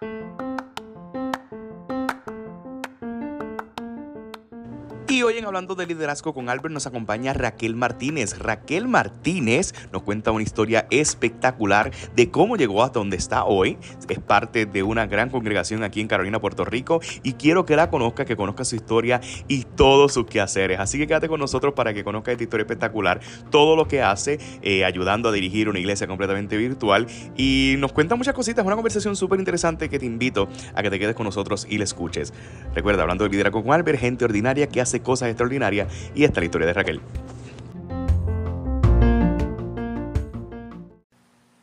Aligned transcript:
Thank 0.00 0.12
you. 0.12 0.39
Hoy 5.22 5.36
en 5.36 5.44
Hablando 5.44 5.74
de 5.74 5.86
Liderazgo 5.86 6.32
con 6.32 6.48
Albert 6.48 6.72
nos 6.72 6.86
acompaña 6.86 7.34
Raquel 7.34 7.76
Martínez. 7.76 8.38
Raquel 8.38 8.88
Martínez 8.88 9.74
nos 9.92 10.02
cuenta 10.02 10.30
una 10.30 10.42
historia 10.42 10.86
espectacular 10.90 11.90
de 12.16 12.30
cómo 12.30 12.56
llegó 12.56 12.82
hasta 12.82 13.00
donde 13.00 13.18
está 13.18 13.44
hoy. 13.44 13.76
Es 14.08 14.18
parte 14.18 14.64
de 14.64 14.82
una 14.82 15.06
gran 15.06 15.28
congregación 15.28 15.82
aquí 15.82 16.00
en 16.00 16.08
Carolina, 16.08 16.40
Puerto 16.40 16.64
Rico. 16.64 17.00
Y 17.22 17.34
quiero 17.34 17.66
que 17.66 17.76
la 17.76 17.90
conozca, 17.90 18.24
que 18.24 18.34
conozca 18.34 18.64
su 18.64 18.76
historia 18.76 19.20
y 19.46 19.64
todos 19.64 20.14
sus 20.14 20.24
quehaceres. 20.24 20.80
Así 20.80 20.96
que 20.96 21.06
quédate 21.06 21.28
con 21.28 21.38
nosotros 21.38 21.74
para 21.74 21.92
que 21.92 22.02
conozca 22.02 22.32
esta 22.32 22.44
historia 22.44 22.62
espectacular. 22.62 23.20
Todo 23.50 23.76
lo 23.76 23.86
que 23.86 24.00
hace, 24.00 24.38
eh, 24.62 24.86
ayudando 24.86 25.28
a 25.28 25.32
dirigir 25.32 25.68
una 25.68 25.80
iglesia 25.80 26.06
completamente 26.06 26.56
virtual. 26.56 27.06
Y 27.36 27.74
nos 27.78 27.92
cuenta 27.92 28.16
muchas 28.16 28.32
cositas. 28.32 28.64
Una 28.64 28.76
conversación 28.76 29.16
súper 29.16 29.38
interesante 29.38 29.90
que 29.90 29.98
te 29.98 30.06
invito 30.06 30.48
a 30.74 30.82
que 30.82 30.88
te 30.88 30.98
quedes 30.98 31.14
con 31.14 31.26
nosotros 31.26 31.66
y 31.68 31.76
la 31.76 31.84
escuches. 31.84 32.32
Recuerda, 32.74 33.02
Hablando 33.02 33.24
de 33.24 33.30
Liderazgo 33.30 33.62
con 33.62 33.72
Albert, 33.72 33.98
gente 33.98 34.24
ordinaria 34.24 34.66
que 34.66 34.80
hace 34.80 35.02
cosas 35.10 35.28
extraordinarias 35.28 36.12
y 36.14 36.22
esta 36.22 36.38
es 36.38 36.42
la 36.42 36.44
historia 36.44 36.66
de 36.68 36.72
Raquel. 36.72 37.00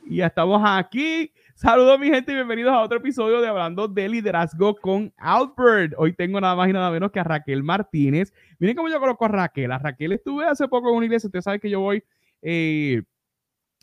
Y 0.05 0.17
ya 0.17 0.27
estamos 0.27 0.61
aquí. 0.65 1.31
Saludos 1.55 1.97
mi 1.97 2.09
gente 2.09 2.33
y 2.33 2.35
bienvenidos 2.35 2.73
a 2.73 2.81
otro 2.81 2.97
episodio 2.97 3.39
de 3.39 3.47
Hablando 3.47 3.87
de 3.87 4.09
Liderazgo 4.09 4.75
con 4.75 5.13
Albert. 5.15 5.93
Hoy 5.97 6.11
tengo 6.11 6.41
nada 6.41 6.57
más 6.57 6.67
y 6.67 6.73
nada 6.73 6.91
menos 6.91 7.09
que 7.09 7.21
a 7.21 7.23
Raquel 7.23 7.63
Martínez. 7.63 8.33
Miren 8.59 8.75
cómo 8.75 8.89
yo 8.89 8.99
conozco 8.99 9.23
a 9.23 9.29
Raquel. 9.29 9.71
A 9.71 9.77
Raquel 9.77 10.11
estuve 10.11 10.45
hace 10.45 10.67
poco 10.67 10.89
en 10.89 10.97
una 10.97 11.05
iglesia. 11.05 11.27
Usted 11.27 11.39
sabe 11.39 11.61
que 11.61 11.69
yo 11.69 11.79
voy 11.79 12.03
eh, 12.41 13.01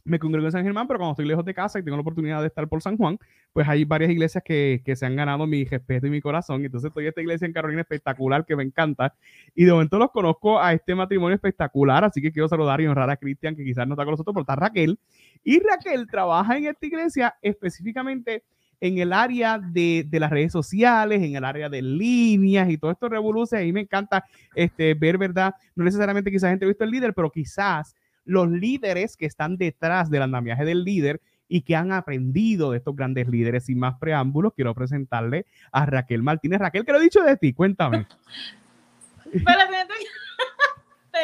me 0.05 0.19
congrego 0.19 0.47
en 0.47 0.53
San 0.53 0.63
Germán, 0.63 0.87
pero 0.87 0.99
cuando 0.99 1.13
estoy 1.13 1.27
lejos 1.27 1.45
de 1.45 1.55
casa 1.55 1.79
y 1.79 1.83
tengo 1.83 1.97
la 1.97 2.03
oportunidad 2.03 2.41
de 2.43 2.49
estar 2.49 2.69
por 2.69 2.83
San 2.83 2.97
Juan, 2.97 3.19
pues 3.53 3.67
hay 3.67 3.85
varias 3.85 4.11
iglesias 4.11 4.45
que, 4.45 4.83
que 4.85 4.97
se 4.97 5.07
han 5.07 5.17
ganado 5.17 5.47
mi 5.47 5.65
respeto 5.65 6.07
y 6.07 6.11
mi 6.11 6.21
corazón. 6.21 6.65
Entonces 6.65 6.89
estoy 6.89 7.05
en 7.05 7.09
esta 7.09 7.23
iglesia 7.23 7.47
en 7.47 7.53
Carolina 7.53 7.81
espectacular 7.81 8.45
que 8.45 8.55
me 8.55 8.63
encanta. 8.63 9.15
Y 9.55 9.65
de 9.65 9.73
momento 9.73 9.99
los 9.99 10.11
conozco 10.11 10.61
a 10.61 10.75
este 10.75 10.95
matrimonio 10.95 11.35
espectacular, 11.35 12.05
así 12.05 12.21
que 12.21 12.31
quiero 12.31 12.49
saludar 12.49 12.81
y 12.81 12.87
honrar 12.87 13.09
a 13.09 13.17
Cristian, 13.17 13.57
que 13.57 13.65
quizás 13.65 13.87
no 13.87 13.95
está 13.95 14.05
con 14.05 14.13
nosotros, 14.13 14.35
pero 14.35 14.43
está 14.43 14.57
Raquel. 14.57 14.99
Y 15.43 15.61
Raquel 15.61 16.07
trabaja 16.07 16.57
en 16.57 16.67
esta 16.67 16.87
iglesia 16.87 17.35
específicamente 17.41 18.45
en 18.81 18.99
el 18.99 19.15
área 19.15 19.59
de, 19.59 20.05
de, 20.07 20.21
las 20.21 20.31
redes 20.31 20.53
sociales, 20.53 21.23
en 21.23 21.37
el 21.37 21.45
área 21.45 21.71
de 21.71 21.81
líneas 21.81 22.69
y 22.69 22.77
todo 22.77 22.91
esto 22.91 23.09
revoluce. 23.09 23.57
Ahí 23.57 23.73
me 23.73 23.81
encanta 23.81 24.25
este, 24.55 24.93
ver, 24.93 25.17
¿verdad? 25.17 25.55
No 25.75 25.85
necesariamente 25.85 26.31
quizás 26.31 26.51
gente 26.51 26.67
visto 26.67 26.85
el 26.85 26.91
líder, 26.91 27.15
pero 27.15 27.31
quizás 27.31 27.95
los 28.25 28.49
líderes 28.49 29.17
que 29.17 29.27
están 29.27 29.57
detrás 29.57 30.11
del 30.11 30.23
andamiaje 30.23 30.65
del 30.65 30.85
líder 30.85 31.21
y 31.49 31.63
que 31.63 31.77
han 31.77 31.93
aprendido 31.93 32.71
de 32.71 32.79
estos 32.79 32.97
grandes 32.97 33.29
líderes. 33.29 33.67
Sin 33.67 33.79
más 33.79 33.97
preámbulos, 33.99 34.53
quiero 34.55 34.75
presentarle 34.75 35.47
a 35.71 35.87
Raquel 35.87 36.23
Martínez. 36.23 36.61
Raquel, 36.61 36.85
¿qué 36.85 36.93
lo 36.93 36.99
he 36.99 37.03
dicho 37.03 37.23
de 37.23 37.37
ti? 37.37 37.53
Cuéntame. 37.53 38.07
Perdóname. 39.33 39.85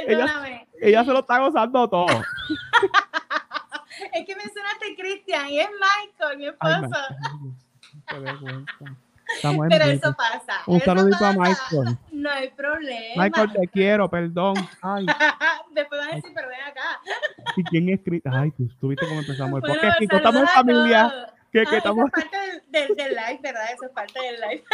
Ella, 0.07 0.67
ella, 0.81 1.05
se 1.05 1.11
lo 1.11 1.19
está 1.21 1.41
gozando 1.41 1.89
todo. 1.91 2.07
es 4.15 4.27
que 4.27 4.37
mencionaste 4.37 4.95
Cristian 4.97 5.49
y 5.49 5.59
es 5.59 5.69
Michael, 5.69 6.39
mi 6.39 6.47
esposo. 6.47 6.97
Ay, 8.07 9.59
Pero 9.69 9.85
eso 9.85 10.15
pasa. 10.15 10.61
Un 10.67 10.81
saludito 10.81 11.25
a 11.25 11.33
Michael. 11.33 11.99
No 12.21 12.31
hay 12.31 12.51
problema. 12.51 13.25
Michael, 13.25 13.53
te 13.53 13.69
quiero, 13.69 14.11
perdón. 14.11 14.55
Ay. 14.83 15.07
Después 15.73 16.01
van 16.01 16.11
a 16.11 16.15
decir, 16.17 16.33
pero 16.35 16.49
ven 16.49 16.61
acá. 16.61 17.01
¿Y 17.57 17.65
quién 17.65 17.89
es 17.89 18.01
Cristian? 18.05 18.35
Ay, 18.35 18.51
tú, 18.51 18.69
tú 18.79 18.89
viste 18.89 19.07
cómo 19.09 19.21
empezamos 19.21 19.61
podcast. 19.63 20.03
estamos 20.03 20.43
en 20.43 20.49
familia. 20.49 21.33
Que, 21.51 21.65
que 21.65 21.71
Ay, 21.71 21.77
estamos... 21.79 22.11
Eso 22.15 22.21
es 22.21 22.25
parte 22.25 22.39
del, 22.39 22.63
del, 22.69 22.97
del, 22.97 23.17
live, 23.17 23.39
¿verdad? 23.43 23.65
Eso 23.73 23.85
es 23.87 23.91
parte 23.91 24.21
del 24.21 24.41
live. 24.41 24.65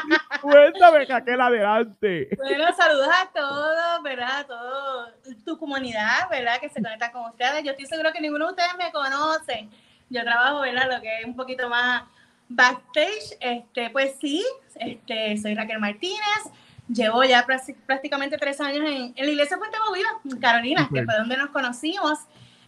Cuéntame, 0.42 1.04
Raquel, 1.04 1.40
adelante. 1.40 2.28
Bueno, 2.36 2.64
saludos 2.76 3.08
a 3.08 3.30
todos, 3.32 4.02
¿verdad? 4.02 4.40
A 4.40 4.44
toda 4.44 5.14
tu 5.44 5.58
comunidad, 5.58 6.28
¿verdad? 6.28 6.58
Que 6.60 6.68
se 6.68 6.82
conecta 6.82 7.12
con 7.12 7.30
ustedes. 7.30 7.62
Yo 7.62 7.70
estoy 7.70 7.86
seguro 7.86 8.12
que 8.12 8.20
ninguno 8.20 8.46
de 8.46 8.50
ustedes 8.50 8.76
me 8.76 8.90
conocen. 8.90 9.70
Yo 10.10 10.24
trabajo, 10.24 10.60
¿verdad? 10.60 10.90
Lo 10.92 11.00
que 11.00 11.20
es 11.20 11.24
un 11.24 11.36
poquito 11.36 11.70
más 11.70 12.02
backstage. 12.48 13.36
Este, 13.40 13.90
pues 13.90 14.16
sí, 14.20 14.44
este, 14.74 15.38
soy 15.38 15.54
Raquel 15.54 15.78
Martínez. 15.78 16.50
Llevo 16.88 17.24
ya 17.24 17.44
prácticamente 17.86 18.38
tres 18.38 18.60
años 18.60 18.84
en, 18.84 19.12
en 19.16 19.26
la 19.26 19.30
iglesia 19.30 19.58
Puente 19.58 19.76
Movida, 19.88 20.08
en 20.24 20.38
Carolina, 20.38 20.88
que 20.92 21.04
fue 21.04 21.16
donde 21.16 21.36
nos 21.36 21.50
conocimos. 21.50 22.18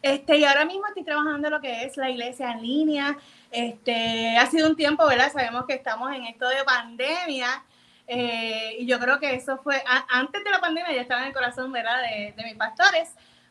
Este, 0.03 0.39
y 0.39 0.45
ahora 0.45 0.65
mismo 0.65 0.87
estoy 0.87 1.05
trabajando 1.05 1.49
en 1.49 1.55
lo 1.55 1.61
que 1.61 1.85
es 1.85 1.97
la 1.97 2.11
iglesia 2.11 2.53
en 2.53 2.63
línea. 2.63 3.17
Este, 3.51 4.37
ha 4.37 4.47
sido 4.47 4.69
un 4.69 4.77
tiempo, 4.77 5.07
¿verdad? 5.07 5.33
Sabemos 5.33 5.67
que 5.67 5.75
estamos 5.75 6.13
en 6.15 6.25
esto 6.25 6.49
de 6.49 6.65
pandemia. 6.65 7.65
Eh, 8.07 8.77
y 8.81 8.87
yo 8.87 8.99
creo 8.99 9.21
que 9.21 9.35
eso 9.35 9.59
fue, 9.59 9.83
a, 9.87 10.19
antes 10.19 10.43
de 10.43 10.51
la 10.51 10.61
pandemia 10.61 10.95
ya 10.95 11.03
estaba 11.03 11.21
en 11.21 11.29
el 11.29 11.35
corazón, 11.35 11.71
¿verdad? 11.71 12.01
De, 12.03 12.33
de 12.37 12.45
mis 12.45 12.55
pastores, 12.55 13.11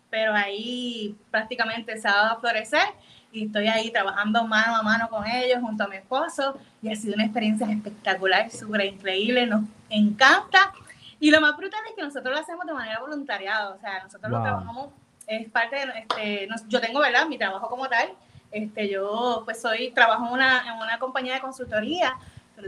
pero 0.09 0.33
ahí 0.33 1.15
prácticamente 1.29 1.97
se 1.99 2.07
ha 2.07 2.13
dado 2.13 2.37
a 2.37 2.39
florecer 2.39 2.87
y 3.31 3.45
estoy 3.45 3.67
ahí 3.67 3.91
trabajando 3.91 4.45
mano 4.45 4.75
a 4.75 4.81
mano 4.81 5.09
con 5.09 5.27
ellos 5.27 5.59
junto 5.61 5.83
a 5.83 5.87
mi 5.87 5.97
esposo 5.97 6.57
y 6.81 6.91
ha 6.91 6.95
sido 6.95 7.13
una 7.13 7.25
experiencia 7.25 7.69
espectacular, 7.69 8.49
súper 8.49 8.85
increíble, 8.85 9.45
nos 9.45 9.61
encanta. 9.89 10.73
Y 11.19 11.31
lo 11.31 11.41
más 11.41 11.57
brutal 11.57 11.79
es 11.89 11.95
que 11.95 12.03
nosotros 12.03 12.33
lo 12.33 12.39
hacemos 12.39 12.65
de 12.65 12.73
manera 12.73 12.99
voluntariada, 12.99 13.69
o 13.69 13.79
sea, 13.79 14.03
nosotros 14.03 14.29
wow. 14.29 14.39
lo 14.39 14.43
trabajamos, 14.43 14.87
es 15.25 15.49
parte 15.49 15.75
de, 15.75 15.99
este, 15.99 16.47
nos, 16.47 16.67
yo 16.67 16.79
tengo, 16.79 16.99
¿verdad? 16.99 17.27
Mi 17.27 17.37
trabajo 17.37 17.67
como 17.67 17.87
tal, 17.89 18.09
este, 18.51 18.87
yo 18.89 19.41
pues 19.43 19.61
soy, 19.61 19.91
trabajo 19.91 20.27
en 20.27 20.33
una, 20.33 20.63
en 20.67 20.79
una 20.79 20.99
compañía 20.99 21.35
de 21.35 21.41
consultoría, 21.41 22.15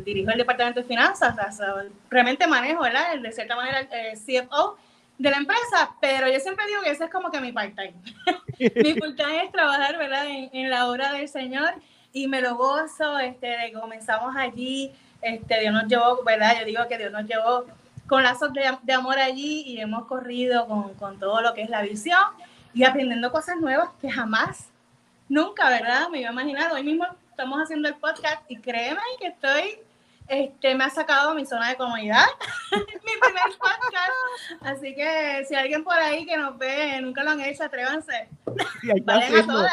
dirijo 0.04 0.32
el 0.32 0.38
departamento 0.38 0.82
de 0.82 0.88
finanzas, 0.88 1.36
o 1.38 1.52
sea, 1.52 1.74
realmente 2.10 2.48
manejo, 2.48 2.82
¿verdad? 2.82 3.18
De 3.18 3.32
cierta 3.32 3.56
manera 3.56 3.80
el 3.80 4.18
CFO 4.18 4.78
de 5.18 5.32
la 5.32 5.38
empresa, 5.38 5.96
pero 6.00 6.30
yo 6.30 6.40
siempre 6.40 6.66
digo 6.68 6.82
que 6.82 6.92
ese 6.92 7.06
es 7.06 7.12
como 7.12 7.32
que 7.32 7.42
mi 7.42 7.52
part-time. 7.52 7.94
mi 8.60 8.94
full-time 8.94 9.44
es 9.44 9.52
trabajar, 9.52 9.98
¿verdad? 9.98 10.28
En, 10.28 10.50
en, 10.54 10.70
la 10.70 10.90
obra 10.90 11.12
del 11.14 11.28
Señor 11.28 11.74
y 12.14 12.28
me 12.28 12.42
lo 12.42 12.56
gozo, 12.56 13.20
este, 13.20 13.72
comenzamos 13.74 14.36
allí, 14.36 14.94
este, 15.22 15.60
Dios 15.60 15.74
nos 15.74 15.88
llevó, 15.88 16.24
¿verdad? 16.24 16.60
Yo 16.60 16.66
digo 16.66 16.88
que 16.88 16.98
Dios 16.98 17.12
nos 17.12 17.26
llevó 17.26 17.66
con 18.08 18.24
lazos 18.24 18.52
de, 18.54 18.78
de 18.82 18.94
amor 18.94 19.20
allí 19.20 19.64
y 19.66 19.80
hemos 19.80 20.06
corrido 20.06 20.68
con, 20.68 20.94
con 20.96 21.20
todo 21.20 21.42
lo 21.42 21.54
que 21.54 21.62
es 21.62 21.70
la 21.70 21.82
visión 21.82 22.24
y 22.74 22.84
aprendiendo 22.84 23.32
cosas 23.32 23.58
nuevas 23.58 23.90
que 24.02 24.12
jamás, 24.12 24.70
nunca, 25.28 25.70
¿verdad? 25.70 26.10
Me 26.10 26.22
iba 26.22 26.30
a 26.30 26.34
imaginar, 26.34 26.72
hoy 26.72 26.84
mismo 26.84 27.06
estamos 27.30 27.60
haciendo 27.60 27.88
el 27.88 27.96
podcast 27.96 28.42
y 28.50 28.58
créeme 28.58 29.02
que 29.20 29.28
estoy 29.28 29.80
este, 30.30 30.76
me 30.76 30.84
ha 30.84 30.90
sacado 30.92 31.32
a 31.32 31.34
mi 31.34 31.44
zona 31.46 31.70
de 31.70 31.76
comodidad, 31.76 32.26
mi 32.72 32.80
primer 33.20 33.58
podcast. 33.58 34.62
Así 34.62 34.94
que 34.94 35.44
si 35.48 35.56
alguien 35.56 35.84
por 35.84 35.96
ahí 35.96 36.26
que 36.26 36.38
nos 36.38 36.58
ve, 36.58 37.02
nunca 37.02 37.24
lo 37.24 37.32
han 37.32 37.42
hecho, 37.42 37.64
atrévanse. 37.64 38.30
Sí, 38.82 38.92
hay, 38.92 39.02
que 39.02 39.12
hacerlo. 39.12 39.64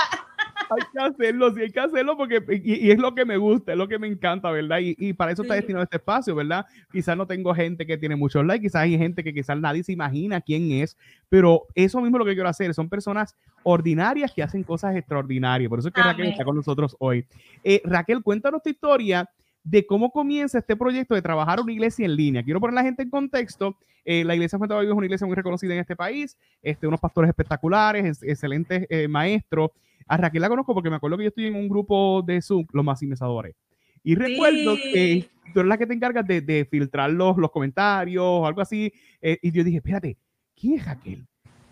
Hay 0.71 0.83
que 0.93 0.99
hacerlo, 0.99 1.55
sí, 1.55 1.61
hay 1.63 1.71
que 1.71 1.81
hacerlo 1.81 2.17
porque, 2.17 2.43
y, 2.63 2.87
y, 2.87 2.91
es 2.91 2.99
lo 2.99 3.15
que 3.15 3.25
me 3.25 3.37
gusta, 3.37 3.73
es 3.73 3.79
lo 3.79 3.89
que 3.89 3.99
me 3.99 4.07
encanta, 4.07 4.51
¿verdad? 4.51 4.79
Y, 4.81 4.97
y 4.99 5.13
para 5.13 5.33
eso 5.33 5.43
sí. 5.43 5.47
está 5.47 5.55
destinado 5.55 5.85
este 5.85 5.97
espacio, 5.97 6.35
¿verdad? 6.35 6.67
Quizás 6.93 7.17
no 7.17 7.27
tengo 7.27 7.55
gente 7.55 7.87
que 7.87 7.99
tiene 7.99 8.17
muchos 8.17 8.45
likes, 8.45 8.67
quizás 8.67 8.83
hay 8.83 8.99
gente 8.99 9.23
que 9.23 9.33
quizás 9.33 9.59
nadie 9.59 9.83
se 9.83 9.93
imagina 9.93 10.41
quién 10.41 10.71
es, 10.73 10.97
pero 11.29 11.67
eso 11.75 12.01
mismo 12.01 12.17
es 12.17 12.19
lo 12.21 12.25
que 12.25 12.35
quiero 12.35 12.49
hacer, 12.49 12.73
son 12.75 12.89
personas 12.89 13.35
ordinarias 13.63 14.33
que 14.33 14.43
hacen 14.43 14.63
cosas 14.63 14.97
extraordinarias, 14.97 15.69
por 15.69 15.79
eso 15.79 15.89
es 15.89 15.95
que 15.95 16.01
Amén. 16.01 16.13
Raquel 16.13 16.29
está 16.29 16.45
con 16.45 16.57
nosotros 16.57 16.97
hoy. 16.99 17.27
Eh, 17.65 17.81
Raquel, 17.85 18.23
cuéntanos 18.23 18.63
tu 18.63 18.71
historia 18.71 19.29
de 19.67 19.85
cómo 19.85 20.13
comienza 20.13 20.59
este 20.59 20.77
proyecto 20.77 21.15
de 21.17 21.23
trabajar 21.23 21.61
una 21.61 21.73
iglesia 21.73 22.07
en 22.07 22.15
línea. 22.15 22.45
Quiero 22.45 22.61
poner 22.61 22.75
a 22.79 22.83
la 22.83 22.85
gente 22.85 23.03
en 23.03 23.11
contexto. 23.11 23.77
Eh, 24.05 24.23
la 24.25 24.37
iglesia 24.37 24.59
Fuente 24.59 24.75
Bayo 24.75 24.89
es 24.89 24.97
una 24.97 25.07
iglesia 25.07 25.27
muy 25.27 25.35
reconocida 25.35 25.75
en 25.75 25.81
este 25.81 25.97
país, 25.97 26.39
este, 26.63 26.87
unos 26.87 27.01
pastores 27.01 27.29
espectaculares, 27.29 28.23
excelentes 28.23 28.87
eh, 28.89 29.09
maestros. 29.09 29.73
A 30.07 30.17
Raquel 30.17 30.43
la 30.43 30.49
conozco 30.49 30.75
porque 30.75 30.91
me 30.91 30.97
acuerdo 30.97 31.17
que 31.17 31.25
yo 31.25 31.29
estoy 31.29 31.47
en 31.47 31.57
un 31.57 31.69
grupo 31.69 32.23
de 32.23 32.41
Zoom, 32.41 32.67
los 32.73 32.85
maximizadores. 32.85 33.55
Y 34.03 34.15
recuerdo 34.15 34.77
sí. 34.77 34.93
que 34.93 35.29
tú 35.53 35.61
eres 35.61 35.69
la 35.69 35.79
que 35.79 35.87
te 35.87 35.95
encargas 35.95 36.27
de, 36.27 36.41
de 36.41 36.65
filtrar 36.65 37.11
los, 37.11 37.37
los, 37.37 37.51
comentarios 37.51 38.25
o 38.25 38.47
algo 38.47 38.61
así. 38.61 38.93
Eh, 39.21 39.39
y 39.43 39.51
yo 39.51 39.65
dije, 39.65 39.79
espérate, 39.79 40.17
¿quién 40.55 40.79
es 40.79 40.87
Raquel? 40.87 41.27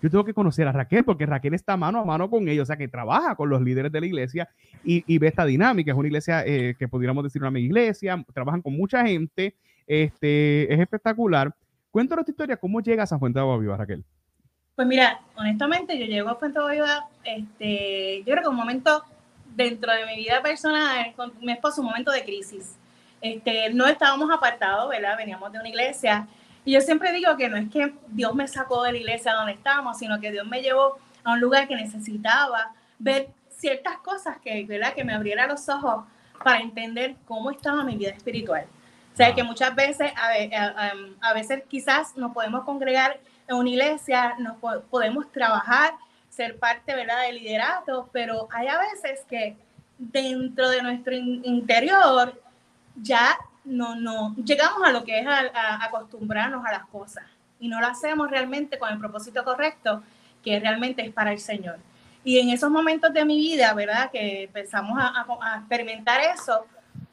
yo 0.05 0.11
tengo 0.11 0.25
que 0.27 0.35
conocer 0.35 0.69
a 0.69 0.73
Raquel 0.73 1.03
porque 1.03 1.25
Raquel 1.25 1.55
está 1.55 1.79
mano 1.79 1.99
a 1.99 2.05
mano 2.05 2.29
con 2.29 2.47
ellos, 2.47 2.65
o 2.65 2.67
sea, 2.67 2.77
que 2.77 2.89
trabaja 2.89 3.35
con 3.37 3.49
los 3.49 3.63
líderes 3.63 3.91
de 3.91 4.01
la 4.03 4.07
iglesia 4.07 4.47
y, 4.85 5.03
y 5.07 5.17
ve 5.17 5.29
esta 5.29 5.47
dinámica. 5.47 5.93
Es 5.93 5.97
una 5.97 6.09
iglesia 6.09 6.45
eh, 6.45 6.75
que 6.79 6.89
pudiéramos 6.89 7.25
decir 7.25 7.41
una 7.41 7.51
mega 7.51 7.65
iglesia, 7.65 8.23
trabajan 8.35 8.61
con 8.61 8.77
mucha 8.77 9.03
gente, 9.07 9.57
este, 9.87 10.71
es 10.71 10.79
espectacular. 10.79 11.57
Cuéntanos 11.91 12.27
tu 12.27 12.33
historia, 12.33 12.59
¿cómo 12.59 12.83
llegas 12.83 13.15
a 13.15 13.19
Fuente 13.19 13.39
de 13.39 13.45
Agua 13.45 13.59
Viva, 13.59 13.79
Raquel? 13.79 14.05
Pues 14.77 14.89
mira, 14.89 15.21
honestamente, 15.37 15.97
yo 15.97 16.05
llego 16.05 16.31
a 16.31 16.35
Fuente 16.35 16.59
Viva, 16.69 17.07
este, 17.23 18.19
yo 18.19 18.33
creo 18.33 18.43
que 18.43 18.49
un 18.49 18.57
momento 18.57 19.05
dentro 19.55 19.93
de 19.93 20.05
mi 20.05 20.17
vida 20.17 20.43
personal, 20.43 21.13
con 21.15 21.33
mi 21.41 21.53
esposo, 21.53 21.81
un 21.81 21.87
momento 21.89 22.11
de 22.11 22.25
crisis. 22.25 22.77
Este, 23.21 23.71
no 23.71 23.87
estábamos 23.87 24.31
apartados, 24.33 24.89
¿verdad? 24.89 25.17
Veníamos 25.17 25.53
de 25.53 25.61
una 25.61 25.69
iglesia 25.69 26.27
y 26.65 26.73
yo 26.73 26.81
siempre 26.81 27.13
digo 27.13 27.37
que 27.37 27.49
no 27.49 27.57
es 27.57 27.71
que 27.71 27.95
Dios 28.09 28.35
me 28.35 28.49
sacó 28.49 28.83
de 28.83 28.93
la 28.93 28.99
iglesia 28.99 29.35
donde 29.35 29.53
estábamos, 29.53 29.99
sino 29.99 30.19
que 30.19 30.33
Dios 30.33 30.47
me 30.47 30.61
llevó 30.61 30.99
a 31.23 31.33
un 31.35 31.41
lugar 31.41 31.69
que 31.69 31.77
necesitaba 31.77 32.75
ver 32.99 33.29
ciertas 33.51 33.99
cosas 33.99 34.39
que, 34.39 34.65
¿verdad? 34.65 34.95
que 34.95 35.05
me 35.05 35.15
abriera 35.15 35.47
los 35.47 35.69
ojos 35.69 36.05
para 36.43 36.61
entender 36.61 37.15
cómo 37.27 37.51
estaba 37.51 37.85
mi 37.85 37.97
vida 37.97 38.11
espiritual. 38.11 38.67
O 39.13 39.17
sea, 39.17 39.35
que 39.35 39.45
muchas 39.45 39.75
veces, 39.77 40.13
a, 40.17 40.93
a, 41.21 41.33
veces 41.35 41.63
quizás 41.69 42.17
nos 42.17 42.33
podemos 42.33 42.65
congregar 42.65 43.21
en 43.49 43.57
una 43.57 43.71
iglesia, 43.71 44.35
nos 44.39 44.57
podemos 44.91 45.31
trabajar, 45.33 45.95
ser 46.29 46.59
parte, 46.59 46.95
¿verdad?, 46.95 47.23
del 47.23 47.37
liderato, 47.37 48.09
pero 48.13 48.49
hay 48.51 48.69
a 48.69 48.79
veces 48.79 49.25
que 49.29 49.57
dentro 49.99 50.69
de 50.71 50.83
nuestro 50.83 51.15
interior 51.15 52.41
ya 52.97 53.37
no, 53.65 53.95
no 53.95 54.35
llegamos 54.37 54.83
a 54.85 54.93
lo 54.93 55.05
que 55.05 55.21
es 55.21 55.27
a, 55.27 55.85
acostumbrarnos 55.85 56.65
a 56.67 56.73
las 56.73 56.87
cosas 56.87 57.25
y 57.61 57.69
no 57.69 57.81
lo 57.81 57.87
hacemos 57.87 58.31
realmente 58.31 58.79
con 58.79 58.93
el 58.93 58.99
propósito 58.99 59.45
correcto, 59.45 60.03
que 60.43 60.61
realmente 60.61 61.03
es 61.03 61.13
para 61.13 61.33
el 61.33 61.39
Señor. 61.39 61.79
Y 62.23 62.39
en 62.39 62.51
esos 62.51 62.71
momentos 62.71 63.13
de 63.13 63.25
mi 63.25 63.39
vida, 63.39 63.73
¿verdad? 63.75 64.11
Que 64.11 64.45
empezamos 64.45 64.99
a, 64.99 65.27
experimentar 65.59 66.21
eso, 66.21 66.67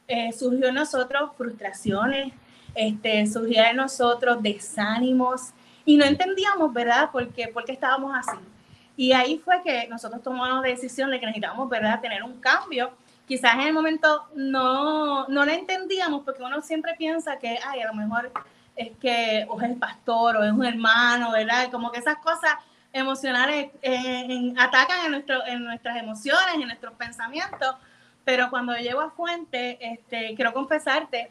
eh, 0.07 0.31
surgió 0.33 0.69
en 0.69 0.75
nosotros 0.75 1.31
frustraciones, 1.37 2.33
este, 2.75 3.25
surgió 3.27 3.63
en 3.63 3.77
nosotros 3.77 4.41
desánimos 4.41 5.53
y 5.85 5.97
no 5.97 6.05
entendíamos, 6.05 6.73
¿verdad? 6.73 7.11
¿Por 7.11 7.29
qué, 7.29 7.47
por 7.47 7.65
qué 7.65 7.73
estábamos 7.73 8.15
así? 8.15 8.37
Y 8.97 9.13
ahí 9.13 9.39
fue 9.39 9.61
que 9.63 9.87
nosotros 9.87 10.21
tomamos 10.21 10.61
la 10.61 10.69
decisión 10.69 11.09
de 11.09 11.19
que 11.19 11.25
necesitábamos, 11.25 11.69
¿verdad?, 11.69 12.01
tener 12.01 12.23
un 12.23 12.39
cambio. 12.39 12.91
Quizás 13.27 13.53
en 13.55 13.61
el 13.61 13.73
momento 13.73 14.27
no, 14.35 15.27
no 15.27 15.45
lo 15.45 15.51
entendíamos 15.51 16.23
porque 16.23 16.43
uno 16.43 16.61
siempre 16.61 16.93
piensa 16.97 17.39
que, 17.39 17.57
ay, 17.65 17.81
a 17.81 17.87
lo 17.87 17.93
mejor 17.93 18.31
es 18.75 18.91
que 18.97 19.45
o 19.49 19.59
es 19.59 19.69
el 19.69 19.77
pastor 19.77 20.37
o 20.37 20.43
es 20.43 20.51
un 20.51 20.65
hermano, 20.65 21.31
¿verdad? 21.31 21.71
Como 21.71 21.91
que 21.91 21.99
esas 21.99 22.17
cosas 22.17 22.55
emocionales 22.93 23.71
eh, 23.81 24.53
atacan 24.57 25.05
en, 25.05 25.11
nuestro, 25.11 25.45
en 25.45 25.63
nuestras 25.63 25.97
emociones, 25.97 26.55
en 26.55 26.67
nuestros 26.67 26.93
pensamientos. 26.93 27.75
Pero 28.23 28.49
cuando 28.49 28.75
llego 28.75 29.01
a 29.01 29.11
Fuente, 29.11 29.77
este, 29.81 30.35
quiero 30.35 30.53
confesarte 30.53 31.29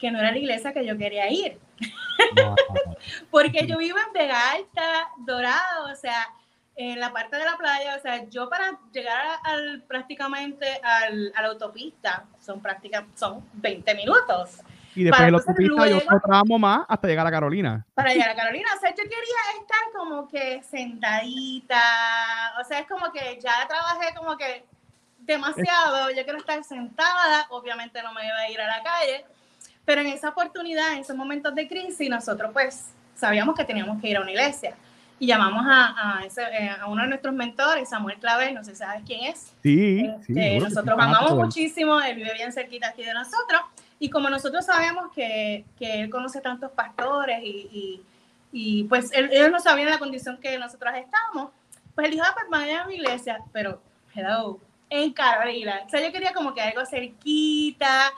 que 0.00 0.10
no 0.10 0.18
era 0.18 0.30
la 0.30 0.38
iglesia 0.38 0.72
que 0.72 0.84
yo 0.86 0.96
quería 0.96 1.30
ir. 1.30 1.58
Porque 3.30 3.66
yo 3.66 3.78
vivo 3.78 3.98
en 3.98 4.12
Vega 4.12 4.52
Alta, 4.52 5.08
Dorado, 5.18 5.92
o 5.92 5.96
sea, 5.96 6.28
en 6.76 6.98
la 6.98 7.12
parte 7.12 7.36
de 7.36 7.44
la 7.44 7.56
playa, 7.56 7.96
o 7.96 8.00
sea, 8.00 8.24
yo 8.28 8.48
para 8.48 8.78
llegar 8.92 9.38
al, 9.44 9.82
prácticamente 9.82 10.80
al, 10.82 11.32
a 11.36 11.42
la 11.42 11.48
autopista 11.48 12.24
son 12.40 12.60
prácticamente 12.60 13.18
son 13.18 13.44
20 13.54 13.94
minutos. 13.94 14.60
Y 14.94 15.04
después 15.04 15.26
de 15.26 15.30
la 15.30 15.38
autopista 15.38 15.88
yo 15.88 15.98
otro 15.98 16.58
más 16.58 16.86
hasta 16.88 17.06
llegar 17.06 17.26
a 17.26 17.30
Carolina. 17.30 17.86
Para 17.94 18.12
llegar 18.12 18.30
a 18.30 18.34
Carolina, 18.34 18.68
o 18.76 18.80
sea, 18.80 18.90
yo 18.90 19.02
quería 19.02 19.60
estar 19.60 19.78
como 19.94 20.26
que 20.28 20.62
sentadita, 20.62 21.82
o 22.60 22.64
sea, 22.64 22.80
es 22.80 22.88
como 22.88 23.12
que 23.12 23.38
ya 23.40 23.66
trabajé 23.68 24.14
como 24.16 24.36
que 24.36 24.64
demasiado, 25.18 26.10
yo 26.10 26.24
quiero 26.24 26.38
estar 26.38 26.64
sentada, 26.64 27.46
obviamente 27.50 28.02
no 28.02 28.12
me 28.12 28.26
iba 28.26 28.36
a 28.36 28.50
ir 28.50 28.60
a 28.60 28.66
la 28.66 28.82
calle, 28.82 29.24
pero 29.84 30.00
en 30.00 30.08
esa 30.08 30.30
oportunidad, 30.30 30.92
en 30.92 31.00
esos 31.00 31.16
momentos 31.16 31.54
de 31.54 31.66
crisis, 31.68 32.08
nosotros 32.08 32.50
pues 32.52 32.86
sabíamos 33.14 33.54
que 33.54 33.64
teníamos 33.64 34.00
que 34.00 34.08
ir 34.08 34.16
a 34.16 34.20
una 34.22 34.30
iglesia 34.30 34.74
y 35.20 35.26
llamamos 35.26 35.66
a, 35.68 36.18
a, 36.18 36.24
ese, 36.24 36.42
eh, 36.42 36.70
a, 36.70 36.86
uno 36.86 37.02
de 37.02 37.08
nuestros 37.08 37.34
mentores, 37.34 37.90
Samuel 37.90 38.18
Clavel, 38.18 38.54
no 38.54 38.64
sé 38.64 38.70
si 38.70 38.78
sabes 38.78 39.02
quién 39.06 39.24
es. 39.24 39.52
Sí, 39.62 40.10
sí 40.26 40.32
este, 40.34 40.60
nosotros 40.60 40.98
amamos 40.98 41.34
muchísimo, 41.34 42.00
él 42.00 42.16
vive 42.16 42.32
bien 42.32 42.52
cerquita 42.52 42.88
aquí 42.88 43.04
de 43.04 43.12
nosotros, 43.12 43.60
y 43.98 44.08
como 44.08 44.30
nosotros 44.30 44.64
sabemos 44.64 45.12
que, 45.14 45.66
que 45.78 46.00
él 46.00 46.10
conoce 46.10 46.40
tantos 46.40 46.70
pastores 46.70 47.40
y, 47.42 47.68
y, 47.70 48.02
y 48.50 48.84
pues 48.84 49.12
él, 49.12 49.28
ellos 49.30 49.50
no 49.50 49.60
sabían 49.60 49.90
la 49.90 49.98
condición 49.98 50.38
que 50.38 50.58
nosotros 50.58 50.94
estábamos, 50.96 51.50
pues 51.94 52.06
él 52.06 52.14
dijo, 52.14 52.24
ah, 52.26 52.32
pues 52.34 52.46
vaya 52.48 52.82
a 52.82 52.86
mi 52.86 52.94
iglesia, 52.94 53.42
pero, 53.52 53.82
hello, 54.14 54.58
en 54.88 55.12
Carolina. 55.12 55.82
O 55.86 55.88
sea, 55.90 56.00
yo 56.00 56.12
quería 56.12 56.32
como 56.32 56.54
que 56.54 56.62
algo 56.62 56.86
cerquita, 56.86 58.10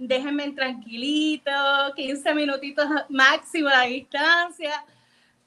déjenme 0.00 0.50
tranquilito, 0.50 1.52
15 1.94 2.34
minutitos 2.34 2.86
máximo 3.08 3.68
la 3.68 3.82
distancia 3.82 4.84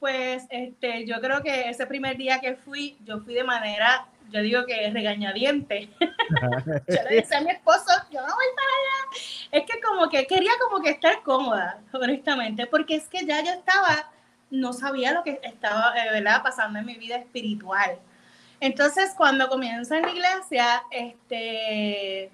pues 0.03 0.43
este, 0.49 1.05
yo 1.05 1.21
creo 1.21 1.41
que 1.41 1.69
ese 1.69 1.87
primer 1.87 2.17
día 2.17 2.41
que 2.41 2.57
fui, 2.57 2.97
yo 3.05 3.21
fui 3.21 3.33
de 3.35 3.45
manera, 3.45 4.05
yo 4.31 4.41
digo 4.41 4.65
que 4.65 4.91
regañadiente. 4.91 5.87
yo 6.01 7.03
le 7.09 7.15
decía 7.15 7.37
a 7.37 7.41
mi 7.41 7.51
esposo, 7.51 7.89
yo 8.11 8.19
no 8.19 8.27
voy 8.27 8.45
para 8.53 8.67
allá. 8.67 9.21
Es 9.49 9.63
que 9.65 9.79
como 9.79 10.09
que 10.09 10.27
quería 10.27 10.51
como 10.61 10.83
que 10.83 10.89
estar 10.89 11.23
cómoda, 11.23 11.79
honestamente, 11.93 12.67
porque 12.67 12.95
es 12.95 13.07
que 13.07 13.25
ya 13.25 13.41
yo 13.45 13.51
estaba, 13.51 14.11
no 14.49 14.73
sabía 14.73 15.13
lo 15.13 15.23
que 15.23 15.39
estaba, 15.41 15.93
eh, 15.95 16.11
¿verdad?, 16.11 16.43
pasando 16.43 16.79
en 16.79 16.85
mi 16.85 16.95
vida 16.95 17.15
espiritual. 17.15 17.97
Entonces, 18.59 19.13
cuando 19.15 19.47
comienzo 19.47 19.95
en 19.95 20.01
la 20.01 20.11
iglesia, 20.11 20.83
este, 20.91 22.29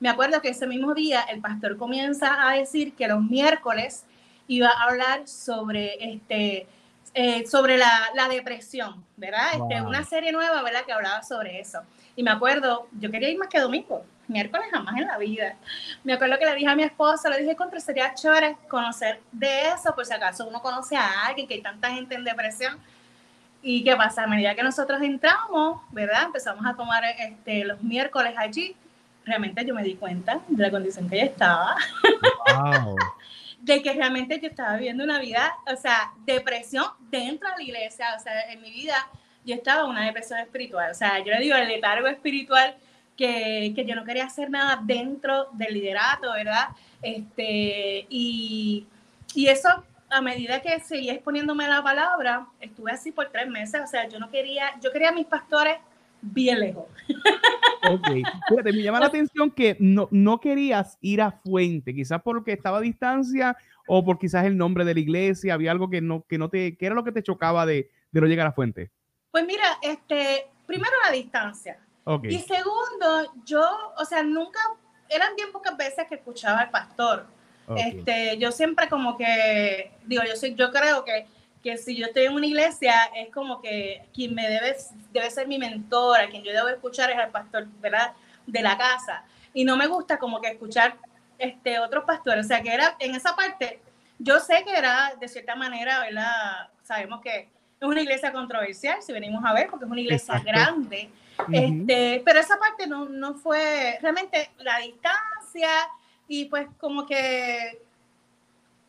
me 0.00 0.08
acuerdo 0.08 0.40
que 0.40 0.48
ese 0.48 0.66
mismo 0.66 0.94
día 0.94 1.20
el 1.22 1.40
pastor 1.40 1.76
comienza 1.76 2.48
a 2.48 2.54
decir 2.54 2.94
que 2.94 3.06
los 3.06 3.22
miércoles 3.22 4.04
iba 4.48 4.68
a 4.68 4.84
hablar 4.84 5.28
sobre 5.28 6.12
este 6.12 6.66
eh, 7.12 7.44
sobre 7.44 7.76
la, 7.76 8.10
la, 8.14 8.28
depresión, 8.28 9.04
¿verdad? 9.16 9.48
Este, 9.54 9.82
una 9.82 10.04
serie 10.04 10.30
nueva, 10.30 10.62
¿verdad? 10.62 10.84
Que 10.84 10.92
hablaba 10.92 11.24
sobre 11.24 11.58
eso. 11.58 11.80
Y 12.14 12.22
me 12.22 12.30
acuerdo, 12.30 12.86
yo 12.92 13.10
quería 13.10 13.30
ir 13.30 13.36
más 13.36 13.48
que 13.48 13.58
domingo, 13.58 14.04
miércoles 14.28 14.68
jamás 14.70 14.96
en 14.96 15.08
la 15.08 15.18
vida. 15.18 15.56
Me 16.04 16.12
acuerdo 16.12 16.38
que 16.38 16.46
le 16.46 16.54
dije 16.54 16.68
a 16.68 16.76
mi 16.76 16.84
esposa, 16.84 17.28
le 17.28 17.40
dije, 17.40 17.56
contra, 17.56 17.80
sería 17.80 18.14
chévere 18.14 18.56
conocer 18.68 19.20
de 19.32 19.70
eso, 19.70 19.92
por 19.92 20.06
si 20.06 20.12
acaso 20.12 20.46
uno 20.46 20.62
conoce 20.62 20.96
a 20.96 21.26
alguien, 21.26 21.48
que 21.48 21.54
hay 21.54 21.62
tanta 21.62 21.90
gente 21.90 22.14
en 22.14 22.22
depresión. 22.22 22.78
Y 23.60 23.82
qué 23.82 23.96
pasa, 23.96 24.22
a 24.22 24.26
medida 24.28 24.54
que 24.54 24.62
nosotros 24.62 25.02
entramos, 25.02 25.82
¿verdad? 25.90 26.26
Empezamos 26.26 26.64
a 26.64 26.74
tomar 26.74 27.02
este, 27.18 27.64
los 27.64 27.82
miércoles 27.82 28.34
allí. 28.38 28.76
Realmente 29.24 29.64
yo 29.64 29.74
me 29.74 29.82
di 29.82 29.94
cuenta 29.94 30.40
de 30.48 30.62
la 30.62 30.70
condición 30.70 31.08
que 31.08 31.16
ella 31.16 31.26
estaba. 31.26 31.76
Wow. 32.82 32.96
de 33.60 33.82
que 33.82 33.92
realmente 33.92 34.40
yo 34.40 34.48
estaba 34.48 34.76
viviendo 34.76 35.04
una 35.04 35.18
vida, 35.18 35.54
o 35.70 35.76
sea, 35.76 36.12
depresión 36.24 36.84
dentro 37.10 37.48
de 37.50 37.56
la 37.56 37.62
iglesia, 37.62 38.06
o 38.18 38.20
sea, 38.20 38.50
en 38.50 38.62
mi 38.62 38.70
vida 38.70 38.94
yo 39.44 39.54
estaba 39.54 39.84
en 39.84 39.90
una 39.90 40.06
depresión 40.06 40.38
espiritual, 40.38 40.90
o 40.90 40.94
sea, 40.94 41.18
yo 41.18 41.32
le 41.32 41.40
digo 41.40 41.56
el 41.56 41.68
letargo 41.68 42.06
espiritual 42.06 42.74
que, 43.16 43.72
que 43.74 43.84
yo 43.84 43.94
no 43.94 44.04
quería 44.04 44.24
hacer 44.24 44.50
nada 44.50 44.80
dentro 44.82 45.48
del 45.52 45.74
liderato, 45.74 46.32
¿verdad? 46.32 46.68
Este, 47.02 48.06
y, 48.08 48.86
y 49.34 49.48
eso 49.48 49.84
a 50.08 50.20
medida 50.20 50.60
que 50.60 50.80
seguía 50.80 51.12
exponiéndome 51.12 51.68
la 51.68 51.82
palabra, 51.82 52.46
estuve 52.60 52.90
así 52.90 53.12
por 53.12 53.28
tres 53.28 53.48
meses, 53.48 53.80
o 53.82 53.86
sea, 53.86 54.08
yo 54.08 54.18
no 54.18 54.30
quería, 54.30 54.72
yo 54.80 54.90
quería 54.90 55.10
a 55.10 55.12
mis 55.12 55.26
pastores 55.26 55.76
bien 56.22 56.60
lejos. 56.60 56.84
Ok, 57.90 58.08
fíjate, 58.48 58.72
me 58.72 58.82
llama 58.82 59.00
la 59.00 59.06
atención 59.06 59.50
que 59.50 59.76
no, 59.80 60.08
no 60.10 60.38
querías 60.40 60.98
ir 61.00 61.22
a 61.22 61.32
Fuente, 61.32 61.94
quizás 61.94 62.20
porque 62.22 62.52
estaba 62.52 62.78
a 62.78 62.82
distancia 62.82 63.56
o 63.86 64.04
por 64.04 64.18
quizás 64.18 64.44
el 64.44 64.56
nombre 64.56 64.84
de 64.84 64.94
la 64.94 65.00
iglesia, 65.00 65.54
había 65.54 65.70
algo 65.70 65.88
que 65.90 66.00
no, 66.00 66.24
que 66.28 66.38
no 66.38 66.48
te, 66.48 66.76
¿qué 66.76 66.86
era 66.86 66.94
lo 66.94 67.04
que 67.04 67.12
te 67.12 67.22
chocaba 67.22 67.66
de, 67.66 67.90
de 68.12 68.20
no 68.20 68.26
llegar 68.26 68.46
a 68.46 68.52
Fuente? 68.52 68.90
Pues 69.30 69.46
mira, 69.46 69.78
este, 69.82 70.46
primero 70.66 70.92
la 71.04 71.12
distancia. 71.12 71.78
Okay. 72.04 72.34
Y 72.34 72.38
segundo, 72.38 73.32
yo, 73.44 73.62
o 73.98 74.04
sea, 74.04 74.22
nunca, 74.22 74.60
eran 75.08 75.34
bien 75.36 75.50
pocas 75.52 75.76
veces 75.76 76.06
que 76.08 76.16
escuchaba 76.16 76.60
al 76.60 76.70
pastor. 76.70 77.26
Este, 77.76 78.36
yo 78.38 78.50
siempre 78.50 78.88
como 78.88 79.16
que, 79.16 79.92
digo, 80.04 80.22
yo 80.28 80.34
soy, 80.34 80.56
yo 80.56 80.72
creo 80.72 81.04
que 81.04 81.26
que 81.62 81.76
si 81.76 81.96
yo 81.96 82.06
estoy 82.06 82.24
en 82.24 82.34
una 82.34 82.46
iglesia, 82.46 83.10
es 83.14 83.32
como 83.32 83.60
que 83.60 84.06
quien 84.14 84.34
me 84.34 84.48
debe, 84.48 84.76
debe 85.12 85.30
ser 85.30 85.46
mi 85.46 85.58
mentor, 85.58 86.20
a 86.20 86.28
quien 86.28 86.42
yo 86.42 86.52
debo 86.52 86.68
escuchar 86.68 87.10
es 87.10 87.18
al 87.18 87.30
pastor, 87.30 87.66
¿verdad? 87.80 88.12
De 88.46 88.62
la 88.62 88.78
casa. 88.78 89.24
Y 89.52 89.64
no 89.64 89.76
me 89.76 89.86
gusta 89.86 90.18
como 90.18 90.40
que 90.40 90.48
escuchar 90.48 90.96
este, 91.38 91.78
otros 91.78 92.04
pastores. 92.04 92.46
O 92.46 92.48
sea, 92.48 92.62
que 92.62 92.72
era 92.72 92.96
en 92.98 93.14
esa 93.14 93.36
parte, 93.36 93.80
yo 94.18 94.40
sé 94.40 94.64
que 94.64 94.72
era 94.72 95.14
de 95.20 95.28
cierta 95.28 95.54
manera, 95.54 96.00
¿verdad? 96.00 96.68
Sabemos 96.82 97.20
que 97.20 97.48
es 97.80 97.88
una 97.88 98.00
iglesia 98.00 98.32
controversial, 98.32 99.02
si 99.02 99.12
venimos 99.12 99.42
a 99.44 99.52
ver, 99.52 99.68
porque 99.68 99.84
es 99.84 99.90
una 99.90 100.00
iglesia 100.00 100.38
grande. 100.44 101.10
este, 101.52 102.22
pero 102.24 102.40
esa 102.40 102.58
parte 102.58 102.86
no, 102.86 103.06
no 103.06 103.34
fue 103.34 103.98
realmente 104.00 104.50
la 104.58 104.78
distancia 104.78 105.68
y 106.28 106.44
pues 106.44 106.68
como 106.78 107.06
que 107.06 107.82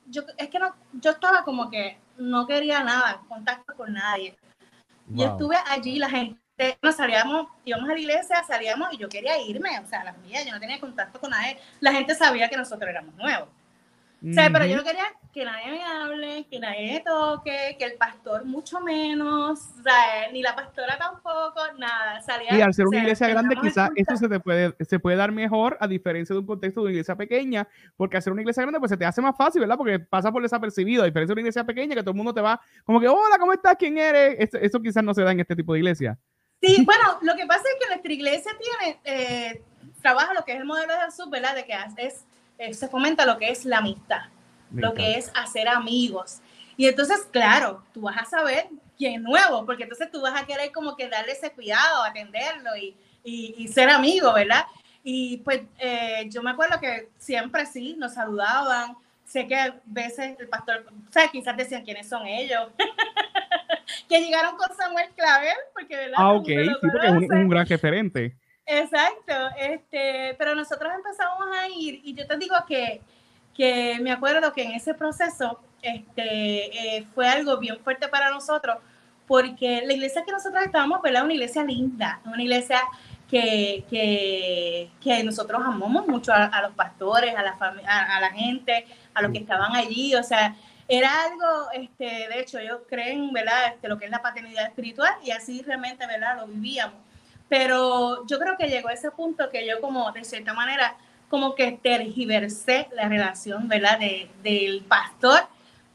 yo, 0.07 0.23
es 0.37 0.49
que 0.49 0.59
no, 0.59 0.75
yo 0.93 1.11
estaba 1.11 1.43
como 1.43 1.69
que 1.69 1.97
no 2.21 2.45
quería 2.45 2.83
nada, 2.83 3.21
contacto 3.27 3.75
con 3.75 3.93
nadie. 3.93 4.37
Yo 5.07 5.25
estuve 5.25 5.57
allí, 5.67 5.97
la 5.97 6.09
gente, 6.09 6.77
nos 6.81 6.95
salíamos, 6.95 7.47
íbamos 7.65 7.89
a 7.89 7.93
la 7.93 7.99
iglesia, 7.99 8.43
salíamos 8.47 8.93
y 8.93 8.97
yo 8.97 9.09
quería 9.09 9.41
irme, 9.41 9.77
o 9.79 9.87
sea, 9.87 10.03
la 10.03 10.13
mía, 10.13 10.43
yo 10.45 10.53
no 10.53 10.59
tenía 10.59 10.79
contacto 10.79 11.19
con 11.19 11.31
nadie. 11.31 11.57
La 11.79 11.91
gente 11.91 12.15
sabía 12.15 12.47
que 12.47 12.57
nosotros 12.57 12.89
éramos 12.89 13.15
nuevos. 13.15 13.49
O 14.23 14.33
sea, 14.33 14.51
pero 14.51 14.65
yo 14.65 14.77
no 14.77 14.83
quería 14.83 15.05
que 15.33 15.43
nadie 15.43 15.71
me 15.71 15.83
hable, 15.83 16.47
que 16.47 16.59
nadie 16.59 16.93
me 16.93 16.99
toque, 16.99 17.75
que 17.79 17.85
el 17.85 17.93
pastor 17.93 18.45
mucho 18.45 18.79
menos, 18.79 19.59
o 19.79 19.83
sea, 19.83 20.31
ni 20.31 20.43
la 20.43 20.55
pastora 20.55 20.95
tampoco, 20.97 21.59
nada. 21.79 22.21
Salía, 22.21 22.55
y 22.55 22.61
al 22.61 22.71
ser 22.73 22.85
una 22.85 22.99
iglesia 22.99 23.27
grande, 23.29 23.55
quizás 23.59 23.89
eso 23.95 24.15
se 24.15 24.29
te 24.29 24.39
puede, 24.39 24.75
se 24.79 24.99
puede 24.99 25.17
dar 25.17 25.31
mejor 25.31 25.75
a 25.79 25.87
diferencia 25.87 26.35
de 26.35 26.39
un 26.39 26.45
contexto 26.45 26.81
de 26.81 26.85
una 26.85 26.91
iglesia 26.91 27.15
pequeña, 27.15 27.67
porque 27.97 28.17
hacer 28.17 28.31
una 28.31 28.41
iglesia 28.41 28.61
grande, 28.61 28.79
pues 28.79 28.91
se 28.91 28.97
te 28.97 29.05
hace 29.05 29.21
más 29.21 29.35
fácil, 29.35 29.61
¿verdad? 29.61 29.77
Porque 29.77 29.97
pasa 29.97 30.31
por 30.31 30.43
desapercibido, 30.43 31.01
a 31.01 31.07
diferencia 31.07 31.33
de 31.33 31.33
una 31.33 31.41
iglesia 31.41 31.63
pequeña, 31.63 31.95
que 31.95 32.01
todo 32.01 32.11
el 32.11 32.17
mundo 32.17 32.33
te 32.33 32.41
va 32.41 32.61
como 32.85 32.99
que, 32.99 33.07
hola, 33.07 33.37
¿cómo 33.39 33.53
estás? 33.53 33.75
¿Quién 33.79 33.97
eres? 33.97 34.35
Eso, 34.37 34.57
eso 34.57 34.79
quizás 34.81 35.03
no 35.03 35.15
se 35.15 35.23
da 35.23 35.31
en 35.31 35.39
este 35.39 35.55
tipo 35.55 35.73
de 35.73 35.79
iglesia. 35.79 36.19
Sí, 36.61 36.83
bueno, 36.85 37.17
lo 37.23 37.35
que 37.35 37.47
pasa 37.47 37.63
es 37.63 37.75
que 37.79 37.87
nuestra 37.87 38.13
iglesia 38.13 38.51
tiene... 38.59 38.99
Eh, 39.03 39.63
trabaja 40.01 40.33
lo 40.33 40.43
que 40.43 40.53
es 40.53 40.59
el 40.59 40.65
modelo 40.65 40.93
de 40.93 40.99
Jesús, 41.05 41.29
¿verdad? 41.29 41.55
De 41.55 41.65
que 41.65 41.73
es, 41.97 42.25
eh, 42.61 42.73
se 42.75 42.87
fomenta 42.87 43.25
lo 43.25 43.37
que 43.39 43.49
es 43.49 43.65
la 43.65 43.79
amistad, 43.79 44.21
lo 44.71 44.93
que 44.93 45.13
es 45.13 45.31
hacer 45.35 45.67
amigos. 45.67 46.39
Y 46.77 46.87
entonces, 46.87 47.27
claro, 47.31 47.83
tú 47.91 48.01
vas 48.01 48.17
a 48.17 48.25
saber 48.25 48.67
quién 48.97 49.15
es 49.15 49.21
nuevo, 49.21 49.65
porque 49.65 49.83
entonces 49.83 50.11
tú 50.11 50.21
vas 50.21 50.39
a 50.39 50.45
querer 50.45 50.71
como 50.71 50.95
que 50.95 51.09
darle 51.09 51.31
ese 51.31 51.51
cuidado, 51.51 52.03
atenderlo 52.03 52.75
y, 52.77 52.95
y, 53.23 53.67
ser 53.67 53.89
amigo, 53.89 54.31
¿verdad? 54.33 54.65
Y 55.03 55.37
pues 55.37 55.61
eh, 55.79 56.27
yo 56.29 56.43
me 56.43 56.51
acuerdo 56.51 56.79
que 56.79 57.09
siempre 57.17 57.65
sí, 57.65 57.95
nos 57.97 58.13
saludaban. 58.13 58.95
Sé 59.25 59.47
que 59.47 59.55
a 59.55 59.79
veces 59.85 60.35
el 60.39 60.47
pastor, 60.47 60.85
o 60.87 61.11
sea, 61.11 61.27
quizás 61.29 61.57
decían 61.57 61.83
quiénes 61.83 62.07
son 62.07 62.27
ellos. 62.27 62.69
que 64.07 64.21
llegaron 64.21 64.55
con 64.55 64.75
Samuel 64.75 65.09
Clavel, 65.15 65.57
porque 65.73 65.95
¿verdad? 65.95 66.17
Ah, 66.17 66.33
ok, 66.33 66.47
sí, 66.47 66.69
porque 66.79 67.07
es 67.07 67.13
un, 67.13 67.49
gran 67.49 67.65
referente. 67.65 68.35
Exacto, 68.73 69.33
este, 69.57 70.33
pero 70.37 70.55
nosotros 70.55 70.93
empezamos 70.95 71.45
a 71.57 71.67
ir 71.67 71.99
y 72.05 72.13
yo 72.13 72.25
te 72.25 72.37
digo 72.37 72.55
que, 72.65 73.01
que 73.53 73.99
me 73.99 74.13
acuerdo 74.13 74.53
que 74.53 74.63
en 74.63 74.71
ese 74.71 74.93
proceso 74.93 75.59
este, 75.81 76.97
eh, 76.97 77.05
fue 77.13 77.27
algo 77.27 77.57
bien 77.57 77.77
fuerte 77.83 78.07
para 78.07 78.29
nosotros, 78.29 78.77
porque 79.27 79.81
la 79.85 79.91
iglesia 79.91 80.23
que 80.23 80.31
nosotros 80.31 80.63
estábamos, 80.63 81.01
¿verdad? 81.01 81.25
Una 81.25 81.33
iglesia 81.33 81.65
linda, 81.65 82.21
una 82.23 82.41
iglesia 82.41 82.79
que, 83.29 83.83
que, 83.89 84.89
que 85.01 85.21
nosotros 85.25 85.61
amamos 85.61 86.07
mucho 86.07 86.31
a, 86.33 86.61
los 86.61 86.71
pastores, 86.71 87.35
a 87.35 87.43
la, 87.43 87.57
a, 87.85 88.17
a 88.17 88.21
la 88.21 88.29
gente, 88.29 88.87
a 89.13 89.21
los 89.21 89.33
que 89.33 89.39
estaban 89.39 89.75
allí, 89.75 90.15
o 90.15 90.23
sea, 90.23 90.55
era 90.87 91.09
algo, 91.23 91.71
este, 91.73 92.05
de 92.05 92.39
hecho, 92.39 92.57
ellos 92.57 92.79
creen, 92.87 93.33
¿verdad?, 93.33 93.73
este, 93.73 93.89
lo 93.89 93.97
que 93.97 94.05
es 94.05 94.11
la 94.11 94.21
paternidad 94.21 94.65
espiritual 94.65 95.13
y 95.25 95.31
así 95.31 95.61
realmente, 95.61 96.07
¿verdad?, 96.07 96.37
lo 96.37 96.47
vivíamos. 96.47 97.10
Pero 97.51 98.25
yo 98.27 98.39
creo 98.39 98.55
que 98.57 98.69
llegó 98.69 98.87
a 98.87 98.93
ese 98.93 99.11
punto 99.11 99.49
que 99.49 99.67
yo 99.67 99.81
como, 99.81 100.09
de 100.13 100.23
cierta 100.23 100.53
manera, 100.53 100.95
como 101.27 101.53
que 101.53 101.73
tergiversé 101.73 102.87
la 102.93 103.09
relación, 103.09 103.67
¿verdad?, 103.67 103.99
de, 103.99 104.29
del 104.41 104.85
pastor 104.87 105.41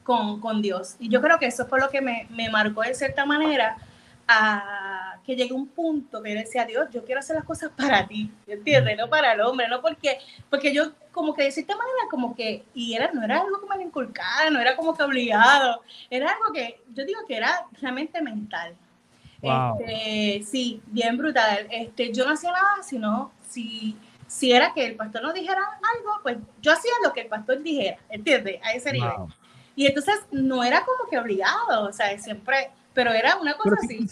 con, 0.02 0.38
con, 0.38 0.60
Dios. 0.60 0.96
Y 0.98 1.08
yo 1.08 1.22
creo 1.22 1.38
que 1.38 1.46
eso 1.46 1.64
fue 1.64 1.80
lo 1.80 1.88
que 1.88 2.02
me, 2.02 2.26
me 2.28 2.50
marcó 2.50 2.82
de 2.82 2.94
cierta 2.94 3.24
manera 3.24 3.78
a 4.28 5.16
que 5.24 5.34
llegué 5.34 5.54
a 5.54 5.56
un 5.56 5.66
punto 5.68 6.22
que 6.22 6.34
yo 6.34 6.40
decía, 6.40 6.66
Dios, 6.66 6.88
yo 6.92 7.02
quiero 7.06 7.20
hacer 7.20 7.36
las 7.36 7.46
cosas 7.46 7.70
para 7.74 8.06
ti, 8.06 8.30
¿entiendes? 8.46 8.98
No 8.98 9.08
para 9.08 9.32
el 9.32 9.40
hombre, 9.40 9.66
no 9.66 9.80
porque, 9.80 10.18
porque 10.50 10.74
yo 10.74 10.92
como 11.10 11.32
que 11.32 11.44
de 11.44 11.52
cierta 11.52 11.74
manera 11.74 12.00
como 12.10 12.36
que, 12.36 12.66
y 12.74 12.92
era, 12.92 13.10
no 13.14 13.24
era 13.24 13.40
algo 13.40 13.66
que 13.66 13.78
me 13.78 13.82
inculcara, 13.82 14.50
no 14.50 14.60
era 14.60 14.76
como 14.76 14.94
que 14.94 15.02
obligado, 15.02 15.80
era 16.10 16.32
algo 16.32 16.52
que 16.52 16.82
yo 16.92 17.06
digo 17.06 17.20
que 17.26 17.38
era 17.38 17.64
realmente 17.80 18.20
mental. 18.20 18.76
Este, 19.78 20.44
sí, 20.44 20.82
bien 20.86 21.16
brutal. 21.16 21.66
Este, 21.70 22.12
yo 22.12 22.24
no 22.24 22.32
hacía 22.32 22.52
nada, 22.52 22.82
sino 22.82 23.32
si, 23.48 23.96
si 24.26 24.52
era 24.52 24.72
que 24.72 24.86
el 24.86 24.96
pastor 24.96 25.22
nos 25.22 25.34
dijera 25.34 25.60
algo, 25.60 26.20
pues 26.22 26.38
yo 26.60 26.72
hacía 26.72 26.92
lo 27.04 27.12
que 27.12 27.22
el 27.22 27.28
pastor 27.28 27.62
dijera, 27.62 27.98
¿entiendes? 28.08 28.60
A 28.62 28.72
ese 28.72 28.92
nivel. 28.92 29.12
Y 29.74 29.86
entonces 29.86 30.14
no 30.30 30.64
era 30.64 30.84
como 30.84 31.08
que 31.10 31.18
obligado, 31.18 31.88
o 31.88 31.92
sea, 31.92 32.18
siempre, 32.18 32.70
pero 32.94 33.12
era 33.12 33.36
una 33.36 33.54
cosa 33.56 33.76
así. 33.82 34.06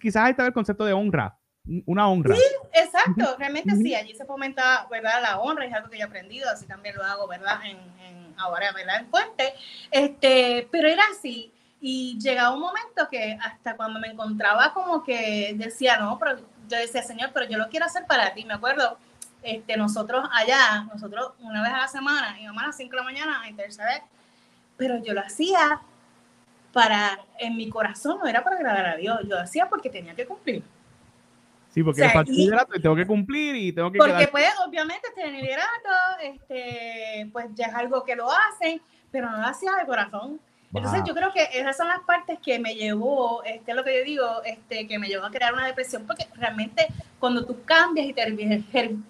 quizás 0.00 0.30
estaba 0.30 0.48
el 0.48 0.54
concepto 0.54 0.84
de 0.84 0.92
honra, 0.92 1.38
una 1.86 2.08
honra. 2.08 2.34
Sí, 2.34 2.42
exacto, 2.72 3.36
realmente 3.38 3.74
sí, 3.76 3.94
allí 3.94 4.14
se 4.14 4.24
fomenta, 4.24 4.86
¿verdad? 4.90 5.22
La 5.22 5.38
honra 5.38 5.66
es 5.66 5.72
algo 5.72 5.88
que 5.88 5.98
yo 5.98 6.04
he 6.04 6.08
aprendido, 6.08 6.50
así 6.50 6.66
también 6.66 6.96
lo 6.96 7.04
hago, 7.04 7.28
¿verdad? 7.28 7.60
En, 7.64 7.78
en 8.04 8.34
ahora, 8.38 8.72
¿verdad? 8.72 9.00
En 9.00 9.06
Fuente, 9.08 9.54
este, 9.90 10.68
pero 10.70 10.88
era 10.88 11.02
así. 11.16 11.53
Y 11.86 12.18
llegaba 12.18 12.54
un 12.54 12.60
momento 12.60 13.08
que 13.10 13.36
hasta 13.42 13.76
cuando 13.76 14.00
me 14.00 14.08
encontraba 14.08 14.72
como 14.72 15.04
que 15.04 15.54
decía, 15.56 15.98
no, 15.98 16.18
pero 16.18 16.38
yo 16.68 16.78
decía, 16.78 17.02
Señor, 17.02 17.30
pero 17.34 17.46
yo 17.46 17.58
lo 17.58 17.68
quiero 17.68 17.84
hacer 17.84 18.06
para 18.06 18.32
ti. 18.32 18.46
Me 18.46 18.54
acuerdo, 18.54 18.96
este, 19.42 19.76
nosotros 19.76 20.26
allá, 20.32 20.84
nosotros 20.92 21.32
una 21.40 21.62
vez 21.62 21.72
a 21.72 21.78
la 21.78 21.88
semana 21.88 22.40
íbamos 22.40 22.62
a 22.62 22.66
las 22.68 22.76
5 22.76 22.90
de 22.90 22.96
la 22.96 23.02
mañana 23.02 23.42
a 23.42 23.48
interceder 23.50 24.02
pero 24.76 25.02
yo 25.02 25.14
lo 25.14 25.20
hacía 25.20 25.80
para, 26.72 27.20
en 27.38 27.56
mi 27.56 27.68
corazón, 27.68 28.18
no 28.18 28.26
era 28.26 28.42
para 28.42 28.56
agradar 28.56 28.86
a 28.86 28.96
Dios, 28.96 29.20
yo 29.22 29.36
lo 29.36 29.40
hacía 29.40 29.68
porque 29.68 29.90
tenía 29.90 30.14
que 30.14 30.26
cumplir. 30.26 30.62
Sí, 31.70 31.82
porque 31.82 32.02
o 32.04 32.08
sea, 32.08 32.20
el 32.20 32.82
tengo 32.82 32.94
que 32.94 33.06
cumplir 33.06 33.56
y 33.56 33.72
tengo 33.72 33.90
que 33.90 33.98
Porque 33.98 34.28
pues, 34.28 34.52
obviamente, 34.64 35.08
este 35.08 35.28
liderato, 35.30 35.90
este, 36.22 37.28
pues 37.32 37.46
ya 37.54 37.66
es 37.66 37.74
algo 37.74 38.04
que 38.04 38.14
lo 38.14 38.28
hacen, 38.30 38.80
pero 39.10 39.28
no 39.30 39.38
lo 39.38 39.46
hacía 39.46 39.72
de 39.72 39.86
corazón. 39.86 40.40
Entonces 40.74 41.02
yo 41.06 41.14
creo 41.14 41.32
que 41.32 41.48
esas 41.52 41.76
son 41.76 41.88
las 41.88 42.00
partes 42.00 42.38
que 42.40 42.58
me 42.58 42.74
llevó, 42.74 43.44
este 43.44 43.74
lo 43.74 43.84
que 43.84 43.98
yo 43.98 44.04
digo, 44.04 44.42
este, 44.44 44.88
que 44.88 44.98
me 44.98 45.06
llevó 45.06 45.24
a 45.24 45.30
crear 45.30 45.54
una 45.54 45.66
depresión, 45.66 46.04
porque 46.04 46.26
realmente 46.34 46.88
cuando 47.20 47.46
tú 47.46 47.62
cambias 47.64 48.06
y 48.06 48.14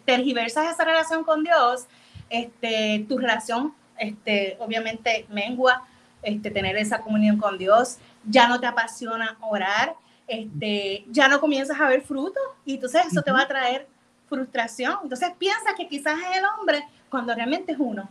tergiversas 0.04 0.72
esa 0.72 0.84
relación 0.84 1.24
con 1.24 1.42
Dios, 1.42 1.86
este, 2.28 3.06
tu 3.08 3.16
relación 3.16 3.74
este, 3.98 4.56
obviamente 4.60 5.26
mengua, 5.30 5.84
este, 6.22 6.50
tener 6.50 6.76
esa 6.76 7.00
comunión 7.00 7.38
con 7.38 7.56
Dios, 7.56 7.98
ya 8.24 8.46
no 8.46 8.60
te 8.60 8.66
apasiona 8.66 9.36
orar, 9.40 9.94
este, 10.26 11.04
ya 11.08 11.28
no 11.28 11.40
comienzas 11.40 11.80
a 11.80 11.88
ver 11.88 12.02
frutos 12.02 12.42
y 12.64 12.74
entonces 12.74 13.06
eso 13.10 13.22
te 13.22 13.32
va 13.32 13.42
a 13.42 13.48
traer 13.48 13.86
frustración. 14.28 14.98
Entonces 15.02 15.30
piensa 15.38 15.74
que 15.76 15.88
quizás 15.88 16.18
es 16.18 16.38
el 16.38 16.44
hombre 16.44 16.84
cuando 17.08 17.34
realmente 17.34 17.72
es 17.72 17.78
uno. 17.78 18.08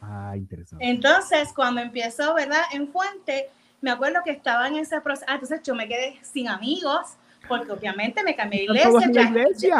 Ah, 0.00 0.34
interesante. 0.36 0.88
Entonces, 0.88 1.52
cuando 1.54 1.80
empiezo, 1.80 2.34
¿verdad? 2.34 2.62
En 2.72 2.88
Fuente, 2.88 3.50
me 3.80 3.90
acuerdo 3.90 4.20
que 4.24 4.30
estaba 4.30 4.68
en 4.68 4.76
ese 4.76 5.00
proceso. 5.00 5.26
Ah, 5.28 5.34
entonces 5.34 5.60
yo 5.62 5.74
me 5.74 5.88
quedé 5.88 6.18
sin 6.22 6.48
amigos, 6.48 7.16
porque 7.46 7.72
obviamente 7.72 8.22
me 8.22 8.34
cambié 8.34 8.60
de 8.60 8.64
iglesia. 8.64 9.10
Ya, 9.12 9.22
iglesia? 9.22 9.76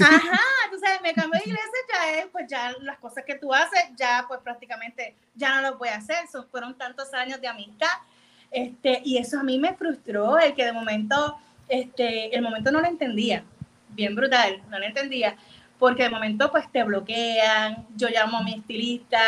Ajá, 0.00 0.40
entonces 0.64 0.90
me 1.02 1.12
cambié 1.12 1.40
de 1.40 1.50
iglesia, 1.50 1.78
ya 1.92 2.18
es, 2.18 2.26
pues 2.26 2.46
ya 2.48 2.72
las 2.82 2.98
cosas 2.98 3.24
que 3.24 3.34
tú 3.34 3.52
haces, 3.52 3.80
ya 3.96 4.24
pues 4.28 4.40
prácticamente 4.40 5.16
ya 5.34 5.56
no 5.56 5.70
lo 5.70 5.78
voy 5.78 5.88
a 5.88 5.96
hacer, 5.96 6.28
Son, 6.30 6.46
fueron 6.48 6.74
tantos 6.76 7.12
años 7.14 7.40
de 7.40 7.48
amistad, 7.48 7.88
este, 8.50 9.02
y 9.04 9.18
eso 9.18 9.40
a 9.40 9.42
mí 9.42 9.58
me 9.58 9.74
frustró, 9.74 10.38
el 10.38 10.54
que 10.54 10.64
de 10.64 10.72
momento, 10.72 11.36
este, 11.68 12.34
el 12.34 12.42
momento 12.42 12.70
no 12.70 12.80
lo 12.80 12.86
entendía, 12.86 13.42
bien 13.90 14.14
brutal, 14.14 14.62
no 14.70 14.78
lo 14.78 14.84
entendía, 14.84 15.36
porque 15.78 16.04
de 16.04 16.10
momento 16.10 16.50
pues 16.50 16.70
te 16.70 16.82
bloquean, 16.84 17.86
yo 17.96 18.08
llamo 18.08 18.38
a 18.38 18.42
mi 18.42 18.54
estilista, 18.54 19.20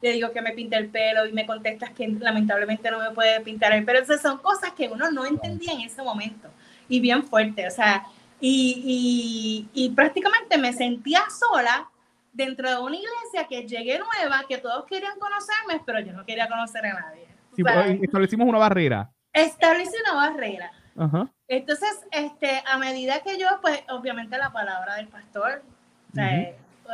le 0.00 0.12
digo 0.12 0.32
que 0.32 0.42
me 0.42 0.52
pinte 0.52 0.76
el 0.76 0.88
pelo 0.88 1.26
y 1.26 1.32
me 1.32 1.46
contestas 1.46 1.90
que 1.90 2.08
lamentablemente 2.08 2.90
no 2.90 2.98
me 2.98 3.10
puede 3.10 3.40
pintar 3.40 3.72
el 3.72 3.84
pelo, 3.84 3.98
entonces 3.98 4.22
son 4.22 4.38
cosas 4.38 4.72
que 4.72 4.88
uno 4.88 5.10
no 5.10 5.26
entendía 5.26 5.72
en 5.72 5.80
ese 5.80 6.02
momento, 6.02 6.48
y 6.88 7.00
bien 7.00 7.24
fuerte, 7.24 7.66
o 7.66 7.70
sea, 7.70 8.06
y, 8.40 9.66
y, 9.72 9.90
prácticamente 9.90 10.58
me 10.58 10.72
sentía 10.74 11.22
sola 11.30 11.88
dentro 12.34 12.68
de 12.68 12.78
una 12.78 12.96
iglesia 12.96 13.46
que 13.48 13.66
llegué 13.66 13.98
nueva, 13.98 14.44
que 14.46 14.58
todos 14.58 14.84
querían 14.84 15.18
conocerme, 15.18 15.82
pero 15.86 16.00
yo 16.00 16.12
no 16.12 16.24
quería 16.26 16.46
conocer 16.46 16.84
a 16.84 17.00
nadie. 17.00 17.26
Pues, 17.56 18.02
establecimos 18.02 18.46
una 18.46 18.58
barrera. 18.58 19.10
Establecí 19.32 19.94
una 20.04 20.14
barrera. 20.14 20.70
Entonces, 21.48 22.06
este, 22.10 22.62
a 22.66 22.76
medida 22.78 23.20
que 23.20 23.38
yo, 23.38 23.48
pues, 23.62 23.82
obviamente 23.88 24.36
la 24.36 24.52
palabra 24.52 24.96
del 24.96 25.08
pastor, 25.08 25.62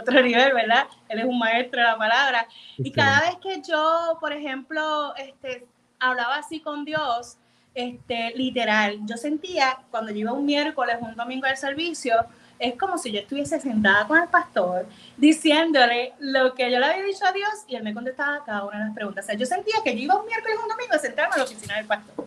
otro 0.01 0.23
nivel, 0.23 0.55
¿verdad? 0.55 0.87
Él 1.09 1.21
es 1.21 1.25
un 1.25 1.39
maestro 1.39 1.81
de 1.81 1.87
la 1.87 1.99
palabra. 1.99 2.47
Y 2.79 2.91
cada 2.93 3.21
vez 3.21 3.37
que 3.37 3.63
yo, 3.63 4.17
por 4.21 4.33
ejemplo, 4.33 5.15
este, 5.17 5.67
hablaba 5.99 6.37
así 6.37 6.61
con 6.61 6.85
Dios, 6.85 7.37
este, 7.75 8.33
literal, 8.35 8.99
yo 9.07 9.17
sentía 9.17 9.79
cuando 9.91 10.11
yo 10.13 10.19
iba 10.19 10.33
un 10.33 10.45
miércoles, 10.45 10.97
un 11.01 11.15
domingo 11.15 11.47
al 11.47 11.57
servicio, 11.57 12.15
es 12.59 12.77
como 12.77 12.97
si 12.97 13.11
yo 13.11 13.19
estuviese 13.21 13.59
sentada 13.59 14.07
con 14.07 14.23
el 14.23 14.29
pastor 14.29 14.87
diciéndole 15.17 16.13
lo 16.21 16.55
que 16.55 16.71
yo 16.71 16.79
le 16.79 16.87
había 16.87 17.03
dicho 17.03 17.27
a 17.27 17.33
Dios 17.33 17.51
y 17.67 17.75
él 17.75 17.83
me 17.83 17.93
contestaba 17.93 18.45
cada 18.45 18.65
una 18.65 18.79
de 18.79 18.85
las 18.85 18.95
preguntas. 18.95 19.25
O 19.25 19.27
sea, 19.27 19.37
yo 19.37 19.47
sentía 19.47 19.77
que 19.83 19.95
yo 19.97 20.03
iba 20.03 20.17
un 20.17 20.27
miércoles, 20.27 20.59
un 20.63 20.69
domingo 20.69 20.95
a 20.95 20.99
sentarme 20.99 21.35
en 21.35 21.39
la 21.39 21.45
oficina 21.45 21.77
del 21.77 21.87
pastor, 21.87 22.27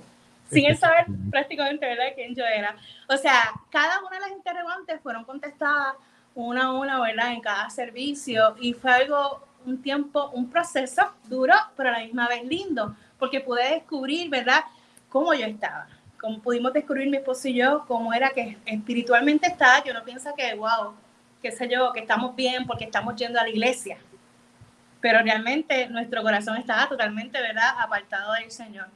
sin 0.52 0.66
él 0.66 0.78
saber 0.78 1.06
prácticamente 1.32 1.86
¿verdad? 1.86 2.06
quién 2.16 2.36
yo 2.36 2.44
era. 2.44 2.76
O 3.08 3.16
sea, 3.16 3.52
cada 3.70 4.02
una 4.02 4.10
de 4.10 4.20
las 4.20 4.32
interrogantes 4.32 5.00
fueron 5.02 5.24
contestadas 5.24 5.96
una 6.36 6.66
a 6.66 6.74
una, 6.74 7.00
¿verdad? 7.02 7.34
En 7.34 7.42
cada 7.42 7.70
servicio 7.70 8.56
y 8.60 8.74
fue 8.74 8.92
algo, 8.92 9.42
un 9.66 9.82
tiempo, 9.82 10.30
un 10.34 10.50
proceso 10.50 11.02
duro, 11.24 11.56
pero 11.76 11.90
a 11.90 11.94
la 11.94 12.00
misma 12.00 12.28
vez 12.28 12.46
lindo, 12.46 12.96
porque 13.18 13.40
pude 13.40 13.68
descubrir, 13.74 14.30
¿verdad? 14.30 14.64
cómo 15.16 15.34
yo 15.34 15.46
estaba, 15.46 15.88
cómo 16.20 16.42
pudimos 16.42 16.74
descubrir 16.74 17.10
mi 17.10 17.16
esposo 17.16 17.48
y 17.48 17.54
yo, 17.54 17.86
cómo 17.88 18.14
era 18.14 18.32
que 18.32 18.58
espiritualmente 18.66 19.48
estaba, 19.48 19.82
que 19.82 19.92
uno 19.92 20.04
piensa 20.04 20.34
que, 20.36 20.54
wow, 20.56 20.94
qué 21.42 21.54
sé 21.54 21.70
yo, 21.70 21.94
que 21.94 22.02
estamos 22.02 22.36
bien 22.36 22.68
porque 22.68 22.84
estamos 22.84 23.16
yendo 23.16 23.40
a 23.40 23.44
la 23.44 23.50
iglesia. 23.50 23.98
Pero 25.00 25.22
realmente 25.22 25.88
nuestro 25.88 26.22
corazón 26.22 26.58
estaba 26.58 26.90
totalmente, 26.90 27.40
¿verdad?, 27.40 27.76
apartado 27.80 28.34
del 28.34 28.52
Señor. 28.52 28.88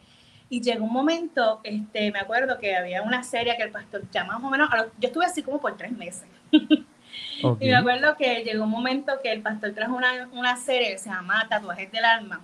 Y 0.49 0.59
llegó 0.59 0.83
un 0.83 0.91
momento, 0.91 1.61
este, 1.63 2.11
me 2.11 2.19
acuerdo 2.19 2.59
que 2.59 2.75
había 2.75 3.01
una 3.01 3.23
serie 3.23 3.55
que 3.55 3.63
el 3.63 3.71
pastor 3.71 4.01
ya 4.11 4.25
más 4.25 4.43
o 4.43 4.49
menos, 4.49 4.69
yo 4.99 5.07
estuve 5.07 5.23
así 5.23 5.41
como 5.41 5.61
por 5.61 5.77
tres 5.77 5.93
meses. 5.93 6.27
Y 7.59 7.67
me 7.67 7.75
acuerdo 7.75 8.15
que 8.17 8.43
llegó 8.43 8.63
un 8.63 8.69
momento 8.69 9.13
que 9.21 9.31
el 9.31 9.41
pastor 9.41 9.73
trajo 9.73 9.95
una, 9.95 10.27
una 10.33 10.57
serie 10.57 10.91
que 10.91 10.97
se 10.97 11.09
llama 11.09 11.45
Tatuajes 11.49 11.91
del 11.91 12.05
Alma 12.05 12.41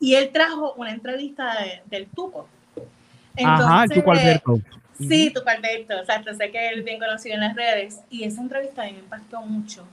y 0.00 0.14
él 0.14 0.30
trajo 0.32 0.74
una 0.74 0.90
entrevista 0.90 1.54
del 1.86 2.06
Tuco. 2.06 2.48
Ajá, 3.36 3.84
el 3.84 3.90
Tuco 3.90 4.12
Alberto. 4.12 4.60
Sí, 4.96 5.32
tu 5.34 5.42
cuarteto, 5.42 5.94
exacto, 5.94 6.32
sé 6.34 6.52
que 6.52 6.68
él 6.68 6.78
es 6.78 6.84
bien 6.84 7.00
conocido 7.00 7.34
en 7.34 7.40
las 7.40 7.56
redes 7.56 8.00
y 8.10 8.22
esa 8.22 8.40
entrevista 8.40 8.82
a 8.82 8.86
mí 8.86 8.92
me 8.92 9.00
impactó 9.00 9.40
mucho. 9.42 9.84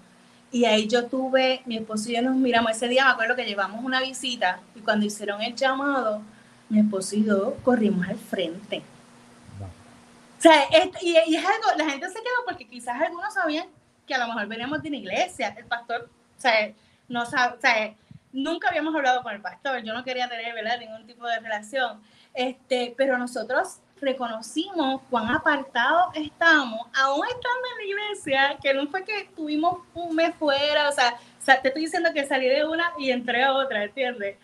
Y 0.51 0.65
ahí 0.65 0.87
yo 0.87 1.05
tuve, 1.05 1.61
mi 1.65 1.77
esposo 1.77 2.11
y 2.11 2.15
yo 2.15 2.21
nos 2.21 2.35
miramos, 2.35 2.71
ese 2.71 2.87
día 2.87 3.05
me 3.05 3.11
acuerdo 3.11 3.35
que 3.35 3.45
llevamos 3.45 3.83
una 3.83 3.99
visita 3.99 4.59
y 4.75 4.81
cuando 4.81 5.07
hicieron 5.07 5.41
el 5.41 5.55
llamado, 5.55 6.21
mi 6.69 6.79
esposo 6.81 7.15
y 7.15 7.25
yo 7.25 7.57
corrimos 7.63 8.07
al 8.07 8.17
frente. 8.17 8.83
Sea, 10.41 10.67
y, 11.01 11.15
es 11.15 11.45
algo, 11.45 11.77
la 11.77 11.87
gente 11.87 12.07
se 12.07 12.15
quedó 12.15 12.45
porque 12.47 12.67
quizás 12.67 12.99
algunos 12.99 13.31
sabían 13.31 13.67
que 14.07 14.15
a 14.15 14.17
lo 14.17 14.27
mejor 14.27 14.47
veníamos 14.47 14.81
de 14.81 14.87
una 14.87 14.97
iglesia, 14.97 15.53
el 15.55 15.65
pastor, 15.65 16.09
o 16.35 16.41
sea, 16.41 16.73
no 17.07 17.27
sabe, 17.27 17.57
o 17.57 17.61
sea, 17.61 17.93
nunca 18.31 18.69
habíamos 18.69 18.95
hablado 18.95 19.21
con 19.21 19.35
el 19.35 19.41
pastor, 19.41 19.83
yo 19.83 19.93
no 19.93 20.03
quería 20.03 20.27
tener, 20.27 20.55
¿verdad?, 20.55 20.79
ningún 20.79 21.05
tipo 21.05 21.27
de 21.27 21.39
relación, 21.39 22.01
este, 22.33 22.95
pero 22.97 23.19
nosotros 23.19 23.81
reconocimos 24.01 25.01
cuán 25.11 25.29
apartados 25.29 26.15
estamos, 26.15 26.87
aún 26.95 27.23
estando 27.27 27.67
en 27.71 27.77
la 27.77 27.83
iglesia, 27.85 28.57
que 28.63 28.73
no 28.73 28.87
fue 28.87 29.05
que 29.05 29.29
tuvimos 29.35 29.77
un 29.93 30.15
mes 30.15 30.33
fuera, 30.39 30.89
o 30.89 30.91
sea, 30.91 31.19
te 31.61 31.67
estoy 31.67 31.83
diciendo 31.83 32.09
que 32.15 32.25
salí 32.25 32.47
de 32.47 32.65
una 32.65 32.93
y 32.97 33.11
entré 33.11 33.43
a 33.43 33.53
otra, 33.53 33.83
¿entiendes? 33.83 34.37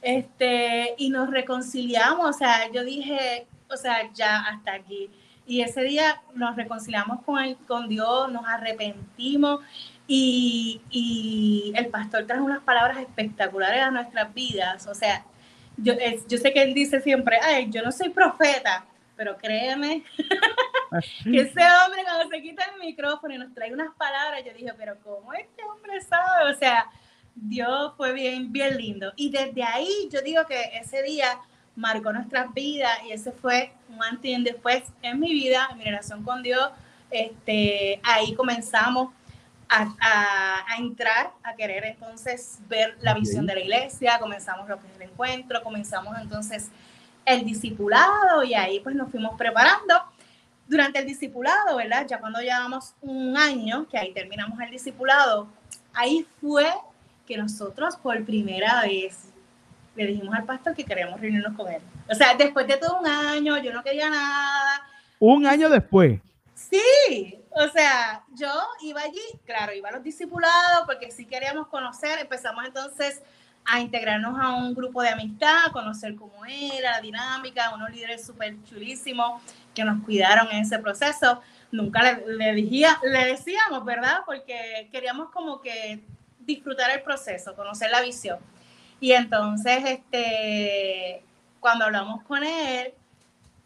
Este, 0.00 0.94
y 0.96 1.10
nos 1.10 1.28
reconciliamos, 1.28 2.36
o 2.36 2.38
sea, 2.38 2.70
yo 2.70 2.84
dije, 2.84 3.48
o 3.68 3.76
sea, 3.76 4.08
ya 4.12 4.38
hasta 4.38 4.74
aquí. 4.74 5.10
Y 5.46 5.62
ese 5.62 5.82
día 5.82 6.22
nos 6.34 6.56
reconciliamos 6.56 7.22
con, 7.24 7.54
con 7.66 7.88
Dios, 7.88 8.30
nos 8.30 8.46
arrepentimos 8.46 9.60
y, 10.06 10.80
y 10.90 11.72
el 11.76 11.88
pastor 11.88 12.26
trajo 12.26 12.44
unas 12.44 12.62
palabras 12.62 12.98
espectaculares 12.98 13.82
a 13.82 13.90
nuestras 13.90 14.32
vidas. 14.32 14.86
O 14.86 14.94
sea, 14.94 15.24
yo, 15.76 15.94
yo 16.28 16.38
sé 16.38 16.52
que 16.52 16.62
él 16.62 16.74
dice 16.74 17.00
siempre, 17.00 17.38
ay, 17.42 17.68
yo 17.70 17.82
no 17.82 17.90
soy 17.92 18.10
profeta, 18.10 18.84
pero 19.16 19.36
créeme 19.36 20.04
que 21.24 21.40
ese 21.40 21.60
hombre 21.60 22.04
cuando 22.04 22.28
se 22.30 22.42
quita 22.42 22.64
el 22.72 22.80
micrófono 22.80 23.34
y 23.34 23.38
nos 23.38 23.52
trae 23.54 23.72
unas 23.72 23.94
palabras, 23.96 24.42
yo 24.44 24.52
dije, 24.52 24.72
pero 24.76 24.98
¿cómo 25.00 25.32
este 25.32 25.62
hombre 25.64 26.00
sabe? 26.00 26.52
O 26.52 26.58
sea, 26.58 26.86
Dios 27.34 27.94
fue 27.96 28.12
bien, 28.12 28.52
bien 28.52 28.76
lindo. 28.76 29.12
Y 29.16 29.30
desde 29.30 29.62
ahí 29.62 30.08
yo 30.12 30.20
digo 30.22 30.44
que 30.46 30.78
ese 30.78 31.02
día 31.02 31.38
marcó 31.80 32.12
nuestras 32.12 32.52
vidas 32.52 32.92
y 33.08 33.12
ese 33.12 33.32
fue 33.32 33.72
un 33.88 34.02
antes 34.02 34.30
y 34.30 34.42
después 34.42 34.84
en 35.02 35.18
mi 35.18 35.32
vida, 35.32 35.68
en 35.72 35.78
mi 35.78 35.84
relación 35.84 36.22
con 36.22 36.42
Dios. 36.42 36.70
Este, 37.10 38.00
ahí 38.04 38.34
comenzamos 38.34 39.12
a, 39.68 40.64
a, 40.68 40.76
entrar, 40.78 41.32
a 41.42 41.54
querer 41.54 41.84
entonces 41.84 42.58
ver 42.68 42.96
la 43.00 43.14
visión 43.14 43.46
de 43.46 43.54
la 43.54 43.60
iglesia, 43.60 44.18
comenzamos 44.18 44.68
lo 44.68 44.80
que 44.80 44.88
es 44.88 44.96
el 44.96 45.02
encuentro, 45.02 45.62
comenzamos 45.62 46.16
entonces 46.20 46.70
el 47.24 47.44
discipulado 47.44 48.42
y 48.42 48.54
ahí 48.54 48.80
pues 48.80 48.94
nos 48.94 49.10
fuimos 49.10 49.36
preparando. 49.36 49.94
Durante 50.66 51.00
el 51.00 51.06
discipulado, 51.06 51.76
¿verdad? 51.76 52.06
Ya 52.06 52.20
cuando 52.20 52.40
llevamos 52.40 52.94
un 53.00 53.36
año, 53.36 53.88
que 53.88 53.98
ahí 53.98 54.12
terminamos 54.12 54.60
el 54.60 54.70
discipulado, 54.70 55.48
ahí 55.92 56.26
fue 56.40 56.68
que 57.26 57.36
nosotros 57.36 57.96
por 57.96 58.24
primera 58.24 58.82
vez 58.82 59.29
le 59.96 60.06
dijimos 60.06 60.34
al 60.34 60.44
pastor 60.44 60.74
que 60.74 60.84
queríamos 60.84 61.20
reunirnos 61.20 61.56
con 61.56 61.70
él. 61.72 61.82
O 62.08 62.14
sea, 62.14 62.34
después 62.34 62.66
de 62.66 62.76
todo 62.76 63.00
un 63.00 63.06
año, 63.06 63.58
yo 63.58 63.72
no 63.72 63.82
quería 63.82 64.08
nada. 64.08 64.82
Un 65.18 65.46
año 65.46 65.68
después. 65.68 66.20
Sí, 66.54 67.38
o 67.50 67.68
sea, 67.68 68.24
yo 68.34 68.52
iba 68.82 69.00
allí, 69.00 69.20
claro, 69.44 69.72
iba 69.72 69.88
a 69.88 69.92
los 69.92 70.02
discipulados 70.02 70.86
porque 70.86 71.10
sí 71.10 71.26
queríamos 71.26 71.66
conocer, 71.68 72.18
empezamos 72.20 72.64
entonces 72.64 73.22
a 73.64 73.80
integrarnos 73.80 74.38
a 74.40 74.54
un 74.54 74.74
grupo 74.74 75.02
de 75.02 75.10
amistad, 75.10 75.72
conocer 75.72 76.14
cómo 76.16 76.44
era 76.46 76.92
la 76.92 77.00
dinámica, 77.00 77.74
unos 77.74 77.90
líderes 77.90 78.24
súper 78.24 78.56
chulísimos 78.64 79.42
que 79.74 79.84
nos 79.84 80.02
cuidaron 80.04 80.48
en 80.50 80.62
ese 80.62 80.78
proceso. 80.78 81.40
Nunca 81.70 82.02
le, 82.02 82.36
le, 82.36 82.52
le 82.54 83.24
decíamos, 83.26 83.84
¿verdad? 83.84 84.20
Porque 84.26 84.88
queríamos 84.90 85.30
como 85.30 85.60
que 85.60 86.00
disfrutar 86.40 86.90
el 86.90 87.02
proceso, 87.02 87.54
conocer 87.54 87.90
la 87.90 88.00
visión. 88.00 88.38
Y 89.00 89.12
entonces, 89.12 89.82
este, 89.84 91.22
cuando 91.58 91.86
hablamos 91.86 92.22
con 92.24 92.44
él, 92.44 92.92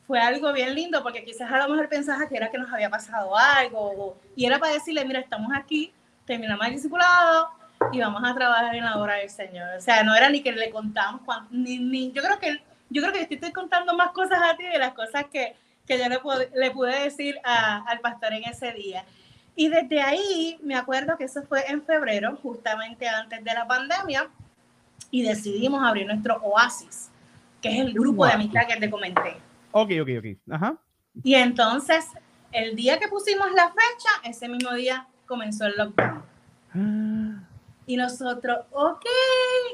fue 0.06 0.20
algo 0.20 0.52
bien 0.52 0.74
lindo 0.74 1.02
porque 1.02 1.24
quizás 1.24 1.50
a 1.50 1.58
lo 1.58 1.68
mejor 1.68 1.88
pensaba 1.88 2.28
que 2.28 2.36
era 2.36 2.50
que 2.50 2.58
nos 2.58 2.72
había 2.72 2.90
pasado 2.90 3.36
algo 3.36 4.16
y 4.36 4.44
era 4.44 4.58
para 4.58 4.74
decirle, 4.74 5.04
mira, 5.04 5.20
estamos 5.20 5.50
aquí, 5.54 5.92
terminamos 6.26 6.66
el 6.66 6.74
discipulado, 6.74 7.48
y 7.92 8.00
vamos 8.00 8.22
a 8.24 8.34
trabajar 8.34 8.74
en 8.74 8.84
la 8.84 8.98
obra 8.98 9.14
del 9.14 9.30
Señor. 9.30 9.76
O 9.76 9.80
sea, 9.80 10.02
no 10.02 10.14
era 10.14 10.28
ni 10.28 10.42
que 10.42 10.52
le 10.52 10.70
contamos, 10.70 11.22
ni, 11.50 11.78
ni, 11.78 12.12
yo 12.12 12.22
creo 12.22 12.38
que 12.38 12.60
yo 12.90 13.02
creo 13.02 13.12
que 13.12 13.34
estoy 13.34 13.52
contando 13.52 13.94
más 13.94 14.12
cosas 14.12 14.38
a 14.42 14.56
ti 14.56 14.64
de 14.64 14.78
las 14.78 14.92
cosas 14.94 15.24
que, 15.32 15.56
que 15.86 15.98
yo 15.98 16.08
le, 16.08 16.20
pude, 16.20 16.50
le 16.54 16.70
pude 16.70 16.96
decir 17.00 17.38
a, 17.44 17.82
al 17.88 18.00
pastor 18.00 18.32
en 18.34 18.44
ese 18.44 18.72
día. 18.72 19.04
Y 19.56 19.68
desde 19.68 20.00
ahí 20.00 20.58
me 20.62 20.76
acuerdo 20.76 21.16
que 21.16 21.24
eso 21.24 21.42
fue 21.42 21.68
en 21.70 21.82
febrero, 21.84 22.38
justamente 22.42 23.08
antes 23.08 23.42
de 23.42 23.54
la 23.54 23.66
pandemia, 23.66 24.28
y 25.14 25.22
decidimos 25.22 25.80
abrir 25.80 26.08
nuestro 26.08 26.34
Oasis, 26.42 27.08
que 27.62 27.68
es 27.68 27.86
el 27.86 27.94
grupo 27.94 28.26
de 28.26 28.32
amistad 28.32 28.62
que 28.66 28.80
te 28.80 28.90
comenté. 28.90 29.36
Ok, 29.70 29.92
ok, 30.02 30.08
ok. 30.18 30.26
Ajá. 30.50 30.76
Y 31.22 31.36
entonces, 31.36 32.08
el 32.50 32.74
día 32.74 32.98
que 32.98 33.06
pusimos 33.06 33.46
la 33.52 33.68
fecha, 33.68 34.10
ese 34.24 34.48
mismo 34.48 34.72
día 34.72 35.06
comenzó 35.24 35.66
el 35.66 35.76
lockdown. 35.76 36.24
Ah. 36.74 37.44
Y 37.86 37.96
nosotros, 37.96 38.66
ok, 38.72 39.04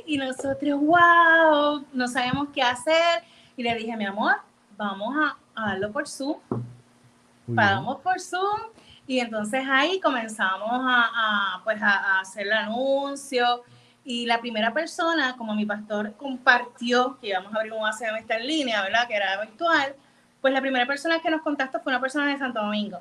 y 0.05 0.18
nosotros, 0.18 0.79
wow, 0.79 1.87
no 1.94 2.07
sabemos 2.07 2.48
qué 2.53 2.61
hacer. 2.61 3.22
Y 3.57 3.62
le 3.62 3.74
dije, 3.76 3.96
mi 3.96 4.05
amor, 4.05 4.35
vamos 4.76 5.16
a, 5.16 5.38
a 5.55 5.68
darlo 5.70 5.90
por 5.90 6.07
Zoom. 6.07 6.37
Pagamos 7.57 8.00
por 8.03 8.20
Zoom. 8.20 8.61
Y 9.07 9.20
entonces 9.20 9.64
ahí 9.66 9.98
comenzamos 10.00 10.68
a, 10.70 11.55
a 11.57 11.64
pues 11.64 11.81
a, 11.81 12.20
hacer 12.20 12.46
el 12.46 12.53
anuncio. 12.53 13.64
Y 14.04 14.26
la 14.26 14.40
primera 14.40 14.72
persona, 14.72 15.36
como 15.36 15.54
mi 15.54 15.66
pastor 15.66 16.14
compartió 16.16 17.18
que 17.20 17.28
íbamos 17.28 17.52
a 17.52 17.56
abrir 17.56 17.72
un 17.72 17.86
ACM 17.86 18.24
en 18.28 18.46
línea, 18.46 18.82
¿verdad? 18.82 19.06
Que 19.06 19.14
era 19.14 19.40
virtual, 19.40 19.94
pues 20.40 20.54
la 20.54 20.60
primera 20.60 20.86
persona 20.86 21.20
que 21.20 21.30
nos 21.30 21.42
contactó 21.42 21.80
fue 21.80 21.92
una 21.92 22.00
persona 22.00 22.26
de 22.26 22.38
Santo 22.38 22.60
Domingo. 22.60 23.00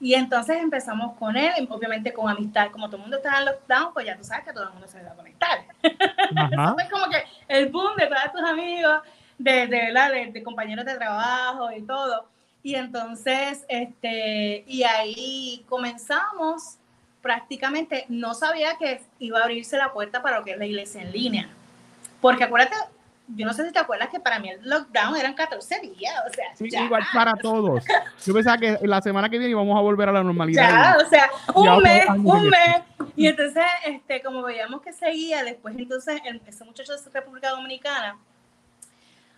Y 0.00 0.14
entonces 0.14 0.58
empezamos 0.58 1.16
con 1.16 1.36
él, 1.36 1.66
obviamente 1.70 2.12
con 2.12 2.30
amistad, 2.30 2.70
como 2.70 2.86
todo 2.86 2.96
el 2.96 3.02
mundo 3.02 3.16
estaba 3.16 3.38
en 3.38 3.46
lockdown, 3.46 3.92
pues 3.92 4.06
ya 4.06 4.16
tú 4.16 4.22
sabes 4.22 4.44
que 4.44 4.52
todo 4.52 4.64
el 4.64 4.70
mundo 4.70 4.86
se 4.86 5.02
va 5.02 5.10
a 5.10 5.14
conectar. 5.14 5.58
Eso 5.82 6.74
fue 6.74 6.88
como 6.88 7.10
que 7.10 7.24
el 7.48 7.68
boom 7.68 7.96
de 7.96 8.06
todos 8.06 8.32
tus 8.32 8.42
amigos, 8.42 9.02
de, 9.38 9.66
de, 9.66 10.30
de, 10.32 10.42
compañeros 10.42 10.84
de 10.84 10.96
trabajo 10.96 11.72
y 11.72 11.82
todo. 11.82 12.28
Y 12.62 12.74
entonces, 12.76 13.64
este, 13.68 14.64
y 14.66 14.84
ahí 14.84 15.64
comenzamos, 15.68 16.77
prácticamente 17.22 18.04
no 18.08 18.34
sabía 18.34 18.76
que 18.78 19.00
iba 19.18 19.40
a 19.40 19.42
abrirse 19.42 19.76
la 19.76 19.92
puerta 19.92 20.22
para 20.22 20.38
lo 20.38 20.44
que 20.44 20.52
es 20.52 20.58
la 20.58 20.66
iglesia 20.66 21.02
en 21.02 21.12
línea. 21.12 21.48
Porque 22.20 22.44
acuérdate, 22.44 22.76
yo 23.28 23.46
no 23.46 23.52
sé 23.52 23.66
si 23.66 23.72
te 23.72 23.78
acuerdas 23.78 24.08
que 24.08 24.20
para 24.20 24.38
mí 24.38 24.48
el 24.48 24.60
lockdown 24.68 25.16
eran 25.16 25.34
14 25.34 25.80
días, 25.80 26.14
o 26.28 26.32
sea, 26.32 26.56
sí, 26.56 26.68
igual 26.84 27.02
para 27.12 27.34
todos. 27.36 27.84
Yo 28.24 28.32
pensaba 28.32 28.56
que 28.58 28.78
la 28.82 29.02
semana 29.02 29.28
que 29.28 29.38
viene 29.38 29.50
íbamos 29.50 29.76
a 29.76 29.80
volver 29.80 30.08
a 30.08 30.12
la 30.12 30.22
normalidad. 30.22 30.68
Ya, 30.68 30.96
o 31.04 31.08
sea, 31.08 31.30
un 31.54 31.82
mes, 31.82 32.06
un 32.08 32.48
mes. 32.48 32.82
Y 33.16 33.26
entonces, 33.26 33.64
este, 33.84 34.22
como 34.22 34.42
veíamos 34.42 34.80
que 34.80 34.92
seguía, 34.92 35.42
después 35.44 35.76
entonces 35.76 36.20
ese 36.46 36.64
muchacho 36.64 36.96
de 36.96 37.10
República 37.12 37.50
Dominicana 37.50 38.16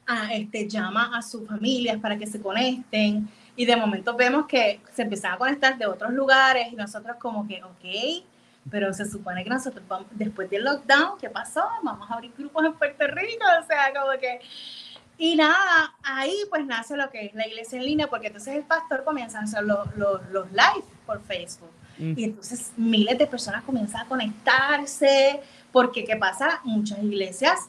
a, 0.07 0.23
ah, 0.23 0.35
este, 0.35 0.69
llama 0.69 1.11
a 1.17 1.23
sus 1.23 1.47
familias 1.47 1.99
para 2.01 2.17
que 2.17 2.27
se 2.27 2.41
conecten 2.41 3.29
y 3.61 3.67
de 3.67 3.77
momento 3.77 4.17
vemos 4.17 4.47
que 4.47 4.81
se 4.95 5.03
empezaban 5.03 5.35
a 5.35 5.39
conectar 5.39 5.77
de 5.77 5.85
otros 5.85 6.15
lugares 6.15 6.73
y 6.73 6.77
nosotros 6.77 7.19
como 7.19 7.47
que, 7.47 7.63
ok, 7.63 8.25
pero 8.71 8.91
se 8.95 9.05
supone 9.05 9.45
que 9.45 9.51
nosotros 9.51 9.85
vamos, 9.87 10.07
después 10.13 10.49
del 10.49 10.65
lockdown, 10.65 11.19
¿qué 11.21 11.29
pasó? 11.29 11.63
Vamos 11.83 12.11
a 12.11 12.15
abrir 12.15 12.33
grupos 12.39 12.65
en 12.65 12.73
Puerto 12.73 13.07
Rico, 13.09 13.45
o 13.63 13.67
sea, 13.67 13.93
como 13.93 14.19
que... 14.19 14.41
Y 15.19 15.37
nada, 15.37 15.95
ahí 16.03 16.35
pues 16.49 16.65
nace 16.65 16.97
lo 16.97 17.11
que 17.11 17.27
es 17.27 17.35
la 17.35 17.47
iglesia 17.47 17.79
en 17.79 17.85
línea, 17.85 18.07
porque 18.07 18.29
entonces 18.29 18.57
el 18.57 18.63
pastor 18.63 19.05
comienza 19.05 19.41
a 19.41 19.43
hacer 19.43 19.63
los, 19.65 19.95
los, 19.95 20.27
los 20.31 20.51
live 20.53 20.87
por 21.05 21.23
Facebook. 21.25 21.71
Mm. 21.99 22.15
Y 22.17 22.25
entonces 22.25 22.73
miles 22.79 23.19
de 23.19 23.27
personas 23.27 23.63
comienzan 23.65 24.07
a 24.07 24.09
conectarse, 24.09 25.39
porque 25.71 26.07
¿qué 26.07 26.17
pasa? 26.17 26.63
Muchas 26.65 27.03
iglesias, 27.03 27.69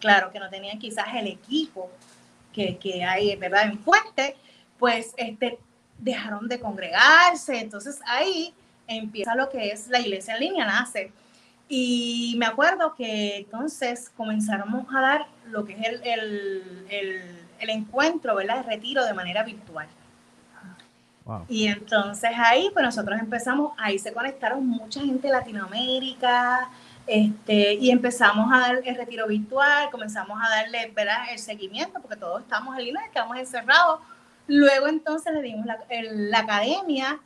claro 0.00 0.32
que 0.32 0.40
no 0.40 0.50
tenían 0.50 0.80
quizás 0.80 1.06
el 1.14 1.28
equipo 1.28 1.92
que, 2.52 2.76
que 2.76 3.04
hay, 3.04 3.36
¿verdad? 3.36 3.66
En 3.66 3.78
Fuente, 3.78 4.34
pues 4.78 5.14
este, 5.16 5.58
dejaron 5.98 6.48
de 6.48 6.60
congregarse. 6.60 7.60
Entonces 7.60 8.00
ahí 8.06 8.54
empieza 8.86 9.34
lo 9.34 9.48
que 9.50 9.70
es 9.70 9.88
la 9.88 10.00
iglesia 10.00 10.34
en 10.34 10.40
línea, 10.40 10.66
nace. 10.66 11.12
Y 11.68 12.34
me 12.38 12.46
acuerdo 12.46 12.94
que 12.94 13.38
entonces 13.38 14.10
comenzamos 14.16 14.86
a 14.94 15.00
dar 15.00 15.26
lo 15.50 15.64
que 15.64 15.74
es 15.74 15.86
el, 15.86 16.00
el, 16.02 16.86
el, 16.88 17.46
el 17.60 17.70
encuentro, 17.70 18.36
¿verdad? 18.36 18.58
El 18.58 18.64
retiro 18.64 19.04
de 19.04 19.12
manera 19.12 19.42
virtual. 19.42 19.88
Y 21.46 21.66
entonces 21.66 22.30
ahí, 22.36 22.70
pues 22.72 22.82
nosotros 22.82 23.20
empezamos, 23.20 23.72
ahí 23.76 23.98
se 23.98 24.14
conectaron 24.14 24.66
mucha 24.66 25.00
gente 25.00 25.26
de 25.26 25.32
Latinoamérica, 25.34 26.70
este, 27.06 27.74
y 27.74 27.90
empezamos 27.90 28.50
a 28.52 28.60
dar 28.60 28.80
el 28.82 28.94
retiro 28.94 29.26
virtual, 29.26 29.90
comenzamos 29.90 30.38
a 30.42 30.48
darle, 30.48 30.90
¿verdad? 30.94 31.30
El 31.30 31.38
seguimiento, 31.38 32.00
porque 32.00 32.16
todos 32.16 32.40
estamos 32.42 32.76
en 32.78 32.84
línea, 32.86 33.04
estamos 33.04 33.36
encerrados, 33.36 34.00
Luego 34.48 34.88
entonces 34.88 35.32
le 35.32 35.42
dimos 35.42 35.66
la, 35.66 35.78
la 35.88 36.38
academia 36.40 37.20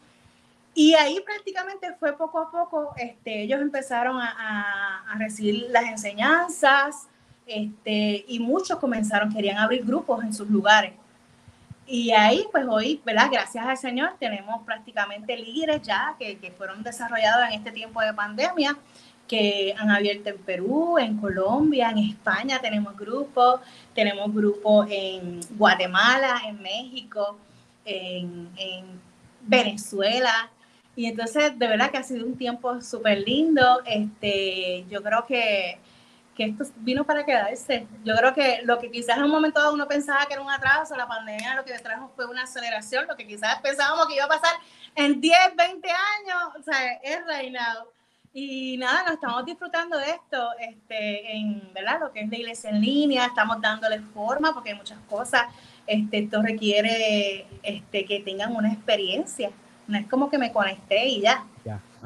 y 0.74 0.94
ahí 0.94 1.20
prácticamente 1.20 1.94
fue 1.98 2.16
poco 2.16 2.38
a 2.38 2.50
poco, 2.50 2.94
este, 2.96 3.42
ellos 3.42 3.60
empezaron 3.60 4.18
a, 4.18 5.04
a, 5.10 5.18
recibir 5.18 5.66
las 5.68 5.84
enseñanzas 5.84 7.08
este, 7.46 8.24
y 8.26 8.38
muchos 8.38 8.78
comenzaron, 8.78 9.32
querían 9.32 9.58
abrir 9.58 9.84
grupos 9.84 10.24
en 10.24 10.32
sus 10.32 10.48
lugares. 10.48 10.94
Y 11.86 12.12
ahí, 12.12 12.46
pues 12.50 12.64
hoy, 12.66 13.02
¿verdad? 13.04 13.28
Gracias 13.30 13.66
al 13.66 13.76
Señor, 13.76 14.14
tenemos 14.18 14.62
prácticamente 14.64 15.36
líderes 15.36 15.82
ya 15.82 16.16
que, 16.18 16.38
que 16.38 16.50
fueron 16.52 16.82
desarrollados 16.82 17.48
en 17.48 17.54
este 17.54 17.70
tiempo 17.70 18.00
de 18.00 18.14
pandemia, 18.14 18.78
que 19.28 19.74
han 19.78 19.90
abierto 19.90 20.30
en 20.30 20.38
Perú, 20.38 20.98
en 20.98 21.16
Colombia, 21.18 21.90
en 21.90 21.98
España 21.98 22.60
tenemos 22.60 22.96
grupos, 22.96 23.60
tenemos 23.94 24.32
grupos 24.34 24.86
en 24.90 25.40
Guatemala, 25.56 26.42
en 26.46 26.60
México, 26.60 27.38
en, 27.84 28.50
en 28.56 29.00
Venezuela, 29.42 30.50
y 30.94 31.06
entonces, 31.06 31.58
de 31.58 31.66
verdad 31.66 31.90
que 31.90 31.98
ha 31.98 32.02
sido 32.02 32.26
un 32.26 32.36
tiempo 32.36 32.80
súper 32.80 33.20
lindo. 33.20 33.82
Este, 33.86 34.84
yo 34.90 35.02
creo 35.02 35.24
que, 35.26 35.78
que, 36.36 36.44
esto 36.44 36.64
vino 36.76 37.04
para 37.04 37.24
quedarse. 37.24 37.86
Yo 38.04 38.14
creo 38.14 38.34
que 38.34 38.60
lo 38.64 38.78
que 38.78 38.90
quizás 38.90 39.16
en 39.16 39.24
un 39.24 39.30
momento 39.30 39.60
dado 39.60 39.72
uno 39.72 39.88
pensaba 39.88 40.26
que 40.26 40.34
era 40.34 40.42
un 40.42 40.50
atraso, 40.50 40.94
la 40.96 41.08
pandemia 41.08 41.54
lo 41.54 41.64
que 41.64 41.78
trajo 41.78 42.12
fue 42.14 42.26
una 42.26 42.42
aceleración, 42.42 43.06
lo 43.06 43.16
que 43.16 43.26
quizás 43.26 43.60
pensábamos 43.62 44.06
que 44.06 44.16
iba 44.16 44.24
a 44.24 44.28
pasar 44.28 44.54
en 44.94 45.20
10, 45.20 45.36
20 45.56 45.88
años, 45.88 46.56
o 46.58 46.62
sea, 46.62 46.92
es 47.02 47.24
reinado. 47.26 47.90
Y 48.34 48.78
nada, 48.78 49.02
nos 49.04 49.14
estamos 49.14 49.44
disfrutando 49.44 49.98
de 49.98 50.10
esto, 50.10 50.48
este, 50.58 51.36
en 51.36 51.70
¿verdad? 51.74 52.00
lo 52.00 52.12
que 52.12 52.20
es 52.20 52.30
la 52.30 52.36
iglesia 52.36 52.70
en 52.70 52.80
línea, 52.80 53.26
estamos 53.26 53.60
dándole 53.60 54.00
forma 54.14 54.54
porque 54.54 54.70
hay 54.70 54.76
muchas 54.76 54.98
cosas, 55.08 55.42
este, 55.86 56.20
esto 56.20 56.40
requiere 56.40 57.46
este, 57.62 58.06
que 58.06 58.20
tengan 58.20 58.56
una 58.56 58.72
experiencia 58.72 59.50
no 59.86 59.98
es 59.98 60.06
como 60.08 60.30
que 60.30 60.38
me 60.38 60.52
conecté 60.52 61.06
y 61.06 61.20
ya. 61.20 61.44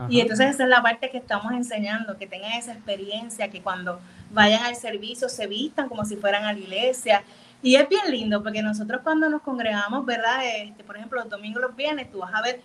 y 0.09 0.21
entonces 0.21 0.55
esa 0.55 0.65
es 0.65 0.69
la 0.69 0.83
parte 0.83 1.11
que 1.11 1.19
estamos 1.19 1.53
enseñando, 1.53 2.17
que 2.19 2.27
tengan 2.27 2.53
esa 2.53 2.73
experiencia, 2.73 3.49
que 3.49 3.63
cuando 3.63 4.01
vayan 4.31 4.63
al 4.65 4.77
servicio 4.77 5.29
se 5.29 5.47
vistan 5.47 5.89
como 5.89 6.05
si 6.05 6.17
fueran 6.17 6.45
a 6.45 6.53
la 6.53 6.59
iglesia. 6.59 7.23
Y 7.63 7.77
es 7.77 7.89
bien 7.89 8.11
lindo, 8.11 8.43
porque 8.43 8.63
nosotros 8.63 9.01
cuando 9.03 9.29
nos 9.29 9.43
congregamos, 9.43 10.05
¿verdad? 10.05 10.41
Este, 10.45 10.85
por 10.85 10.97
ejemplo, 10.97 11.21
los 11.21 11.31
domingos, 11.31 11.63
los 11.63 11.75
viernes, 11.75 12.11
tú 12.11 12.19
vas 12.19 12.35
a 12.35 12.43
ver, 12.43 12.61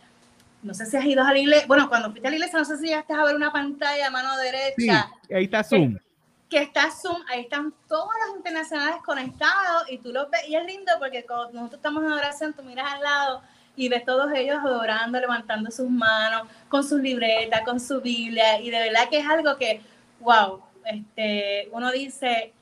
no 0.63 0.74
sé 0.74 0.86
si 0.86 0.97
has 0.97 1.06
ido 1.06 1.24
a 1.24 1.32
la 1.32 1.39
iglesia, 1.39 1.67
bueno, 1.67 1.89
cuando 1.89 2.10
fuiste 2.12 2.28
a 2.28 2.32
la 2.32 2.38
iglesia, 2.38 2.60
no 2.60 2.65
sé 2.65 2.78
si 2.78 2.89
ya 2.89 3.00
estás 3.00 3.17
a 3.17 3.26
ver 3.26 3.36
una 3.36 3.52
pantalla 3.52 4.08
a 4.08 4.12
mano 4.12 4.38
derecha. 4.38 5.10
Sí, 5.28 5.34
ahí 5.34 5.45
está 5.45 5.63
Zoom. 5.63 5.95
Que, 5.95 6.02
que 6.50 6.62
está 6.63 6.91
Zoom, 6.91 7.21
ahí 7.30 7.41
están 7.41 7.74
todos 7.88 8.10
los 8.28 8.38
internacionales 8.38 8.97
conectados 9.04 9.89
y 9.89 9.97
tú 9.97 10.12
los 10.12 10.30
ves, 10.30 10.41
y 10.47 10.56
es 10.56 10.65
lindo 10.65 10.91
porque 11.00 11.26
cuando 11.26 11.54
nosotros 11.54 11.80
estamos 11.80 12.04
en 12.04 12.12
oración, 12.12 12.54
tú 12.54 12.63
miras 12.63 12.93
al 12.93 13.02
lado 13.02 13.41
y 13.76 13.89
ves 13.89 14.06
todos 14.06 14.32
ellos 14.34 14.60
adorando, 14.60 15.19
levantando 15.19 15.71
sus 15.71 15.89
manos, 15.89 16.47
con 16.69 16.84
sus 16.84 17.02
libretas, 17.02 17.62
con 17.62 17.80
su 17.80 18.02
Biblia, 18.02 18.60
y 18.60 18.69
de 18.69 18.80
verdad 18.80 19.10
que 19.10 19.19
es 19.19 19.28
algo 19.28 19.58
que, 19.58 19.82
wow, 20.19 20.62
este, 20.86 21.69
uno 21.71 21.91
dice, 21.91 22.54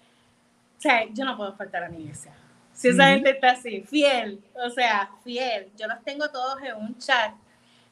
o 0.78 0.82
sea, 0.82 1.06
yo 1.12 1.26
no 1.26 1.36
puedo 1.36 1.54
faltar 1.54 1.84
a 1.84 1.90
mi 1.90 2.02
iglesia. 2.02 2.32
Si 2.74 2.88
esa 2.88 3.08
gente 3.08 3.32
está 3.32 3.52
así, 3.52 3.82
fiel, 3.82 4.42
o 4.54 4.70
sea, 4.70 5.12
fiel. 5.26 5.70
Yo 5.78 5.86
los 5.88 6.02
tengo 6.06 6.30
todos 6.30 6.62
en 6.64 6.78
un 6.78 6.98
chat, 6.98 7.34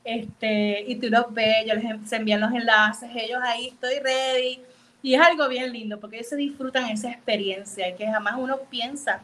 este, 0.08 0.86
y 0.88 0.96
tú 0.96 1.10
los 1.10 1.34
ves, 1.34 1.65
yo 1.67 1.76
les 1.76 2.13
envían 2.13 2.39
los 2.39 2.54
enlaces, 2.54 3.10
ellos 3.13 3.39
ahí, 3.43 3.67
estoy 3.67 4.00
ready. 4.02 4.62
Y 5.04 5.15
es 5.15 5.22
algo 5.22 5.50
bien 5.50 5.74
lindo, 5.74 6.00
porque 6.00 6.15
ellos 6.15 6.30
se 6.30 6.38
disfrutan 6.38 6.89
esa 6.89 7.12
experiencia 7.12 7.93
que 7.93 8.08
jamás 8.08 8.36
uno 8.38 8.58
piensa, 8.70 9.22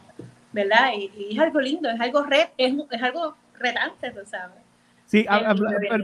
¿verdad? 0.52 0.92
Y, 0.94 1.32
es 1.34 1.38
algo 1.38 1.58
lindo, 1.60 1.88
es 1.88 1.98
algo 1.98 2.22
re, 2.24 2.50
es, 2.58 2.74
es 2.90 3.02
algo 3.02 3.34
retante, 3.58 4.10
tú 4.10 4.20
sabes. 4.26 4.58
Sí, 5.06 5.24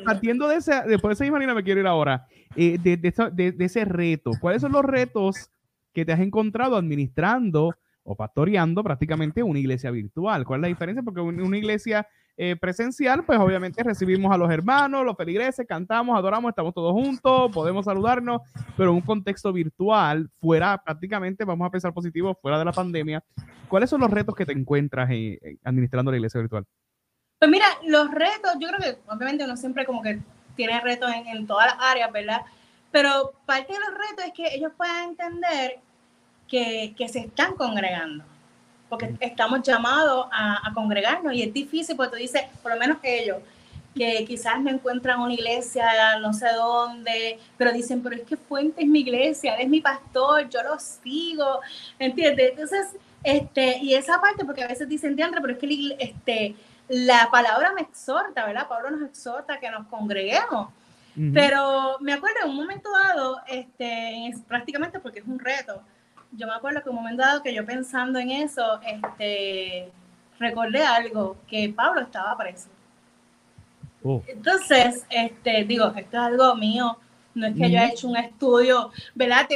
partiendo 0.03 0.49
de 0.49 0.57
ese, 0.57 0.73
después 0.87 1.11
de 1.11 1.25
esa 1.25 1.27
imagen 1.27 1.55
me 1.55 1.63
quiero 1.63 1.81
ir 1.81 1.87
ahora, 1.87 2.27
eh, 2.57 2.79
de, 2.79 2.97
de, 2.97 3.53
de, 3.53 3.65
ese 3.65 3.85
reto, 3.85 4.31
¿cuáles 4.41 4.63
son 4.63 4.73
los 4.73 4.85
retos 4.85 5.51
que 5.93 6.07
te 6.07 6.13
has 6.13 6.21
encontrado 6.21 6.77
administrando 6.77 7.75
o 8.03 8.17
pastoreando 8.17 8.83
prácticamente 8.83 9.43
una 9.43 9.59
iglesia 9.59 9.91
virtual? 9.91 10.47
¿Cuál 10.47 10.61
es 10.61 10.63
la 10.63 10.69
diferencia? 10.69 11.03
Porque 11.03 11.21
una 11.21 11.59
iglesia 11.59 12.07
eh, 12.43 12.57
presencial, 12.57 13.23
pues 13.23 13.39
obviamente 13.39 13.83
recibimos 13.83 14.33
a 14.33 14.39
los 14.39 14.51
hermanos, 14.51 15.05
los 15.05 15.15
feligreses, 15.15 15.67
cantamos, 15.67 16.17
adoramos, 16.17 16.49
estamos 16.49 16.73
todos 16.73 16.91
juntos, 16.93 17.53
podemos 17.53 17.85
saludarnos, 17.85 18.41
pero 18.79 18.89
en 18.89 18.97
un 18.97 19.03
contexto 19.03 19.53
virtual, 19.53 20.27
fuera 20.41 20.83
prácticamente, 20.83 21.45
vamos 21.45 21.67
a 21.67 21.71
pensar 21.71 21.93
positivo, 21.93 22.35
fuera 22.41 22.59
de 22.59 22.65
la 22.65 22.73
pandemia, 22.73 23.23
¿cuáles 23.69 23.91
son 23.91 24.01
los 24.01 24.11
retos 24.11 24.35
que 24.35 24.47
te 24.47 24.53
encuentras 24.53 25.11
eh, 25.13 25.39
administrando 25.65 26.11
la 26.11 26.17
iglesia 26.17 26.41
virtual? 26.41 26.65
Pues 27.39 27.51
mira, 27.51 27.67
los 27.87 28.11
retos, 28.11 28.53
yo 28.59 28.69
creo 28.69 28.81
que 28.81 28.99
obviamente 29.13 29.45
uno 29.45 29.59
siempre 29.59 29.85
como 29.85 30.01
que 30.01 30.19
tiene 30.57 30.81
retos 30.81 31.11
en, 31.13 31.47
todas 31.47 31.67
las 31.67 31.77
áreas, 31.91 32.11
¿verdad? 32.11 32.41
Pero 32.91 33.35
parte 33.45 33.75
de 33.75 33.81
los 33.81 33.91
retos 33.91 34.25
es 34.25 34.33
que 34.33 34.55
ellos 34.55 34.73
puedan 34.79 35.11
entender 35.11 35.79
que, 36.49 36.95
se 37.07 37.19
están 37.19 37.53
congregando, 37.53 38.25
porque 38.91 39.15
estamos 39.21 39.63
llamados 39.63 40.27
a, 40.33 40.71
congregarnos 40.75 41.33
y 41.33 41.43
es 41.43 41.55
difícil 41.55 41.97
porque 41.97 42.11
tú 42.11 42.17
dices, 42.17 42.43
por 42.63 42.73
lo 42.73 42.79
menos 42.79 42.99
ellos, 43.03 43.39
que 43.95 44.25
quizás 44.27 44.61
me 44.61 44.73
encuentran 44.73 45.21
una 45.21 45.33
iglesia, 45.33 46.19
no 46.21 46.33
sé 46.33 46.49
dónde, 46.53 47.39
pero 47.57 47.73
dicen, 47.73 48.03
pero 48.03 48.17
es 48.17 48.23
que 48.23 48.37
Fuente 48.37 48.83
es 48.83 48.89
mi 48.89 49.01
iglesia, 49.01 49.55
él 49.55 49.63
es 49.63 49.69
mi 49.69 49.81
pastor, 49.81 50.49
yo 50.49 50.63
lo 50.63 50.79
sigo, 50.79 51.61
¿entiendes? 51.99 52.51
Entonces, 52.51 52.89
este, 53.23 53.79
y 53.79 53.95
esa 53.95 54.21
parte, 54.21 54.45
porque 54.45 54.65
a 54.65 54.69
veces 54.69 54.89
dicen, 54.89 55.17
Diandra, 55.17 55.41
pero 55.41 55.55
es 55.55 55.59
que 55.59 55.97
este, 55.99 56.57
la 56.89 57.29
palabra 57.31 57.73
me 57.73 57.83
exhorta, 57.83 58.45
¿verdad? 58.45 58.69
Pablo 58.69 58.91
nos 58.91 59.09
exhorta 59.09 59.61
que 59.61 59.71
nos 59.71 59.87
congreguemos. 59.87 60.69
Pero 61.35 61.99
me 62.01 62.15
acuerdo 62.15 62.39
en 62.45 62.51
un 62.51 62.57
momento 62.57 62.89
dado, 62.91 63.41
este, 63.47 64.33
prácticamente 64.49 65.01
porque 65.01 65.19
es 65.19 65.27
un 65.27 65.39
reto, 65.39 65.83
yo 66.33 66.47
me 66.47 66.53
acuerdo 66.55 66.83
que 66.83 66.91
un 66.91 66.97
momento 66.97 67.23
dado 67.23 67.43
que 67.43 67.55
yo 67.55 67.65
pensando 67.65 68.19
en 68.19 68.31
eso, 68.31 68.81
este, 68.83 69.91
recordé 70.39 70.85
algo, 70.85 71.37
que 71.47 71.73
Pablo 71.75 72.03
estaba 72.03 72.37
preso. 72.37 72.69
Oh. 74.03 74.23
Entonces, 74.27 75.07
este, 75.11 75.65
digo, 75.65 75.87
esto 75.95 76.17
es 76.17 76.23
algo 76.23 76.55
mío, 76.55 76.97
no 77.35 77.47
es 77.47 77.55
que 77.55 77.71
yo 77.71 77.79
haya 77.79 77.89
hecho 77.89 78.09
un 78.09 78.17
estudio, 78.17 78.91
¿verdad? 79.15 79.47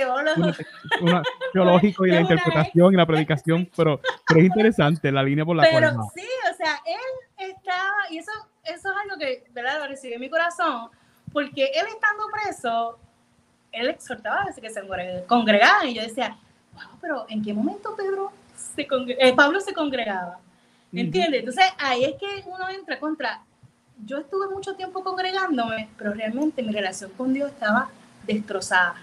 teológico 1.53 2.07
y 2.07 2.11
la 2.11 2.21
interpretación 2.21 2.95
y 2.95 2.97
la 2.97 3.07
predicación, 3.07 3.69
pero, 3.77 4.01
pero 4.27 4.41
es 4.41 4.47
interesante 4.47 5.11
la 5.11 5.23
línea 5.23 5.45
por 5.45 5.57
la 5.57 5.63
pero, 5.63 5.95
cual. 5.95 6.07
sí, 6.15 6.27
o 6.53 6.57
sea, 6.57 6.81
él 6.87 7.51
estaba, 7.51 7.95
y 8.11 8.19
eso, 8.19 8.31
eso 8.65 8.91
es 8.91 8.97
algo 9.03 9.19
que, 9.19 9.45
¿verdad? 9.53 9.81
Lo 9.81 9.89
recibí 9.89 10.15
en 10.15 10.21
mi 10.21 10.31
corazón, 10.31 10.89
porque 11.33 11.65
él 11.75 11.87
estando 11.89 12.25
preso, 12.33 12.99
él 13.73 13.89
exhortaba 13.89 14.43
a 14.43 14.61
que 14.61 14.71
se 14.71 14.83
congregaban, 15.27 15.89
y 15.89 15.95
yo 15.95 16.03
decía, 16.03 16.37
wow, 16.75 16.99
pero 17.01 17.27
¿en 17.29 17.43
qué 17.43 17.53
momento 17.53 17.95
Pedro 17.97 18.33
se 18.75 18.87
eh, 19.19 19.33
Pablo 19.35 19.61
se 19.61 19.73
congregaba? 19.73 20.39
¿Entiendes? 20.93 21.41
Entonces 21.41 21.65
ahí 21.79 22.05
es 22.05 22.15
que 22.15 22.49
uno 22.49 22.69
entra 22.69 23.01
contra 23.01 23.43
yo 24.05 24.19
estuve 24.19 24.49
mucho 24.49 24.75
tiempo 24.75 25.03
congregándome, 25.03 25.89
pero 25.97 26.13
realmente 26.13 26.63
mi 26.63 26.73
relación 26.73 27.11
con 27.17 27.33
Dios 27.33 27.51
estaba 27.51 27.91
destrozada, 28.27 28.97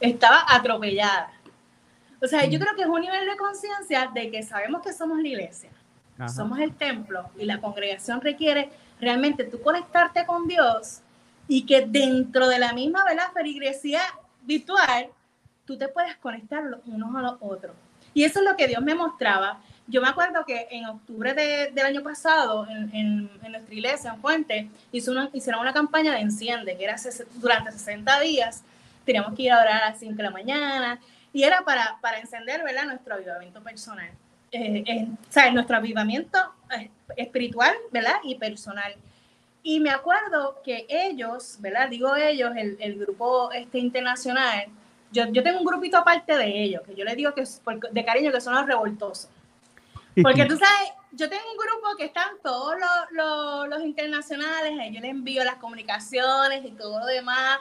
estaba 0.00 0.44
atropellada. 0.48 1.32
O 2.22 2.26
sea, 2.26 2.44
yo 2.44 2.58
mm. 2.58 2.62
creo 2.62 2.76
que 2.76 2.82
es 2.82 2.88
un 2.88 3.00
nivel 3.00 3.26
de 3.26 3.36
conciencia 3.36 4.10
de 4.12 4.30
que 4.30 4.42
sabemos 4.42 4.82
que 4.82 4.92
somos 4.92 5.18
la 5.18 5.28
iglesia, 5.28 5.70
somos 6.34 6.58
el 6.58 6.74
templo 6.74 7.30
y 7.38 7.44
la 7.44 7.60
congregación 7.60 8.20
requiere 8.20 8.70
realmente 9.00 9.44
tú 9.44 9.60
conectarte 9.62 10.26
con 10.26 10.48
Dios 10.48 11.00
y 11.46 11.64
que 11.64 11.86
dentro 11.86 12.48
de 12.48 12.58
la 12.58 12.72
misma 12.72 13.04
¿verdad? 13.04 13.32
feligresía 13.32 14.00
virtual, 14.42 15.08
tú 15.68 15.78
te 15.78 15.86
puedes 15.86 16.16
conectar 16.16 16.64
los 16.64 16.80
unos 16.86 17.14
a 17.14 17.22
los 17.22 17.36
otros. 17.40 17.76
Y 18.12 18.24
eso 18.24 18.40
es 18.40 18.44
lo 18.44 18.56
que 18.56 18.66
Dios 18.66 18.82
me 18.82 18.96
mostraba 18.96 19.60
yo 19.88 20.02
me 20.02 20.08
acuerdo 20.08 20.44
que 20.44 20.68
en 20.70 20.84
octubre 20.84 21.32
del 21.32 21.86
año 21.86 22.02
pasado, 22.02 22.68
en, 22.68 23.30
nuestra 23.50 23.74
iglesia, 23.74 24.12
en 24.12 24.20
Fuente, 24.20 24.68
hizo 24.92 25.10
una, 25.10 25.30
hicieron 25.32 25.62
una 25.62 25.72
campaña 25.72 26.12
de 26.12 26.20
enciende, 26.20 26.76
que 26.76 26.84
era 26.84 26.96
durante 27.36 27.72
60 27.72 28.20
días, 28.20 28.62
teníamos 29.06 29.34
que 29.34 29.44
ir 29.44 29.52
a 29.52 29.62
orar 29.62 29.82
a 29.82 29.90
las 29.90 29.98
5 29.98 30.14
de 30.14 30.22
la 30.22 30.30
mañana, 30.30 31.00
y 31.32 31.42
era 31.42 31.62
para, 31.62 31.96
para 32.02 32.18
encender 32.18 32.62
¿verdad? 32.62 32.84
nuestro 32.84 33.14
avivamiento 33.14 33.62
personal. 33.62 34.10
Eh, 34.52 35.08
o 35.10 35.32
sea, 35.32 35.50
nuestro 35.50 35.76
avivamiento 35.76 36.38
eh, 36.78 36.90
espiritual, 37.16 37.74
¿verdad? 37.90 38.16
Y 38.24 38.34
personal. 38.34 38.94
Y 39.62 39.80
me 39.80 39.90
acuerdo 39.90 40.60
que 40.64 40.86
ellos, 40.88 41.56
¿verdad? 41.60 41.88
Digo 41.88 42.14
ellos, 42.14 42.52
el, 42.56 42.76
el 42.80 42.98
grupo 42.98 43.52
este 43.52 43.78
internacional, 43.78 44.66
yo, 45.10 45.24
yo, 45.32 45.42
tengo 45.42 45.58
un 45.58 45.64
grupito 45.64 45.96
aparte 45.96 46.36
de 46.36 46.62
ellos, 46.62 46.82
que 46.86 46.94
yo 46.94 47.04
les 47.04 47.16
digo 47.16 47.34
que 47.34 47.44
de 47.92 48.04
cariño 48.04 48.32
que 48.32 48.40
son 48.40 48.54
los 48.54 48.66
revoltosos. 48.66 49.30
Porque 50.22 50.44
tú 50.46 50.56
sabes, 50.56 50.92
yo 51.12 51.28
tengo 51.28 51.44
un 51.50 51.56
grupo 51.56 51.96
que 51.96 52.06
están 52.06 52.36
todos 52.42 52.74
los, 53.10 53.68
los, 53.68 53.82
internacionales, 53.82 54.72
yo 54.92 55.00
les 55.00 55.10
envío 55.10 55.44
las 55.44 55.56
comunicaciones 55.56 56.64
y 56.64 56.70
todo 56.72 57.00
lo 57.00 57.06
demás. 57.06 57.60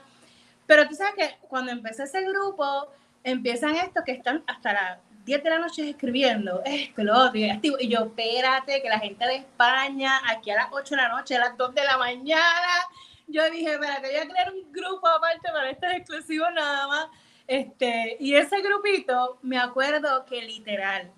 Pero 0.66 0.88
tú 0.88 0.96
sabes 0.96 1.14
que 1.16 1.38
cuando 1.48 1.72
empecé 1.72 2.04
ese 2.04 2.24
grupo, 2.24 2.88
empiezan 3.24 3.76
estos 3.76 4.04
que 4.04 4.14
están 4.14 4.44
hasta 4.48 4.74
las 4.74 5.00
10 5.26 5.44
de 5.44 5.50
la 5.50 5.60
noche 5.60 5.90
escribiendo 5.90 6.62
esto, 6.66 7.04
lo 7.04 7.18
otro, 7.18 7.38
y, 7.38 7.62
y 7.80 7.88
yo, 7.90 8.06
espérate, 8.06 8.82
que 8.82 8.90
la 8.90 9.00
gente 9.00 9.26
de 9.26 9.36
España, 9.36 10.22
aquí 10.30 10.52
a 10.52 10.56
las 10.56 10.68
8 10.72 10.96
de 10.96 11.02
la 11.02 11.10
noche, 11.10 11.36
a 11.36 11.40
las 11.40 11.58
2 11.58 11.76
de 11.76 11.84
la 11.84 11.98
mañana, 11.98 12.88
yo 13.28 13.50
dije, 13.50 13.74
espérate, 13.74 14.08
voy 14.08 14.16
a 14.16 14.28
crear 14.28 14.54
un 14.54 14.72
grupo 14.72 15.08
aparte 15.08 15.50
para 15.52 15.70
estos 15.70 15.92
exclusivos 15.92 16.48
nada 16.54 16.88
más. 16.88 17.08
Este, 17.48 18.18
y 18.20 18.36
ese 18.36 18.62
grupito, 18.62 19.38
me 19.42 19.58
acuerdo 19.58 20.26
que 20.26 20.42
literal, 20.42 21.10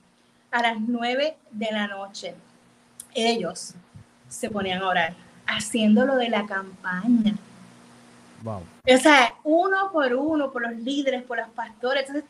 a 0.52 0.62
las 0.62 0.80
9 0.80 1.36
de 1.52 1.72
la 1.72 1.88
noche, 1.88 2.36
ellos 3.14 3.74
se 4.28 4.50
ponían 4.50 4.82
a 4.84 4.88
orar, 4.88 5.14
haciendo 5.48 6.06
lo 6.06 6.16
de 6.16 6.30
la 6.30 6.46
campaña. 6.46 7.36
Wow. 8.44 8.64
O 8.88 8.98
sea, 8.98 9.34
uno 9.44 9.92
por 9.92 10.14
uno, 10.14 10.52
por 10.52 10.62
los 10.62 10.76
líderes, 10.78 11.24
por 11.24 11.38
los 11.38 11.50
pastores. 11.50 12.08
Entonces, 12.08 12.30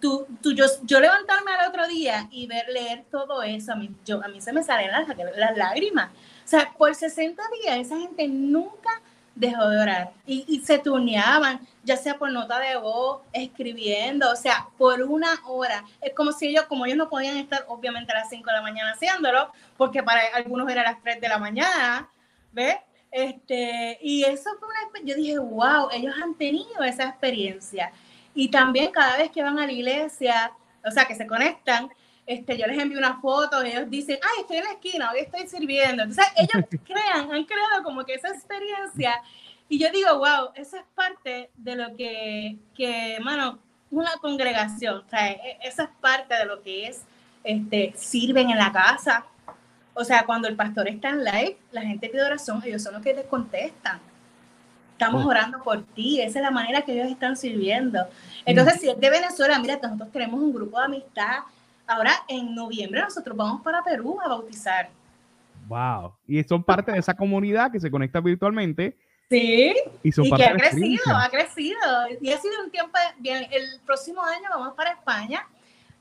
tú, 0.00 0.26
tú, 0.40 0.52
yo, 0.52 0.64
yo 0.84 1.00
levantarme 1.00 1.52
al 1.52 1.68
otro 1.68 1.86
día 1.88 2.28
y 2.30 2.46
ver, 2.46 2.66
leer 2.68 3.04
todo 3.10 3.42
eso, 3.42 3.72
a 3.72 3.76
mí, 3.76 3.90
yo, 4.04 4.24
a 4.24 4.28
mí 4.28 4.40
se 4.40 4.52
me 4.52 4.62
salen 4.62 4.90
las, 4.92 5.06
las 5.36 5.56
lágrimas. 5.56 6.10
O 6.44 6.48
sea, 6.48 6.72
por 6.76 6.94
60 6.94 7.42
días 7.62 7.78
esa 7.78 7.98
gente 7.98 8.28
nunca 8.28 9.00
dejó 9.34 9.68
de 9.68 9.78
orar 9.78 10.12
y, 10.26 10.44
y, 10.46 10.60
se 10.60 10.78
turneaban, 10.78 11.60
ya 11.84 11.96
sea 11.96 12.18
por 12.18 12.30
nota 12.30 12.58
de 12.58 12.76
voz, 12.76 13.22
escribiendo, 13.32 14.30
o 14.30 14.36
sea, 14.36 14.68
por 14.76 15.02
una 15.02 15.40
hora. 15.46 15.84
Es 16.00 16.14
como 16.14 16.32
si 16.32 16.48
ellos, 16.48 16.64
como 16.66 16.84
ellos 16.86 16.98
no 16.98 17.08
podían 17.08 17.38
estar 17.38 17.64
obviamente 17.68 18.12
a 18.12 18.16
las 18.16 18.28
5 18.28 18.44
de 18.44 18.56
la 18.56 18.62
mañana 18.62 18.92
haciéndolo, 18.92 19.50
porque 19.76 20.02
para 20.02 20.20
algunos 20.34 20.70
era 20.70 20.82
las 20.82 21.02
3 21.02 21.20
de 21.20 21.28
la 21.28 21.38
mañana, 21.38 22.10
¿ves? 22.52 22.76
Este, 23.10 23.98
y 24.00 24.24
eso 24.24 24.50
fue 24.58 24.68
una 24.68 25.06
yo 25.06 25.14
dije, 25.14 25.38
wow, 25.38 25.88
ellos 25.92 26.14
han 26.22 26.34
tenido 26.34 26.82
esa 26.82 27.04
experiencia. 27.04 27.92
Y 28.34 28.50
también 28.50 28.90
cada 28.90 29.18
vez 29.18 29.30
que 29.30 29.42
van 29.42 29.58
a 29.58 29.66
la 29.66 29.72
iglesia, 29.72 30.52
o 30.84 30.90
sea, 30.90 31.04
que 31.04 31.14
se 31.14 31.26
conectan, 31.26 31.90
este, 32.26 32.56
yo 32.56 32.66
les 32.66 32.78
envío 32.78 32.98
una 32.98 33.20
foto 33.20 33.64
y 33.64 33.70
ellos 33.70 33.90
dicen, 33.90 34.18
ay, 34.22 34.42
estoy 34.42 34.58
en 34.58 34.64
la 34.64 34.72
esquina, 34.72 35.10
hoy 35.10 35.20
estoy 35.20 35.46
sirviendo. 35.46 36.04
Entonces, 36.04 36.26
ellos 36.36 36.64
crean, 36.84 37.32
han 37.32 37.44
creado 37.44 37.82
como 37.82 38.04
que 38.04 38.14
esa 38.14 38.28
experiencia. 38.28 39.20
Y 39.68 39.78
yo 39.78 39.90
digo, 39.90 40.18
wow, 40.18 40.50
eso 40.54 40.76
es 40.76 40.84
parte 40.94 41.50
de 41.56 41.76
lo 41.76 41.96
que, 41.96 42.58
que 42.74 43.18
mano, 43.22 43.58
una 43.90 44.12
congregación, 44.20 45.02
o 45.06 45.08
sea, 45.08 45.30
e, 45.30 45.58
eso 45.62 45.82
es 45.82 45.88
parte 46.00 46.34
de 46.34 46.44
lo 46.46 46.62
que 46.62 46.86
es, 46.86 47.02
este, 47.44 47.92
sirven 47.96 48.50
en 48.50 48.58
la 48.58 48.72
casa. 48.72 49.26
O 49.94 50.04
sea, 50.04 50.24
cuando 50.24 50.48
el 50.48 50.56
pastor 50.56 50.88
está 50.88 51.10
en 51.10 51.24
live, 51.24 51.58
la 51.70 51.82
gente 51.82 52.08
pide 52.08 52.24
oración, 52.24 52.62
ellos 52.64 52.82
son 52.82 52.94
los 52.94 53.02
que 53.02 53.14
te 53.14 53.24
contestan. 53.24 54.00
Estamos 54.92 55.26
orando 55.26 55.62
por 55.62 55.82
ti, 55.82 56.20
esa 56.20 56.38
es 56.38 56.42
la 56.44 56.50
manera 56.50 56.82
que 56.82 56.92
ellos 56.92 57.10
están 57.10 57.36
sirviendo. 57.36 58.06
Entonces, 58.46 58.80
si 58.80 58.88
es 58.88 58.98
de 58.98 59.10
Venezuela, 59.10 59.58
mira, 59.58 59.78
nosotros 59.82 60.12
tenemos 60.12 60.40
un 60.40 60.52
grupo 60.52 60.78
de 60.78 60.84
amistad. 60.84 61.40
Ahora, 61.86 62.12
en 62.28 62.54
noviembre, 62.54 63.00
nosotros 63.00 63.36
vamos 63.36 63.62
para 63.62 63.82
Perú 63.82 64.18
a 64.24 64.28
bautizar. 64.28 64.90
Wow. 65.66 66.14
Y 66.26 66.42
son 66.44 66.62
parte 66.62 66.92
de 66.92 66.98
esa 66.98 67.14
comunidad 67.14 67.70
que 67.70 67.80
se 67.80 67.90
conecta 67.90 68.20
virtualmente. 68.20 68.96
Sí, 69.30 69.74
y, 70.02 70.12
que 70.12 70.44
ha 70.44 70.52
crecido, 70.52 71.16
ha 71.16 71.30
crecido. 71.30 71.78
Y 72.20 72.30
ha 72.30 72.38
sido 72.38 72.62
un 72.64 72.70
tiempo 72.70 72.98
bien. 73.18 73.46
El 73.50 73.80
próximo 73.86 74.22
año 74.22 74.48
vamos 74.50 74.74
para 74.74 74.90
España 74.90 75.46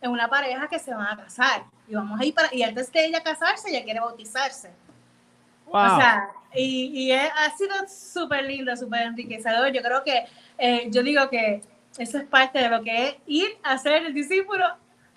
en 0.01 0.11
una 0.11 0.27
pareja 0.27 0.67
que 0.67 0.79
se 0.79 0.93
van 0.93 1.07
a 1.07 1.23
casar. 1.23 1.63
Y 1.87 1.95
vamos 1.95 2.19
a 2.19 2.25
ir 2.25 2.33
para. 2.33 2.53
Y 2.53 2.63
antes 2.63 2.91
de 2.91 3.05
ella 3.05 3.23
casarse, 3.23 3.69
ella 3.69 3.83
quiere 3.83 4.01
bautizarse. 4.01 4.71
Wow. 5.67 5.81
O 5.81 5.95
sea, 5.95 6.29
y, 6.53 7.11
ha 7.11 7.49
sido 7.57 7.73
súper 7.87 8.43
lindo, 8.43 8.75
súper 8.75 9.03
enriquecedor. 9.03 9.71
Yo 9.71 9.81
creo 9.81 10.03
que, 10.03 10.25
eh, 10.57 10.87
yo 10.89 11.01
digo 11.01 11.29
que 11.29 11.61
eso 11.97 12.17
es 12.17 12.25
parte 12.25 12.59
de 12.59 12.69
lo 12.69 12.81
que 12.83 13.07
es 13.07 13.15
ir 13.27 13.47
a 13.63 13.77
ser 13.77 14.05
el 14.05 14.13
discípulo 14.13 14.65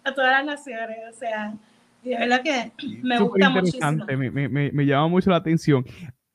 a 0.04 0.14
todas 0.14 0.32
las 0.32 0.44
naciones. 0.44 0.98
O 1.10 1.12
sea, 1.12 1.54
de 2.02 2.18
verdad 2.18 2.42
que 2.42 2.72
me 3.02 3.18
gusta 3.18 3.50
muchísimo. 3.50 4.04
Me, 4.06 4.30
me, 4.30 4.72
me, 4.72 4.86
llama 4.86 5.08
mucho 5.08 5.30
la 5.30 5.36
atención. 5.36 5.84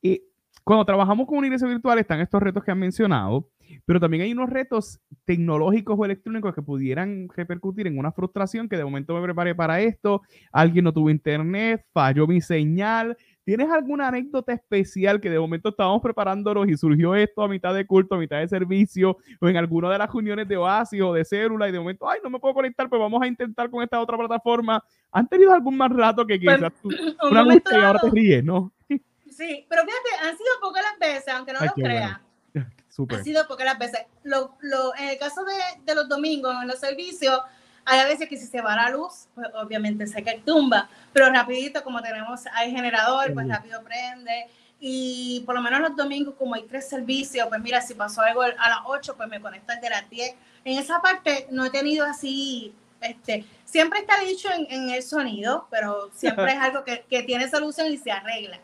Y 0.01 0.21
cuando 0.63 0.85
trabajamos 0.85 1.27
con 1.27 1.37
una 1.37 1.47
iglesia 1.47 1.67
virtual 1.67 1.99
están 1.99 2.19
estos 2.19 2.41
retos 2.41 2.63
que 2.63 2.71
han 2.71 2.79
mencionado, 2.79 3.49
pero 3.85 3.99
también 3.99 4.23
hay 4.23 4.31
unos 4.31 4.49
retos 4.49 4.99
tecnológicos 5.25 5.97
o 5.97 6.05
electrónicos 6.05 6.53
que 6.53 6.61
pudieran 6.61 7.27
repercutir 7.35 7.87
en 7.87 7.97
una 7.97 8.11
frustración 8.11 8.67
que 8.67 8.77
de 8.77 8.83
momento 8.83 9.13
me 9.13 9.21
preparé 9.21 9.55
para 9.55 9.79
esto, 9.81 10.21
alguien 10.51 10.85
no 10.85 10.93
tuvo 10.93 11.09
internet, 11.09 11.85
falló 11.93 12.27
mi 12.27 12.41
señal, 12.41 13.17
¿Tienes 13.49 13.71
alguna 13.71 14.09
anécdota 14.09 14.53
especial 14.53 15.19
que 15.19 15.27
de 15.27 15.39
momento 15.39 15.69
estábamos 15.69 16.03
preparándonos 16.03 16.67
y 16.67 16.77
surgió 16.77 17.15
esto 17.15 17.41
a 17.41 17.47
mitad 17.47 17.73
de 17.73 17.83
culto, 17.87 18.13
a 18.13 18.19
mitad 18.19 18.37
de 18.37 18.47
servicio, 18.47 19.17
o 19.41 19.49
en 19.49 19.57
alguna 19.57 19.89
de 19.89 19.97
las 19.97 20.13
reuniones 20.13 20.47
de 20.47 20.55
Oasis 20.55 21.01
o 21.01 21.13
de 21.13 21.25
Célula, 21.25 21.67
y 21.67 21.71
de 21.71 21.79
momento, 21.79 22.07
ay, 22.07 22.19
no 22.23 22.29
me 22.29 22.37
puedo 22.37 22.53
conectar, 22.53 22.87
pero 22.87 23.01
vamos 23.01 23.23
a 23.23 23.25
intentar 23.25 23.67
con 23.71 23.81
esta 23.81 23.99
otra 23.99 24.19
plataforma? 24.19 24.83
¿Han 25.11 25.27
tenido 25.27 25.51
algún 25.51 25.75
más 25.77 25.89
rato 25.91 26.27
que 26.27 26.39
pues, 26.39 26.57
quizás 26.57 26.73
tú, 26.79 26.89
una 27.27 27.55
y 27.55 27.75
ahora 27.75 27.99
te 27.99 28.11
ríes, 28.11 28.43
¿no? 28.43 28.71
Sí, 29.31 29.65
pero 29.67 29.81
fíjate, 29.81 30.27
han 30.29 30.37
sido 30.37 30.49
pocas 30.61 30.83
las 30.83 30.99
veces, 30.99 31.33
aunque 31.33 31.53
no 31.53 31.59
lo 31.65 31.73
creas. 31.73 32.19
Han 33.09 33.23
sido 33.23 33.47
pocas 33.47 33.65
las 33.65 33.79
veces. 33.79 34.01
Lo, 34.23 34.57
lo, 34.61 34.93
en 34.95 35.09
el 35.09 35.17
caso 35.17 35.43
de, 35.43 35.55
de 35.85 35.95
los 35.95 36.07
domingos, 36.07 36.53
en 36.61 36.67
los 36.67 36.79
servicios, 36.79 37.39
hay 37.85 37.99
a 37.99 38.05
veces 38.05 38.29
que 38.29 38.37
si 38.37 38.45
se 38.45 38.61
va 38.61 38.75
la 38.75 38.89
luz, 38.89 39.27
pues 39.35 39.47
obviamente 39.55 40.05
se 40.07 40.23
cae 40.23 40.41
tumba, 40.45 40.89
pero 41.13 41.29
rapidito, 41.31 41.83
como 41.83 42.01
tenemos, 42.01 42.41
hay 42.53 42.71
generador, 42.71 43.33
pues 43.33 43.47
rápido 43.47 43.81
prende. 43.83 44.47
Y 44.79 45.43
por 45.45 45.55
lo 45.55 45.61
menos 45.61 45.81
los 45.81 45.95
domingos, 45.95 46.35
como 46.35 46.55
hay 46.55 46.63
tres 46.63 46.87
servicios, 46.87 47.47
pues 47.49 47.61
mira, 47.61 47.81
si 47.81 47.95
pasó 47.95 48.21
algo 48.21 48.41
a 48.41 48.47
las 48.47 48.79
8, 48.85 49.15
pues 49.17 49.27
me 49.27 49.41
conecto 49.41 49.73
al 49.73 49.81
de 49.81 49.89
las 49.89 50.09
10. 50.09 50.35
En 50.63 50.77
esa 50.77 51.01
parte 51.01 51.47
no 51.51 51.65
he 51.65 51.69
tenido 51.69 52.05
así, 52.05 52.73
este, 53.01 53.45
siempre 53.65 53.99
está 53.99 54.19
dicho 54.19 54.49
en, 54.51 54.67
en 54.69 54.89
el 54.89 55.03
sonido, 55.03 55.67
pero 55.69 56.09
siempre 56.13 56.53
es 56.53 56.57
algo 56.59 56.83
que, 56.83 57.05
que, 57.09 57.23
tiene 57.23 57.49
solución 57.49 57.91
y 57.91 57.97
se 57.97 58.11
arregla. 58.11 58.59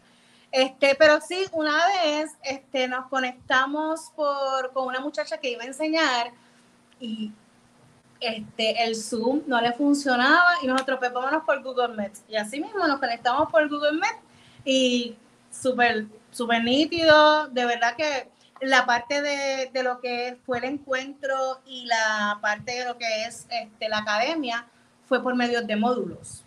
Este, 0.51 0.95
pero 0.95 1.19
sí, 1.19 1.45
una 1.51 1.85
vez 1.87 2.31
este, 2.43 2.87
nos 2.87 3.07
conectamos 3.07 4.11
por, 4.15 4.71
con 4.71 4.87
una 4.87 5.01
muchacha 5.01 5.37
que 5.37 5.51
iba 5.51 5.63
a 5.63 5.67
enseñar 5.67 6.31
y 6.99 7.33
este, 8.19 8.83
el 8.83 8.95
Zoom 8.95 9.41
no 9.47 9.59
le 9.61 9.73
funcionaba 9.73 10.53
y 10.61 10.67
nosotros 10.67 10.99
pues 10.99 11.13
vámonos 11.13 11.43
por 11.43 11.61
Google 11.61 11.95
Meet. 11.95 12.13
Y 12.27 12.35
así 12.35 12.59
mismo 12.59 12.87
nos 12.87 12.99
conectamos 12.99 13.51
por 13.51 13.67
Google 13.69 13.93
Meet 13.93 14.17
y 14.63 15.17
súper, 15.51 16.07
súper 16.31 16.63
nítido. 16.63 17.47
De 17.47 17.65
verdad 17.65 17.95
que 17.95 18.29
la 18.61 18.85
parte 18.85 19.21
de, 19.21 19.69
de, 19.71 19.83
lo 19.83 19.99
que 19.99 20.37
fue 20.45 20.59
el 20.59 20.63
encuentro 20.65 21.59
y 21.65 21.85
la 21.85 22.39
parte 22.41 22.79
de 22.79 22.85
lo 22.85 22.97
que 22.97 23.25
es 23.25 23.47
este, 23.49 23.89
la 23.89 23.99
academia 23.99 24.65
fue 25.07 25.21
por 25.21 25.35
medio 25.35 25.61
de 25.61 25.75
módulos. 25.75 26.43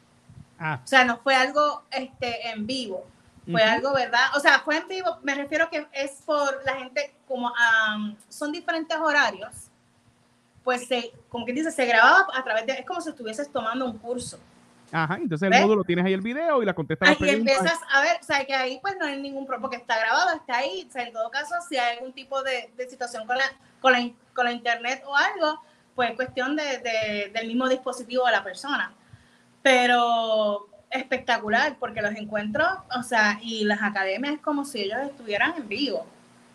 Ah. 0.59 0.81
O 0.83 0.87
sea, 0.87 1.05
no 1.05 1.19
fue 1.19 1.35
algo 1.35 1.85
este, 1.91 2.49
en 2.51 2.67
vivo. 2.67 3.07
Fue 3.51 3.63
algo, 3.63 3.95
¿verdad? 3.95 4.27
O 4.37 4.41
sea, 4.41 4.61
fue 4.61 4.77
en 4.77 4.89
vivo, 4.89 5.21
me 5.23 5.35
refiero 5.35 5.71
que 5.71 5.87
es 5.95 6.21
por 6.27 6.63
la 6.67 6.75
gente, 6.75 7.15
como 7.27 7.51
son 8.29 8.53
diferentes 8.53 8.95
horarios 8.99 9.68
pues 10.69 10.87
se, 10.87 11.13
como 11.31 11.47
que 11.47 11.55
dice, 11.55 11.71
se 11.71 11.87
grababa 11.87 12.27
a 12.35 12.45
través 12.45 12.67
de, 12.67 12.75
es 12.75 12.85
como 12.85 13.01
si 13.01 13.09
estuvieses 13.09 13.51
tomando 13.51 13.87
un 13.87 13.97
curso. 13.97 14.39
Ajá, 14.93 15.17
entonces 15.17 15.51
el 15.51 15.63
módulo 15.63 15.83
tienes 15.83 16.05
ahí 16.05 16.13
el 16.13 16.21
video 16.21 16.63
y 16.63 16.67
la 16.67 16.75
contestas. 16.75 17.09
Ahí 17.09 17.31
empiezas 17.31 17.81
a 17.91 18.03
ver, 18.03 18.19
o 18.21 18.23
sea, 18.23 18.45
que 18.45 18.55
ahí 18.55 18.79
pues 18.83 18.95
no 19.01 19.07
hay 19.07 19.19
ningún 19.19 19.47
problema, 19.47 19.63
porque 19.63 19.79
está 19.79 19.99
grabado, 19.99 20.37
está 20.37 20.59
ahí, 20.59 20.87
o 20.87 20.93
sea, 20.93 21.05
en 21.05 21.15
todo 21.15 21.31
caso, 21.31 21.55
si 21.67 21.79
hay 21.79 21.97
algún 21.97 22.13
tipo 22.13 22.43
de, 22.43 22.71
de 22.77 22.87
situación 22.87 23.27
con 23.27 23.39
la, 23.39 23.45
con, 23.81 23.93
la, 23.93 24.11
con 24.35 24.45
la 24.45 24.53
internet 24.53 25.03
o 25.07 25.17
algo, 25.17 25.59
pues 25.95 26.11
es 26.11 26.17
cuestión 26.17 26.55
de, 26.55 26.63
de, 26.81 27.31
del 27.33 27.47
mismo 27.47 27.67
dispositivo 27.67 28.27
de 28.27 28.33
la 28.33 28.45
persona. 28.45 28.93
Pero 29.63 30.69
espectacular, 30.91 31.79
porque 31.81 32.03
los 32.03 32.15
encuentros, 32.15 32.69
o 32.95 33.03
sea, 33.03 33.39
y 33.41 33.65
las 33.65 33.81
academias 33.81 34.35
es 34.35 34.41
como 34.41 34.67
si 34.67 34.83
ellos 34.83 34.99
estuvieran 35.01 35.55
en 35.57 35.67
vivo. 35.67 36.07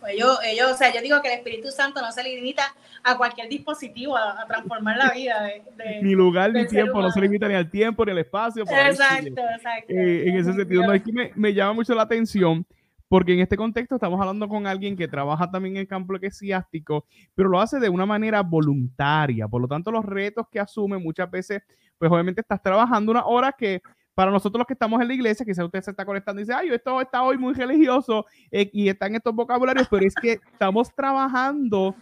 Ellos, 0.08 0.40
ellos, 0.44 0.72
o 0.72 0.76
sea, 0.76 0.94
yo 0.94 1.02
digo 1.02 1.22
que 1.22 1.30
el 1.30 1.40
Espíritu 1.40 1.72
Santo 1.72 2.02
no 2.02 2.12
se 2.12 2.24
limita 2.24 2.64
a 3.04 3.18
cualquier 3.18 3.50
dispositivo 3.50 4.16
a, 4.18 4.46
transformar 4.48 4.98
la 4.98 5.12
vida. 5.12 5.42
De, 5.44 6.02
ni 6.02 6.14
lugar 6.14 6.52
ni 6.52 6.66
tiempo, 6.68 7.02
no 7.02 7.12
se 7.12 7.22
limita 7.22 7.48
ni 7.48 7.56
al 7.56 7.70
tiempo 7.70 8.06
ni 8.06 8.12
al 8.12 8.20
espacio. 8.20 8.64
Exacto, 8.64 9.42
exacto. 9.56 9.94
Eh, 9.94 10.30
en 10.30 10.38
ese 10.38 10.54
sentido, 10.54 10.84
no, 10.84 10.94
es 10.94 11.04
que 11.04 11.12
me, 11.12 11.32
me, 11.36 11.54
llama 11.54 11.74
mucho 11.74 11.94
la 11.94 12.04
atención 12.04 12.66
porque 13.14 13.34
en 13.34 13.42
este 13.42 13.58
contexto 13.58 13.94
estamos 13.94 14.20
hablando 14.20 14.50
con 14.50 14.66
alguien 14.66 14.96
que 14.98 15.08
trabaja 15.08 15.52
también 15.52 15.76
en 15.76 15.82
el 15.82 15.88
campo 15.88 16.16
eclesiástico, 16.16 17.06
pero 17.36 17.48
lo 17.48 17.62
hace 17.62 17.80
de 17.80 17.88
una 17.88 18.08
manera 18.08 18.42
voluntaria. 18.42 19.48
Por 19.48 19.62
lo 19.62 19.68
tanto, 19.68 19.92
los 19.92 20.04
retos 20.04 20.48
que 20.52 20.60
asume 20.60 20.98
muchas 20.98 21.30
veces, 21.30 21.62
pues 22.00 22.12
obviamente 22.12 22.42
estás 22.42 22.60
trabajando 22.60 23.12
una 23.12 23.26
hora 23.26 23.52
que 23.52 23.84
para 24.16 24.32
nosotros 24.32 24.60
los 24.60 24.68
que 24.68 24.74
estamos 24.74 25.02
en 25.02 25.08
la 25.08 25.14
iglesia, 25.14 25.46
quizás 25.46 25.66
usted 25.66 25.82
se 25.82 25.92
está 25.92 26.06
conectando 26.06 26.40
y 26.40 26.44
dice, 26.44 26.54
ay, 26.54 26.70
esto 26.70 27.02
está 27.02 27.24
hoy 27.24 27.38
muy 27.38 27.54
religioso 27.54 28.26
eh, 28.52 28.70
y 28.72 28.88
está 28.90 29.08
en 29.08 29.16
estos 29.16 29.34
vocabularios, 29.34 29.88
pero 29.90 30.06
es 30.06 30.14
que 30.16 30.34
estamos 30.52 30.94
trabajando 30.94 31.96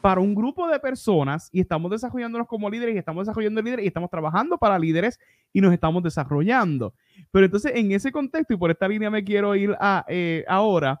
para 0.00 0.20
un 0.20 0.34
grupo 0.34 0.66
de 0.66 0.80
personas 0.80 1.48
y 1.52 1.60
estamos 1.60 1.90
desarrollándonos 1.90 2.48
como 2.48 2.68
líderes 2.68 2.96
y 2.96 2.98
estamos 2.98 3.24
desarrollando 3.24 3.62
líderes 3.62 3.84
y 3.84 3.88
estamos 3.88 4.10
trabajando 4.10 4.58
para 4.58 4.76
líderes 4.76 5.20
y 5.52 5.60
nos 5.60 5.72
estamos 5.72 6.02
desarrollando. 6.02 6.92
Pero 7.30 7.46
entonces 7.46 7.72
en 7.76 7.92
ese 7.92 8.10
contexto 8.10 8.52
y 8.52 8.56
por 8.56 8.70
esta 8.72 8.88
línea 8.88 9.10
me 9.10 9.22
quiero 9.22 9.54
ir 9.54 9.76
a, 9.78 10.04
eh, 10.08 10.44
ahora, 10.48 11.00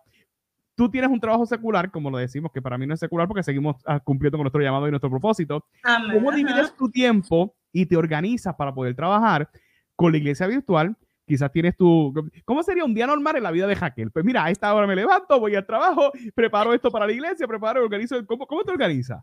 tú 0.76 0.88
tienes 0.88 1.10
un 1.10 1.18
trabajo 1.18 1.44
secular, 1.44 1.90
como 1.90 2.10
lo 2.10 2.18
decimos, 2.18 2.52
que 2.52 2.62
para 2.62 2.78
mí 2.78 2.86
no 2.86 2.94
es 2.94 3.00
secular 3.00 3.26
porque 3.26 3.42
seguimos 3.42 3.82
ah, 3.86 3.98
cumpliendo 3.98 4.38
con 4.38 4.44
nuestro 4.44 4.62
llamado 4.62 4.86
y 4.86 4.90
nuestro 4.90 5.10
propósito. 5.10 5.66
¿Cómo 6.12 6.30
divides 6.30 6.76
tu 6.76 6.88
tiempo 6.88 7.56
y 7.72 7.86
te 7.86 7.96
organizas 7.96 8.54
para 8.54 8.72
poder 8.72 8.94
trabajar 8.94 9.50
con 10.02 10.10
la 10.10 10.18
iglesia 10.18 10.48
virtual, 10.48 10.96
quizás 11.24 11.52
tienes 11.52 11.76
tu... 11.76 12.12
¿Cómo 12.44 12.64
sería 12.64 12.84
un 12.84 12.92
día 12.92 13.06
normal 13.06 13.36
en 13.36 13.44
la 13.44 13.52
vida 13.52 13.68
de 13.68 13.76
Jaquel? 13.76 14.10
Pues 14.10 14.24
mira, 14.24 14.44
a 14.44 14.50
esta 14.50 14.74
hora 14.74 14.84
me 14.84 14.96
levanto, 14.96 15.38
voy 15.38 15.54
al 15.54 15.64
trabajo, 15.64 16.10
preparo 16.34 16.74
esto 16.74 16.90
para 16.90 17.06
la 17.06 17.12
iglesia, 17.12 17.46
preparo 17.46 17.84
organizo. 17.84 18.26
¿Cómo, 18.26 18.44
cómo 18.48 18.64
te 18.64 18.72
organizas? 18.72 19.22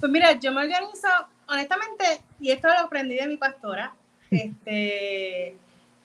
Pues 0.00 0.10
mira, 0.10 0.32
yo 0.32 0.52
me 0.52 0.62
organizo, 0.62 1.06
honestamente, 1.46 2.22
y 2.40 2.50
esto 2.50 2.66
lo 2.66 2.78
aprendí 2.78 3.16
de 3.16 3.26
mi 3.26 3.36
pastora, 3.36 3.92
este, 4.30 5.54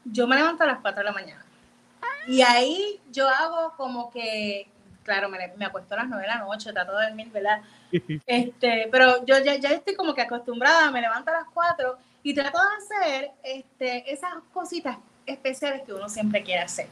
yo 0.03 0.27
me 0.27 0.35
levanto 0.35 0.65
a 0.65 0.67
las 0.67 0.79
4 0.81 0.99
de 0.99 1.05
la 1.05 1.13
mañana. 1.13 1.45
Y 2.27 2.41
ahí 2.41 2.99
yo 3.13 3.29
hago 3.29 3.73
como 3.77 4.11
que, 4.11 4.67
claro, 5.03 5.29
me, 5.29 5.53
me 5.55 5.63
acuesto 5.63 5.93
a 5.93 5.99
las 5.99 6.09
9 6.09 6.21
de 6.21 6.27
la 6.27 6.39
noche, 6.39 6.73
trato 6.73 6.97
de 6.97 7.07
dormir, 7.07 7.29
¿verdad? 7.31 7.61
Este, 8.27 8.89
pero 8.91 9.25
yo 9.25 9.39
ya, 9.39 9.55
ya 9.55 9.69
estoy 9.69 9.95
como 9.95 10.13
que 10.13 10.21
acostumbrada, 10.21 10.91
me 10.91 10.99
levanto 10.99 11.31
a 11.31 11.35
las 11.35 11.47
4 11.53 11.97
y 12.23 12.33
trato 12.33 12.57
de 12.59 12.97
hacer 12.97 13.31
este, 13.43 14.11
esas 14.11 14.33
cositas 14.53 14.97
especiales 15.25 15.83
que 15.83 15.93
uno 15.93 16.09
siempre 16.09 16.43
quiere 16.43 16.61
hacer. 16.61 16.87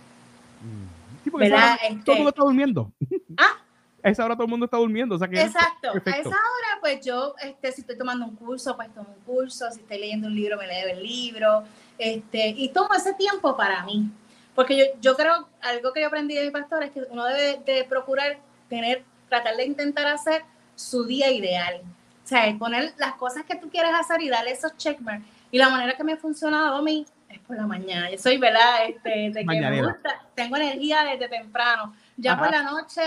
Sí, 1.23 1.29
porque 1.29 1.47
esa 1.47 1.55
hora 1.55 1.77
todo 1.77 1.87
el 1.89 1.97
Este- 1.99 2.15
mundo 2.15 2.29
está 2.29 2.41
durmiendo. 2.43 2.91
Ah, 3.37 3.57
A 4.01 4.09
esa 4.09 4.23
hora 4.23 4.33
todo 4.35 4.45
el 4.45 4.49
mundo 4.49 4.65
está 4.65 4.77
durmiendo. 4.77 5.15
O 5.15 5.19
sea 5.19 5.27
que 5.27 5.41
exacto. 5.41 5.89
A 5.91 6.09
esa 6.11 6.29
hora, 6.29 6.79
pues 6.79 7.05
yo, 7.05 7.35
este, 7.41 7.71
si 7.73 7.81
estoy 7.81 7.97
tomando 7.97 8.25
un 8.25 8.35
curso, 8.37 8.75
pues 8.77 8.93
tomo 8.93 9.09
un 9.09 9.23
curso. 9.25 9.69
Si 9.71 9.81
estoy 9.81 9.99
leyendo 9.99 10.27
un 10.27 10.35
libro, 10.35 10.57
me 10.57 10.67
leo 10.67 10.87
el 10.87 11.03
libro. 11.03 11.63
Este, 11.97 12.47
y 12.49 12.69
tomo 12.69 12.93
ese 12.95 13.13
tiempo 13.15 13.57
para 13.57 13.83
mí. 13.83 14.09
Porque 14.55 14.77
yo, 14.77 14.85
yo 15.01 15.15
creo, 15.17 15.49
algo 15.61 15.91
que 15.91 15.99
yo 16.01 16.07
aprendí 16.07 16.35
de 16.35 16.45
mi 16.45 16.51
pastor 16.51 16.83
es 16.83 16.91
que 16.91 17.01
uno 17.09 17.25
debe 17.25 17.61
de 17.65 17.83
procurar 17.83 18.37
tener, 18.69 19.03
tratar 19.27 19.57
de 19.57 19.65
intentar 19.65 20.07
hacer 20.07 20.43
su 20.75 21.03
día 21.03 21.29
ideal. 21.31 21.81
O 22.29 22.31
sea, 22.31 22.55
poner 22.59 22.93
las 22.97 23.15
cosas 23.15 23.43
que 23.43 23.55
tú 23.55 23.71
quieres 23.71 23.91
hacer 23.91 24.21
y 24.21 24.29
darle 24.29 24.51
esos 24.51 24.77
checkmarks. 24.77 25.25
Y 25.49 25.57
la 25.57 25.67
manera 25.69 25.97
que 25.97 26.03
me 26.03 26.13
ha 26.13 26.17
funcionado 26.17 26.75
a 26.75 26.81
mí 26.83 27.03
es 27.27 27.39
por 27.39 27.57
la 27.57 27.65
mañana. 27.65 28.07
Yo 28.11 28.19
soy, 28.19 28.37
¿verdad? 28.37 28.85
Este, 28.87 29.31
de 29.31 29.39
que 29.43 29.45
me 29.45 29.81
gusta, 29.81 30.21
tengo 30.35 30.55
energía 30.57 31.03
desde 31.05 31.27
temprano. 31.27 31.95
Ya 32.17 32.33
Ajá. 32.33 32.43
por 32.43 32.51
la 32.51 32.61
noche 32.61 33.01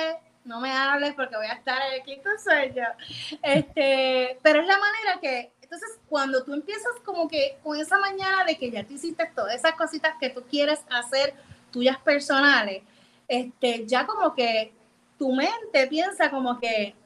no 0.44 0.58
me 0.58 0.72
hables 0.72 1.14
porque 1.14 1.37
voy 1.37 1.46
a 1.46 1.52
estar 1.52 1.80
en 1.87 2.00
el 2.00 2.02
quinto 2.02 2.30
sueño. 2.42 2.85
Este, 3.40 4.40
pero 4.42 4.61
es 4.61 4.66
la 4.66 4.78
manera 4.78 5.20
que, 5.20 5.52
entonces, 5.62 6.00
cuando 6.08 6.42
tú 6.42 6.52
empiezas 6.52 6.92
como 7.04 7.28
que 7.28 7.58
con 7.62 7.78
esa 7.78 7.98
mañana 7.98 8.44
de 8.44 8.58
que 8.58 8.72
ya 8.72 8.82
tú 8.82 8.94
hiciste 8.94 9.30
todas 9.37 9.54
esas 9.54 9.74
cositas 9.74 10.14
que 10.18 10.30
tú 10.30 10.42
quieres 10.50 10.80
hacer 10.90 11.32
tuyas 11.70 11.98
personales, 11.98 12.82
este, 13.28 13.87
ya 13.87 14.04
como 14.04 14.35
que 14.35 14.72
tu 15.16 15.32
mente 15.32 15.87
piensa 15.87 16.28
como 16.28 16.58
que 16.58 16.96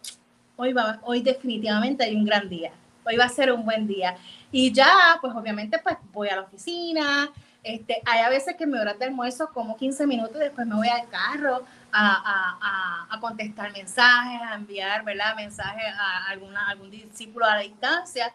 hoy, 0.57 0.73
va, 0.73 0.99
hoy 1.03 1.23
definitivamente 1.23 2.05
hay 2.05 2.17
un 2.17 2.25
gran 2.25 2.49
día, 2.49 2.73
hoy 3.05 3.17
va 3.17 3.25
a 3.25 3.29
ser 3.29 3.53
un 3.53 3.65
buen 3.65 3.87
día. 3.87 4.17
Y 4.53 4.73
ya, 4.73 5.19
pues 5.21 5.35
obviamente, 5.35 5.79
pues 5.79 5.97
voy 6.13 6.29
a 6.29 6.37
la 6.37 6.43
oficina, 6.43 7.31
este, 7.63 8.01
hay 8.07 8.21
a 8.21 8.29
veces 8.29 8.55
que 8.57 8.67
me 8.67 8.81
horas 8.81 8.99
de 8.99 9.07
almuerzo 9.07 9.49
como 9.53 9.77
15 9.77 10.07
minutos 10.07 10.39
después 10.39 10.67
me 10.67 10.77
voy 10.77 10.89
al 10.89 11.09
carro 11.09 11.65
a, 11.93 13.07
a- 13.11 13.15
a- 13.17 13.21
contestar 13.21 13.73
mensajes, 13.73 14.41
a 14.41 14.55
enviar, 14.55 15.03
¿verdad? 15.05 15.35
Mensajes 15.35 15.85
a 15.99 16.27
alguna, 16.31 16.69
algún 16.69 16.91
discípulo 16.91 17.45
a 17.47 17.59
distancia. 17.59 18.33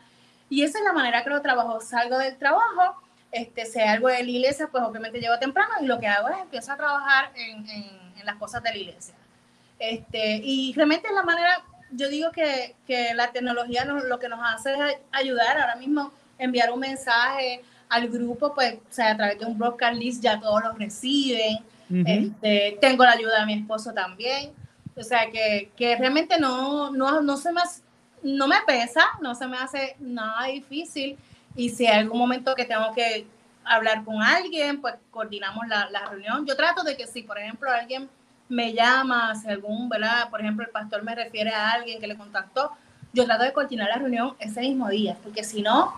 Y 0.50 0.64
esa 0.64 0.80
es 0.80 0.84
la 0.84 0.92
manera 0.92 1.24
que 1.24 1.30
lo 1.30 1.42
trabajo. 1.42 1.80
Salgo 1.80 2.18
del 2.18 2.36
trabajo, 2.38 3.02
este, 3.32 3.66
sea 3.66 3.94
algo 3.94 4.10
de 4.10 4.22
la 4.22 4.30
iglesia, 4.30 4.68
pues 4.70 4.84
obviamente 4.84 5.20
llego 5.22 5.40
temprano 5.40 5.76
y 5.82 5.86
lo 5.86 5.98
que 6.00 6.08
hago 6.08 6.28
es 6.28 6.38
empiezo 6.40 6.74
a 6.74 6.78
trabajar 6.78 7.32
en, 7.36 7.70
en- 7.70 8.14
en 8.20 8.26
las 8.26 8.36
cosas 8.36 8.62
de 8.64 8.72
la 8.72 8.78
iglesia. 8.78 9.16
Este, 9.80 10.42
y 10.44 10.74
realmente 10.74 11.08
es 11.08 11.14
la 11.14 11.24
manera, 11.24 11.64
yo 11.92 12.10
digo 12.10 12.32
que, 12.32 12.76
que 12.88 13.14
la 13.14 13.32
tecnología 13.32 13.86
nos- 13.86 14.04
lo 14.06 14.20
que 14.20 14.30
nos 14.30 14.40
hace 14.44 14.74
es 14.74 14.98
ayudar 15.12 15.58
ahora 15.60 15.76
mismo, 15.76 16.12
enviar 16.38 16.72
un 16.72 16.80
mensaje 16.80 17.62
al 17.90 18.08
grupo, 18.08 18.54
pues, 18.54 18.76
o 18.76 18.80
sea, 18.94 19.12
a 19.12 19.18
través 19.18 19.38
de 19.40 19.46
un 19.46 19.58
broadcast 19.58 19.96
list 19.96 20.24
ya 20.24 20.40
todos 20.40 20.62
lo 20.64 20.72
reciben. 20.74 21.58
Este, 22.08 22.78
tengo 22.80 23.04
la 23.04 23.12
ayuda 23.12 23.42
de 23.42 23.46
mi 23.46 23.54
esposo 23.56 23.94
también. 23.94 24.52
O 24.96 25.04
sea, 25.04 25.30
que, 25.30 25.72
que 25.76 25.96
realmente 25.98 26.40
no, 26.40 26.90
no, 26.92 27.22
no, 27.22 27.38
se 27.38 27.52
me, 27.52 27.62
no 28.24 28.48
me 28.48 28.58
pesa, 28.66 29.04
no 29.22 29.36
se 29.36 29.46
me 29.48 29.58
hace 29.58 29.96
nada 30.00 30.46
difícil. 30.46 31.18
Y 31.56 31.70
si 31.70 31.86
hay 31.88 32.00
algún 32.00 32.18
momento 32.20 32.56
que 32.56 32.66
tengo 32.66 32.94
que 32.94 33.26
hablar 33.66 34.04
con 34.06 34.22
alguien, 34.22 34.80
pues 34.82 34.96
coordinamos 35.12 35.68
la, 35.68 35.90
la 35.90 36.06
reunión. 36.06 36.46
Yo 36.46 36.56
trato 36.56 36.84
de 36.84 36.96
que 36.96 37.08
si, 37.08 37.24
por 37.24 37.38
ejemplo, 37.38 37.70
alguien 37.70 38.10
me 38.52 38.74
llama, 38.74 39.34
si 39.34 39.48
algún, 39.48 39.88
¿verdad? 39.88 40.30
Por 40.30 40.42
ejemplo, 40.42 40.66
el 40.66 40.72
pastor 40.72 41.04
me 41.04 41.16
refiere 41.16 41.52
a 41.52 41.72
alguien 41.72 42.02
que 42.02 42.08
le 42.08 42.18
contactó, 42.18 42.72
yo 43.14 43.24
trato 43.26 43.44
de 43.44 43.54
coordinar 43.54 43.88
la 43.88 43.96
reunión 43.96 44.36
ese 44.40 44.60
mismo 44.60 44.90
día, 44.90 45.18
porque 45.24 45.44
si 45.44 45.62
no, 45.62 45.96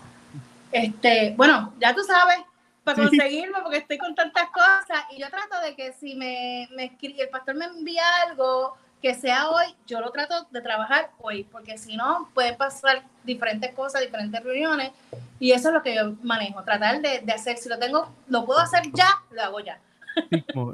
este, 0.70 1.34
bueno, 1.36 1.74
ya 1.80 1.92
tú 1.94 2.04
sabes, 2.04 2.38
para 2.84 3.02
conseguirme, 3.02 3.58
porque 3.60 3.78
estoy 3.78 3.98
con 3.98 4.14
tantas 4.14 4.50
cosas, 4.50 5.04
y 5.10 5.20
yo 5.20 5.28
trato 5.30 5.60
de 5.62 5.74
que 5.74 5.94
si 5.94 6.14
me, 6.14 6.68
me 6.76 6.96
el 7.00 7.28
pastor 7.28 7.56
me 7.56 7.64
envía 7.64 8.04
algo 8.28 8.76
que 9.02 9.14
sea 9.14 9.50
hoy, 9.50 9.74
yo 9.88 10.00
lo 10.00 10.12
trato 10.12 10.46
de 10.50 10.60
trabajar 10.60 11.10
hoy, 11.18 11.42
porque 11.44 11.76
si 11.76 11.96
no, 11.96 12.30
pueden 12.34 12.56
pasar 12.56 13.02
diferentes 13.24 13.74
cosas, 13.74 14.00
diferentes 14.00 14.40
reuniones, 14.44 14.92
y 15.40 15.50
eso 15.50 15.68
es 15.68 15.74
lo 15.74 15.82
que 15.82 15.96
yo 15.96 16.14
manejo, 16.22 16.62
tratar 16.62 17.02
de, 17.02 17.20
de 17.20 17.32
hacer, 17.32 17.56
si 17.56 17.68
lo 17.68 17.80
tengo, 17.80 18.14
lo 18.28 18.46
puedo 18.46 18.60
hacer 18.60 18.84
ya, 18.92 19.08
lo 19.32 19.42
hago 19.42 19.58
ya. 19.58 19.80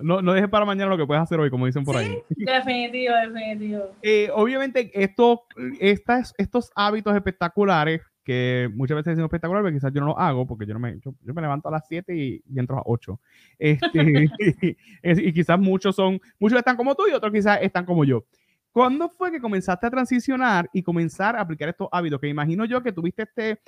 No, 0.03 0.23
no 0.23 0.33
dejes 0.33 0.49
para 0.51 0.65
mañana 0.65 0.91
lo 0.91 0.97
que 0.97 1.07
puedes 1.07 1.23
hacer 1.23 1.39
hoy, 1.41 1.51
como 1.51 1.67
dicen 1.67 1.85
por 1.85 1.97
ahí. 1.97 2.19
Definitivo, 2.31 3.15
definitivo. 3.15 3.85
Eh, 4.03 4.31
obviamente, 4.35 4.91
estos, 4.95 5.41
estas, 5.81 6.35
estos 6.39 6.71
hábitos 6.75 7.15
espectaculares, 7.15 8.01
que 8.25 8.71
muchas 8.75 8.97
veces 8.97 9.13
decimos 9.13 9.29
espectaculares, 9.29 9.65
pero 9.67 9.77
quizás 9.77 9.93
yo 9.93 10.01
no 10.01 10.09
los 10.09 10.17
hago, 10.19 10.47
porque 10.47 10.67
yo 10.67 10.75
no 10.75 10.81
me, 10.81 10.99
yo, 11.01 11.15
yo 11.23 11.35
me 11.35 11.43
levanto 11.43 11.69
a 11.69 11.73
las 11.73 11.87
7 11.89 12.15
y, 12.15 12.43
y 12.47 12.59
entro 12.59 12.77
a 12.77 12.79
las 12.79 12.85
8. 12.87 13.21
Este, 13.59 14.29
es- 15.03 15.19
y 15.19 15.33
quizás 15.33 15.59
muchos 15.59 15.97
son, 15.97 16.21
muchos 16.39 16.59
están 16.59 16.77
como 16.77 16.95
tú 16.95 17.05
y 17.11 17.13
otros 17.15 17.33
quizás 17.33 17.59
están 17.63 17.85
como 17.85 18.05
yo. 18.05 18.25
¿Cuándo 18.73 19.09
fue 19.09 19.33
que 19.33 19.41
comenzaste 19.41 19.87
a 19.87 19.91
transicionar 19.91 20.71
y 20.73 20.83
comenzar 20.83 21.35
a 21.35 21.41
aplicar 21.41 21.69
estos 21.71 21.89
hábitos? 21.91 22.21
Que 22.21 22.29
imagino 22.29 22.65
yo 22.67 22.81
que 22.83 22.93
tuviste 22.93 23.23
este, 23.25 23.59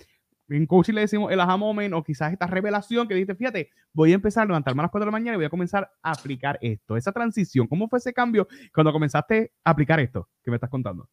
en 0.48 0.66
coaching 0.66 0.94
le 0.94 1.02
decimos 1.02 1.30
el 1.32 1.40
aha 1.40 1.56
moment, 1.56 1.94
o 1.94 2.02
quizás 2.02 2.32
esta 2.32 2.46
revelación 2.46 3.08
que 3.08 3.14
dijiste, 3.14 3.34
fíjate, 3.34 3.70
voy 3.92 4.12
a 4.12 4.16
empezar 4.16 4.42
a 4.42 4.46
levantarme 4.46 4.82
a 4.82 4.84
las 4.84 4.90
4 4.90 5.04
de 5.04 5.06
la 5.06 5.12
mañana 5.12 5.34
y 5.34 5.36
voy 5.36 5.46
a 5.46 5.50
comenzar 5.50 5.90
a 6.02 6.10
aplicar 6.10 6.58
esto. 6.60 6.96
Esa 6.96 7.12
transición, 7.12 7.66
¿cómo 7.66 7.88
fue 7.88 7.98
ese 7.98 8.12
cambio 8.12 8.46
cuando 8.74 8.92
comenzaste 8.92 9.52
a 9.64 9.70
aplicar 9.70 10.00
esto 10.00 10.28
que 10.42 10.50
me 10.50 10.56
estás 10.56 10.70
contando? 10.70 11.08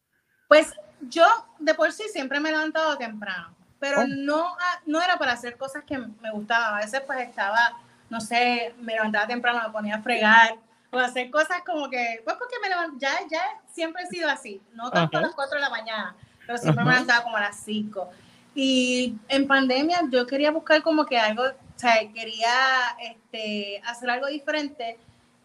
Pues 0.48 0.74
yo 1.08 1.24
de 1.58 1.74
por 1.74 1.92
sí 1.92 2.04
siempre 2.12 2.40
me 2.40 2.48
he 2.48 2.52
levantado 2.52 2.96
temprano, 2.98 3.54
pero 3.78 4.00
Oh. 4.00 4.06
no, 4.06 4.46
ah, 4.46 4.80
no 4.86 5.00
era 5.00 5.16
para 5.16 5.32
hacer 5.32 5.56
cosas 5.56 5.84
que 5.84 5.96
me 5.96 6.30
gustaban. 6.32 6.74
A 6.74 6.84
veces 6.84 7.00
pues 7.06 7.20
estaba, 7.20 7.78
no 8.10 8.20
sé, 8.20 8.74
me 8.80 8.94
levantaba 8.94 9.26
temprano, 9.26 9.60
me 9.64 9.70
ponía 9.72 9.96
a 9.96 10.02
fregar 10.02 10.56
o 10.90 10.98
hacer 10.98 11.30
cosas 11.30 11.62
como 11.64 11.88
que, 11.88 12.20
pues 12.24 12.36
porque 12.36 12.56
me 12.60 12.68
levanto, 12.68 12.96
ya, 12.98 13.12
ya 13.30 13.40
siempre 13.72 14.02
he 14.02 14.06
sido 14.08 14.28
así, 14.28 14.60
no 14.74 14.90
tanto 14.90 15.16
a 15.16 15.20
Ajá. 15.20 15.28
las 15.28 15.36
4 15.36 15.56
de 15.56 15.62
la 15.62 15.70
mañana, 15.70 16.16
pero 16.46 16.58
siempre 16.58 16.84
me 16.84 16.90
Ajá. 16.90 17.00
levantaba 17.00 17.24
como 17.24 17.36
a 17.36 17.40
las 17.40 17.56
5. 17.60 18.10
Y 18.54 19.14
en 19.28 19.46
pandemia 19.46 20.02
yo 20.10 20.26
quería 20.26 20.50
buscar 20.50 20.82
como 20.82 21.06
que 21.06 21.18
algo, 21.18 21.44
o 21.44 21.78
sea, 21.78 21.94
quería 22.12 22.96
este, 23.00 23.80
hacer 23.86 24.10
algo 24.10 24.26
diferente. 24.26 24.98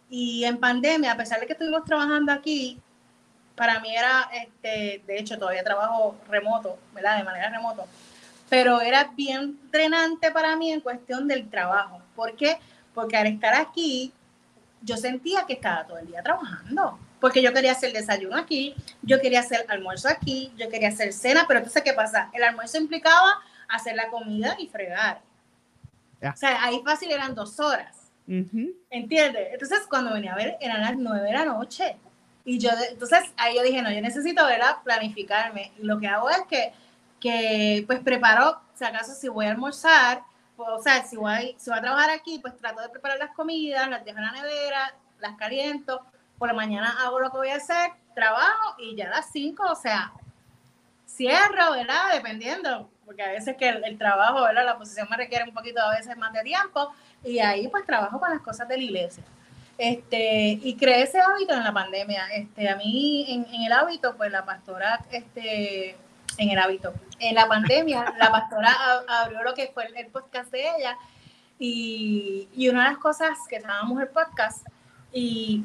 Y 0.09 0.43
en 0.43 0.57
pandemia, 0.57 1.11
a 1.11 1.17
pesar 1.17 1.39
de 1.39 1.47
que 1.47 1.53
estuvimos 1.53 1.83
trabajando 1.85 2.31
aquí, 2.31 2.79
para 3.55 3.79
mí 3.79 3.95
era, 3.95 4.29
este, 4.33 5.01
de 5.05 5.17
hecho, 5.17 5.37
todavía 5.37 5.63
trabajo 5.63 6.17
remoto, 6.29 6.77
¿verdad? 6.93 7.17
De 7.17 7.23
manera 7.23 7.49
remoto, 7.49 7.85
pero 8.49 8.81
era 8.81 9.11
bien 9.15 9.57
drenante 9.71 10.31
para 10.31 10.55
mí 10.55 10.71
en 10.71 10.81
cuestión 10.81 11.27
del 11.27 11.49
trabajo. 11.49 12.01
¿Por 12.15 12.35
qué? 12.35 12.57
Porque 12.93 13.17
al 13.17 13.27
estar 13.27 13.55
aquí, 13.55 14.11
yo 14.81 14.97
sentía 14.97 15.45
que 15.45 15.53
estaba 15.53 15.85
todo 15.85 15.97
el 15.97 16.07
día 16.07 16.21
trabajando, 16.21 16.99
porque 17.25 17.41
yo 17.41 17.51
quería 17.53 17.71
hacer 17.71 17.91
desayuno 17.91 18.37
aquí, 18.37 18.75
yo 19.01 19.19
quería 19.19 19.39
hacer 19.39 19.65
almuerzo 19.67 20.07
aquí, 20.07 20.53
yo 20.57 20.69
quería 20.69 20.89
hacer 20.89 21.11
cena, 21.11 21.45
pero 21.47 21.57
entonces, 21.57 21.81
¿qué 21.81 21.91
pasa? 21.91 22.29
El 22.33 22.43
almuerzo 22.43 22.77
implicaba 22.77 23.41
hacer 23.67 23.95
la 23.95 24.09
comida 24.09 24.55
y 24.59 24.67
fregar. 24.67 25.21
Ya. 26.21 26.33
O 26.33 26.37
sea, 26.37 26.63
ahí 26.63 26.83
fácil 26.85 27.11
eran 27.11 27.33
dos 27.33 27.59
horas. 27.59 28.11
Ujú. 28.27 28.75
¿Entiendes? 28.91 29.47
Entonces, 29.53 29.79
cuando 29.89 30.13
venía 30.13 30.33
a 30.33 30.35
ver, 30.35 30.55
eran 30.61 30.81
las 30.81 30.95
nueve 30.97 31.25
de 31.25 31.33
la 31.33 31.45
noche. 31.45 31.97
Y 32.43 32.59
yo, 32.59 32.69
entonces, 32.91 33.21
ahí 33.37 33.55
yo 33.55 33.63
dije, 33.63 33.81
no, 33.81 33.91
yo 33.91 34.01
necesito, 34.01 34.45
¿verdad? 34.45 34.83
Planificarme. 34.83 35.71
Y 35.79 35.83
lo 35.83 35.99
que 35.99 36.05
hago 36.05 36.29
es 36.29 36.43
que, 36.47 36.73
que 37.19 37.85
pues, 37.87 38.01
preparo, 38.01 38.61
si 38.75 38.85
acaso, 38.85 39.15
si 39.15 39.29
voy 39.29 39.47
a 39.47 39.49
almorzar, 39.49 40.21
pues, 40.55 40.69
o 40.71 40.79
sea, 40.79 41.03
si 41.03 41.17
voy, 41.17 41.55
si 41.57 41.71
voy 41.71 41.79
a 41.79 41.81
trabajar 41.81 42.11
aquí, 42.11 42.37
pues 42.37 42.55
trato 42.55 42.83
de 42.83 42.89
preparar 42.89 43.17
las 43.17 43.31
comidas, 43.31 43.89
las 43.89 44.05
dejo 44.05 44.19
en 44.19 44.25
la 44.25 44.31
nevera, 44.31 44.93
las 45.17 45.35
caliento. 45.37 46.05
Por 46.37 46.49
la 46.49 46.53
mañana 46.53 46.95
hago 47.01 47.19
lo 47.19 47.31
que 47.31 47.37
voy 47.37 47.49
a 47.49 47.55
hacer, 47.55 47.91
trabajo 48.13 48.75
y 48.77 48.95
ya 48.95 49.07
a 49.07 49.09
las 49.09 49.31
cinco, 49.31 49.63
o 49.69 49.75
sea, 49.75 50.11
cierro, 51.07 51.71
¿verdad? 51.71 52.13
Dependiendo, 52.13 52.89
porque 53.05 53.23
a 53.23 53.29
veces 53.29 53.55
que 53.57 53.69
el, 53.69 53.97
trabajo, 53.97 54.41
¿verdad? 54.43 54.65
La 54.65 54.77
posición 54.77 55.07
me 55.09 55.17
requiere 55.17 55.45
un 55.45 55.53
poquito 55.53 55.81
a 55.81 55.95
veces 55.95 56.17
más 56.17 56.33
de 56.33 56.41
tiempo 56.43 56.93
y 57.23 57.39
ahí 57.39 57.67
pues 57.67 57.85
trabajo 57.85 58.19
con 58.19 58.29
las 58.29 58.41
cosas 58.41 58.67
de 58.67 58.77
la 58.77 58.83
iglesia. 58.83 59.23
Este, 59.77 60.59
y 60.61 60.75
creé 60.77 61.03
ese 61.03 61.19
hábito 61.19 61.53
en 61.53 61.63
la 61.63 61.73
pandemia. 61.73 62.27
Este, 62.33 62.69
a 62.69 62.75
mí 62.75 63.25
en, 63.27 63.45
en 63.53 63.63
el 63.63 63.73
hábito, 63.73 64.15
pues 64.15 64.31
la 64.31 64.45
pastora 64.45 65.05
este, 65.11 65.97
en 66.37 66.49
el 66.49 66.59
hábito. 66.59 66.93
En 67.19 67.35
la 67.35 67.47
pandemia, 67.47 68.13
la 68.17 68.31
pastora 68.31 68.75
abrió 69.07 69.43
lo 69.43 69.53
que 69.53 69.71
fue 69.73 69.87
el 69.95 70.07
podcast 70.07 70.51
de 70.51 70.63
ella 70.77 70.97
y, 71.59 72.47
y 72.53 72.69
una 72.69 72.83
de 72.83 72.89
las 72.91 72.99
cosas 72.99 73.37
que 73.49 73.57
estábamos 73.57 74.01
el 74.01 74.09
podcast 74.09 74.65
y 75.11 75.63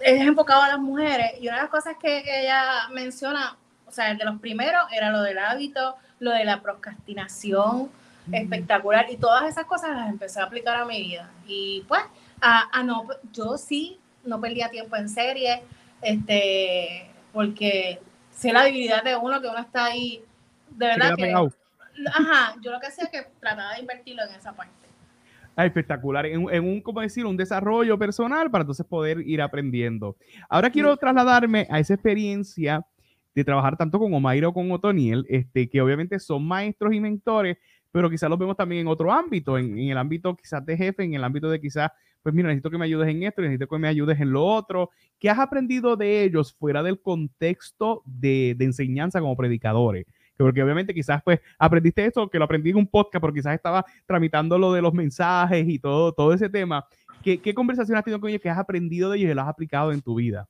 es 0.00 0.20
enfocado 0.20 0.62
a 0.62 0.68
las 0.68 0.78
mujeres. 0.78 1.32
Y 1.40 1.48
una 1.48 1.56
de 1.56 1.62
las 1.62 1.70
cosas 1.70 1.96
que 2.00 2.22
ella 2.26 2.88
menciona, 2.92 3.56
o 3.86 3.92
sea, 3.92 4.14
de 4.14 4.24
los 4.24 4.40
primeros 4.40 4.82
era 4.92 5.10
lo 5.10 5.22
del 5.22 5.38
hábito, 5.38 5.96
lo 6.18 6.32
de 6.32 6.44
la 6.44 6.60
procrastinación 6.60 7.90
espectacular. 8.32 9.06
Y 9.10 9.16
todas 9.16 9.44
esas 9.44 9.66
cosas 9.66 9.90
las 9.90 10.08
empecé 10.08 10.40
a 10.40 10.44
aplicar 10.44 10.76
a 10.76 10.84
mi 10.84 11.00
vida. 11.02 11.30
Y 11.46 11.84
pues 11.88 12.02
a, 12.40 12.82
no, 12.82 13.06
yo 13.32 13.56
sí 13.56 13.98
no 14.24 14.40
perdía 14.40 14.68
tiempo 14.70 14.96
en 14.96 15.08
serie, 15.08 15.62
este, 16.02 17.10
porque 17.32 18.00
sé 18.30 18.52
la 18.52 18.64
debilidad 18.64 19.02
de 19.02 19.16
uno, 19.16 19.40
que 19.40 19.48
uno 19.48 19.58
está 19.58 19.86
ahí, 19.86 20.24
de 20.70 20.86
verdad 20.86 21.14
que... 21.16 21.34
Ajá, 22.12 22.56
yo 22.60 22.72
lo 22.72 22.80
que 22.80 22.88
hacía 22.88 23.04
es 23.04 23.10
que 23.10 23.22
trataba 23.38 23.74
de 23.74 23.80
invertirlo 23.80 24.24
en 24.24 24.34
esa 24.34 24.52
parte. 24.52 24.83
Ah, 25.56 25.66
espectacular, 25.66 26.26
en, 26.26 26.64
un, 26.64 26.80
como 26.80 27.00
decir, 27.00 27.24
un 27.26 27.36
desarrollo 27.36 27.96
personal 27.98 28.50
para 28.50 28.62
entonces 28.62 28.84
poder 28.86 29.20
ir 29.20 29.40
aprendiendo. 29.40 30.16
Ahora 30.48 30.70
quiero 30.70 30.96
trasladarme 30.96 31.66
a 31.70 31.78
esa 31.78 31.94
experiencia 31.94 32.84
de 33.34 33.44
trabajar 33.44 33.76
tanto 33.76 33.98
con 33.98 34.12
Omairo 34.12 34.52
como 34.52 34.68
con 34.68 34.76
Otoniel, 34.76 35.24
este, 35.28 35.68
que 35.68 35.80
obviamente 35.80 36.18
son 36.18 36.44
maestros 36.46 36.92
y 36.92 37.00
mentores, 37.00 37.56
pero 37.92 38.10
quizás 38.10 38.28
los 38.28 38.38
vemos 38.38 38.56
también 38.56 38.82
en 38.82 38.88
otro 38.88 39.12
ámbito, 39.12 39.56
en, 39.56 39.78
en, 39.78 39.90
el 39.90 39.98
ámbito 39.98 40.36
quizás 40.36 40.64
de 40.66 40.76
jefe, 40.76 41.04
en 41.04 41.14
el 41.14 41.22
ámbito 41.22 41.48
de 41.48 41.60
quizás 41.60 41.90
pues 42.24 42.34
mira, 42.34 42.48
necesito 42.48 42.70
que 42.70 42.78
me 42.78 42.86
ayudes 42.86 43.06
en 43.06 43.22
esto, 43.22 43.42
necesito 43.42 43.68
que 43.68 43.78
me 43.78 43.86
ayudes 43.86 44.18
en 44.18 44.32
lo 44.32 44.46
otro. 44.46 44.88
¿Qué 45.20 45.28
has 45.28 45.38
aprendido 45.38 45.94
de 45.94 46.24
ellos 46.24 46.54
fuera 46.54 46.82
del 46.82 46.98
contexto 46.98 48.02
de, 48.06 48.56
enseñanza 48.60 49.20
como 49.20 49.36
predicadores? 49.36 50.06
Porque 50.36 50.62
obviamente 50.62 50.94
quizás 50.94 51.22
pues 51.22 51.40
aprendiste 51.58 52.04
esto, 52.04 52.28
que 52.28 52.38
lo 52.38 52.44
aprendí 52.44 52.70
en 52.70 52.76
un 52.76 52.86
podcast, 52.86 53.20
pero 53.20 53.32
quizás 53.32 53.54
estaba 53.54 53.84
tramitando 54.06 54.58
lo 54.58 54.72
de 54.72 54.82
los 54.82 54.92
mensajes 54.92 55.66
y 55.68 55.78
todo, 55.78 56.12
todo 56.12 56.32
ese 56.32 56.48
tema. 56.48 56.86
¿Qué, 57.22 57.40
qué 57.40 57.54
conversación 57.54 57.96
has 57.96 58.04
tenido 58.04 58.20
con 58.20 58.28
ellos 58.28 58.42
que 58.42 58.50
has 58.50 58.58
aprendido 58.58 59.10
de 59.10 59.18
ellos 59.18 59.30
y 59.30 59.34
lo 59.34 59.42
has 59.42 59.48
aplicado 59.48 59.92
en 59.92 60.02
tu 60.02 60.16
vida? 60.16 60.46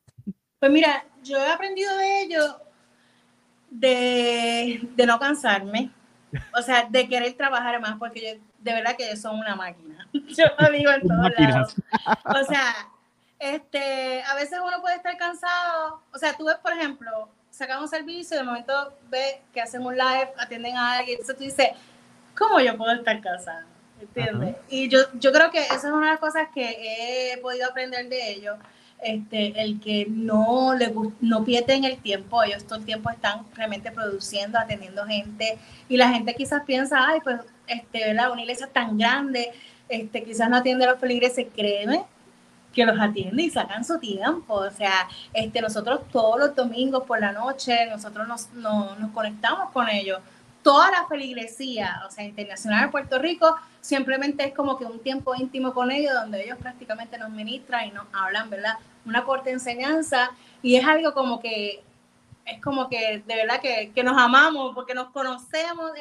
Pues 0.59 0.73
mira, 0.73 1.05
yo 1.23 1.37
he 1.37 1.53
aprendido 1.53 1.97
de 1.97 2.23
ellos 2.23 2.57
de, 3.71 4.89
de 4.97 5.07
no 5.07 5.19
cansarme, 5.19 5.91
o 6.57 6.63
sea, 6.63 6.87
de 6.89 7.09
querer 7.09 7.35
trabajar 7.35 7.81
más, 7.81 7.97
porque 7.99 8.21
yo, 8.21 8.45
de 8.61 8.73
verdad 8.73 8.97
que 8.97 9.07
ellos 9.07 9.21
son 9.21 9.39
una 9.39 9.55
máquina. 9.55 10.09
Yo 10.13 10.45
lo 10.59 10.71
digo 10.71 10.91
en 10.91 11.01
todos 11.09 11.31
lados. 11.39 11.77
O 12.25 12.45
sea, 12.45 12.89
este, 13.39 14.23
a 14.23 14.35
veces 14.35 14.59
uno 14.65 14.81
puede 14.81 14.97
estar 14.97 15.17
cansado. 15.17 16.03
O 16.13 16.19
sea, 16.19 16.35
tú 16.37 16.47
ves, 16.47 16.57
por 16.63 16.73
ejemplo, 16.73 17.29
sacan 17.57 17.81
un 17.81 17.89
servicio 17.89 18.37
y 18.37 18.41
de 18.41 18.45
momento 18.45 18.93
ves 19.09 19.37
que 19.53 19.61
hacen 19.61 19.83
un 19.87 19.97
live, 19.97 20.31
atienden 20.39 20.77
a 20.77 20.99
alguien, 20.99 21.19
entonces 21.21 21.37
tú 21.37 21.45
dices, 21.45 21.69
¿cómo 22.37 22.61
yo 22.61 22.77
puedo 22.77 22.93
estar 22.93 23.21
cansado? 23.21 23.67
¿Entiendes? 24.01 24.57
Y 24.69 24.89
yo, 24.89 24.99
yo 25.15 25.33
creo 25.33 25.51
que 25.51 25.63
esa 25.65 25.77
es 25.77 25.85
una 25.85 26.07
de 26.07 26.13
las 26.13 26.21
cosas 26.21 26.49
que 26.53 27.33
he 27.33 27.39
podido 27.39 27.69
aprender 27.69 28.09
de 28.09 28.33
ellos 28.33 28.57
este, 29.01 29.61
el 29.61 29.81
que 29.81 30.07
no 30.09 30.75
le 30.75 30.93
no 31.21 31.45
pierden 31.45 31.85
el 31.85 31.99
tiempo, 31.99 32.43
ellos 32.43 32.65
todo 32.65 32.79
el 32.79 32.85
tiempo 32.85 33.11
están 33.11 33.47
realmente 33.55 33.93
produciendo, 33.93 34.59
atendiendo 34.59 35.05
gente, 35.05 35.59
y 35.89 35.97
la 35.97 36.09
gente 36.09 36.35
quizás 36.35 36.65
piensa, 36.65 37.07
ay, 37.07 37.21
pues, 37.23 37.41
este, 37.67 38.01
¿verdad? 38.07 38.33
Una 38.33 38.43
iglesia 38.43 38.67
tan 38.67 38.99
grande, 38.99 39.53
este, 39.89 40.25
quizás 40.25 40.49
no 40.49 40.57
atiende 40.57 40.87
a 40.87 40.93
los 40.93 41.01
feligreses, 41.01 41.47
créeme 41.55 42.05
que 42.75 42.85
los 42.85 43.01
atiende 43.01 43.43
y 43.43 43.51
sacan 43.51 43.85
su 43.85 43.99
tiempo, 43.99 44.55
o 44.55 44.71
sea, 44.71 45.09
este, 45.33 45.61
nosotros 45.61 46.01
todos 46.13 46.39
los 46.39 46.55
domingos 46.55 47.05
por 47.05 47.21
la 47.21 47.33
noche, 47.33 47.87
nosotros 47.87 48.27
nos, 48.29 48.53
nos 48.53 49.11
conectamos 49.13 49.71
con 49.71 49.89
ellos, 49.89 50.19
toda 50.63 50.91
la 50.91 51.07
feligresía, 51.07 52.03
o 52.07 52.11
sea, 52.11 52.25
internacional 52.25 52.87
de 52.87 52.89
Puerto 52.89 53.19
Rico, 53.19 53.55
simplemente 53.81 54.45
es 54.45 54.55
como 54.55 54.79
que 54.79 54.87
un 54.87 54.99
tiempo 54.99 55.35
íntimo 55.35 55.75
con 55.75 55.91
ellos, 55.91 56.15
donde 56.15 56.43
ellos 56.43 56.59
prácticamente 56.59 57.19
nos 57.19 57.31
ministran 57.31 57.87
y 57.89 57.91
nos 57.93 58.07
hablan, 58.13 58.49
¿verdad? 58.51 58.75
Una 59.05 59.25
corta 59.25 59.51
enseñanza, 59.51 60.31
y 60.63 60.77
es 60.77 60.87
algo 60.87 61.13
como 61.13 61.41
que, 61.41 61.83
es 62.47 62.63
como 62.63 62.89
que 62.89 63.23
de 63.27 63.37
verdad 63.37 63.61
que, 63.61 63.93
que 63.95 64.03
nos 64.03 64.17
amamos, 64.19 64.75
porque 64.75 64.95
nos 64.95 65.11
conocemos, 65.11 65.93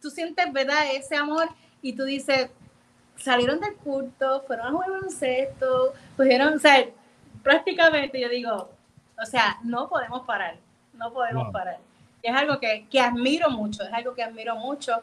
tú 0.00 0.10
sientes, 0.10 0.52
¿verdad? 0.52 0.84
Ese 0.92 1.16
amor, 1.16 1.48
y 1.80 1.94
tú 1.94 2.04
dices, 2.04 2.50
salieron 3.16 3.60
del 3.60 3.74
culto, 3.76 4.42
fueron 4.46 4.66
a 4.66 4.70
jugar 4.70 4.90
baloncesto, 4.90 5.94
pusieron, 6.16 6.54
o 6.54 6.58
sea, 6.58 6.86
prácticamente 7.42 8.20
yo 8.20 8.28
digo, 8.28 8.70
o 9.20 9.26
sea, 9.26 9.58
no 9.62 9.88
podemos 9.88 10.22
parar, 10.26 10.56
no 10.94 11.12
podemos 11.12 11.52
parar 11.52 11.78
es 12.24 12.34
algo 12.34 12.58
que, 12.58 12.86
que, 12.90 12.98
admiro 13.00 13.50
mucho, 13.50 13.82
es 13.82 13.92
algo 13.92 14.14
que 14.14 14.22
admiro 14.22 14.56
mucho. 14.56 14.94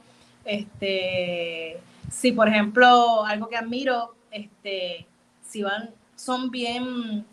Este, 0.44 1.80
si 2.10 2.32
por 2.32 2.48
ejemplo, 2.48 3.24
algo 3.24 3.48
que 3.48 3.58
admiro, 3.58 4.16
este, 4.32 5.06
si 5.48 5.62
van, 5.62 5.92
son 6.16 6.50
bien, 6.50 7.26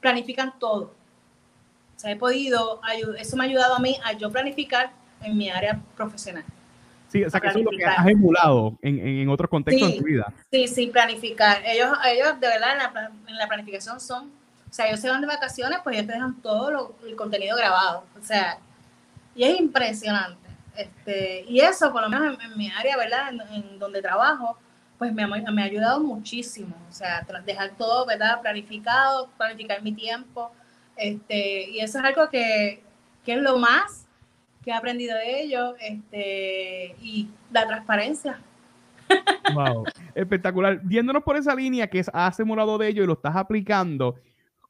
planifican 0.00 0.58
todo. 0.58 0.94
O 1.96 1.98
sea, 1.98 2.10
he 2.10 2.16
podido, 2.16 2.80
eso 3.18 3.36
me 3.36 3.44
ha 3.44 3.46
ayudado 3.46 3.74
a 3.74 3.78
mí 3.78 3.96
a 4.04 4.12
yo 4.14 4.30
planificar 4.30 4.90
en 5.22 5.36
mi 5.36 5.50
área 5.50 5.80
profesional. 5.96 6.44
Sí, 7.16 7.24
o 7.24 7.30
sea, 7.30 7.40
que 7.40 7.48
eso 7.48 7.58
es 7.58 7.64
lo 7.64 7.70
que 7.70 7.84
has 7.84 8.06
emulado 8.06 8.76
en, 8.82 8.98
en 8.98 9.28
otros 9.30 9.48
contextos 9.48 9.90
de 9.90 9.98
tu 9.98 10.04
vida. 10.04 10.30
Sí, 10.50 10.68
sí, 10.68 10.88
planificar. 10.88 11.62
Ellos, 11.64 11.96
ellos 12.06 12.38
de 12.38 12.46
verdad 12.46 12.72
en 12.72 12.78
la, 12.78 13.10
en 13.26 13.36
la 13.36 13.48
planificación 13.48 13.98
son, 14.00 14.30
o 14.68 14.72
sea, 14.72 14.86
ellos 14.86 15.00
se 15.00 15.08
van 15.08 15.22
de 15.22 15.26
vacaciones, 15.26 15.78
pues 15.82 15.96
ellos 15.96 16.06
te 16.06 16.12
dejan 16.12 16.34
todo 16.42 16.94
el 17.06 17.16
contenido 17.16 17.56
grabado. 17.56 18.04
O 18.20 18.22
sea, 18.22 18.58
y 19.34 19.44
es 19.44 19.58
impresionante. 19.58 20.46
Este, 20.76 21.46
y 21.48 21.60
eso, 21.60 21.90
por 21.90 22.02
lo 22.02 22.10
menos 22.10 22.36
en, 22.38 22.58
mi 22.58 22.70
área, 22.70 22.98
¿verdad? 22.98 23.30
En, 23.50 23.78
donde 23.78 24.02
trabajo, 24.02 24.58
pues 24.98 25.10
me 25.14 25.22
ha, 25.22 25.26
me 25.26 25.62
ha 25.62 25.64
ayudado 25.64 26.00
muchísimo. 26.00 26.76
O 26.90 26.92
sea, 26.92 27.26
dejar 27.46 27.70
todo, 27.78 28.04
¿verdad? 28.04 28.42
Planificado, 28.42 29.30
planificar 29.38 29.82
mi 29.82 29.92
tiempo. 29.92 30.52
Este, 30.98 31.70
y 31.70 31.80
eso 31.80 31.98
es 31.98 32.04
algo 32.04 32.28
que, 32.28 32.82
que 33.24 33.32
es 33.32 33.38
lo 33.38 33.56
más 33.56 34.05
que 34.66 34.72
he 34.72 34.74
aprendido 34.74 35.16
de 35.16 35.42
ellos. 35.42 35.74
Este, 35.80 36.96
y 37.00 37.30
la 37.52 37.66
transparencia. 37.66 38.40
Wow, 39.54 39.84
espectacular. 40.14 40.80
Viéndonos 40.82 41.22
por 41.22 41.36
esa 41.36 41.54
línea 41.54 41.86
que 41.86 42.04
has 42.12 42.36
simulado 42.36 42.76
de 42.76 42.88
ello 42.88 43.04
y 43.04 43.06
lo 43.06 43.12
estás 43.12 43.36
aplicando, 43.36 44.16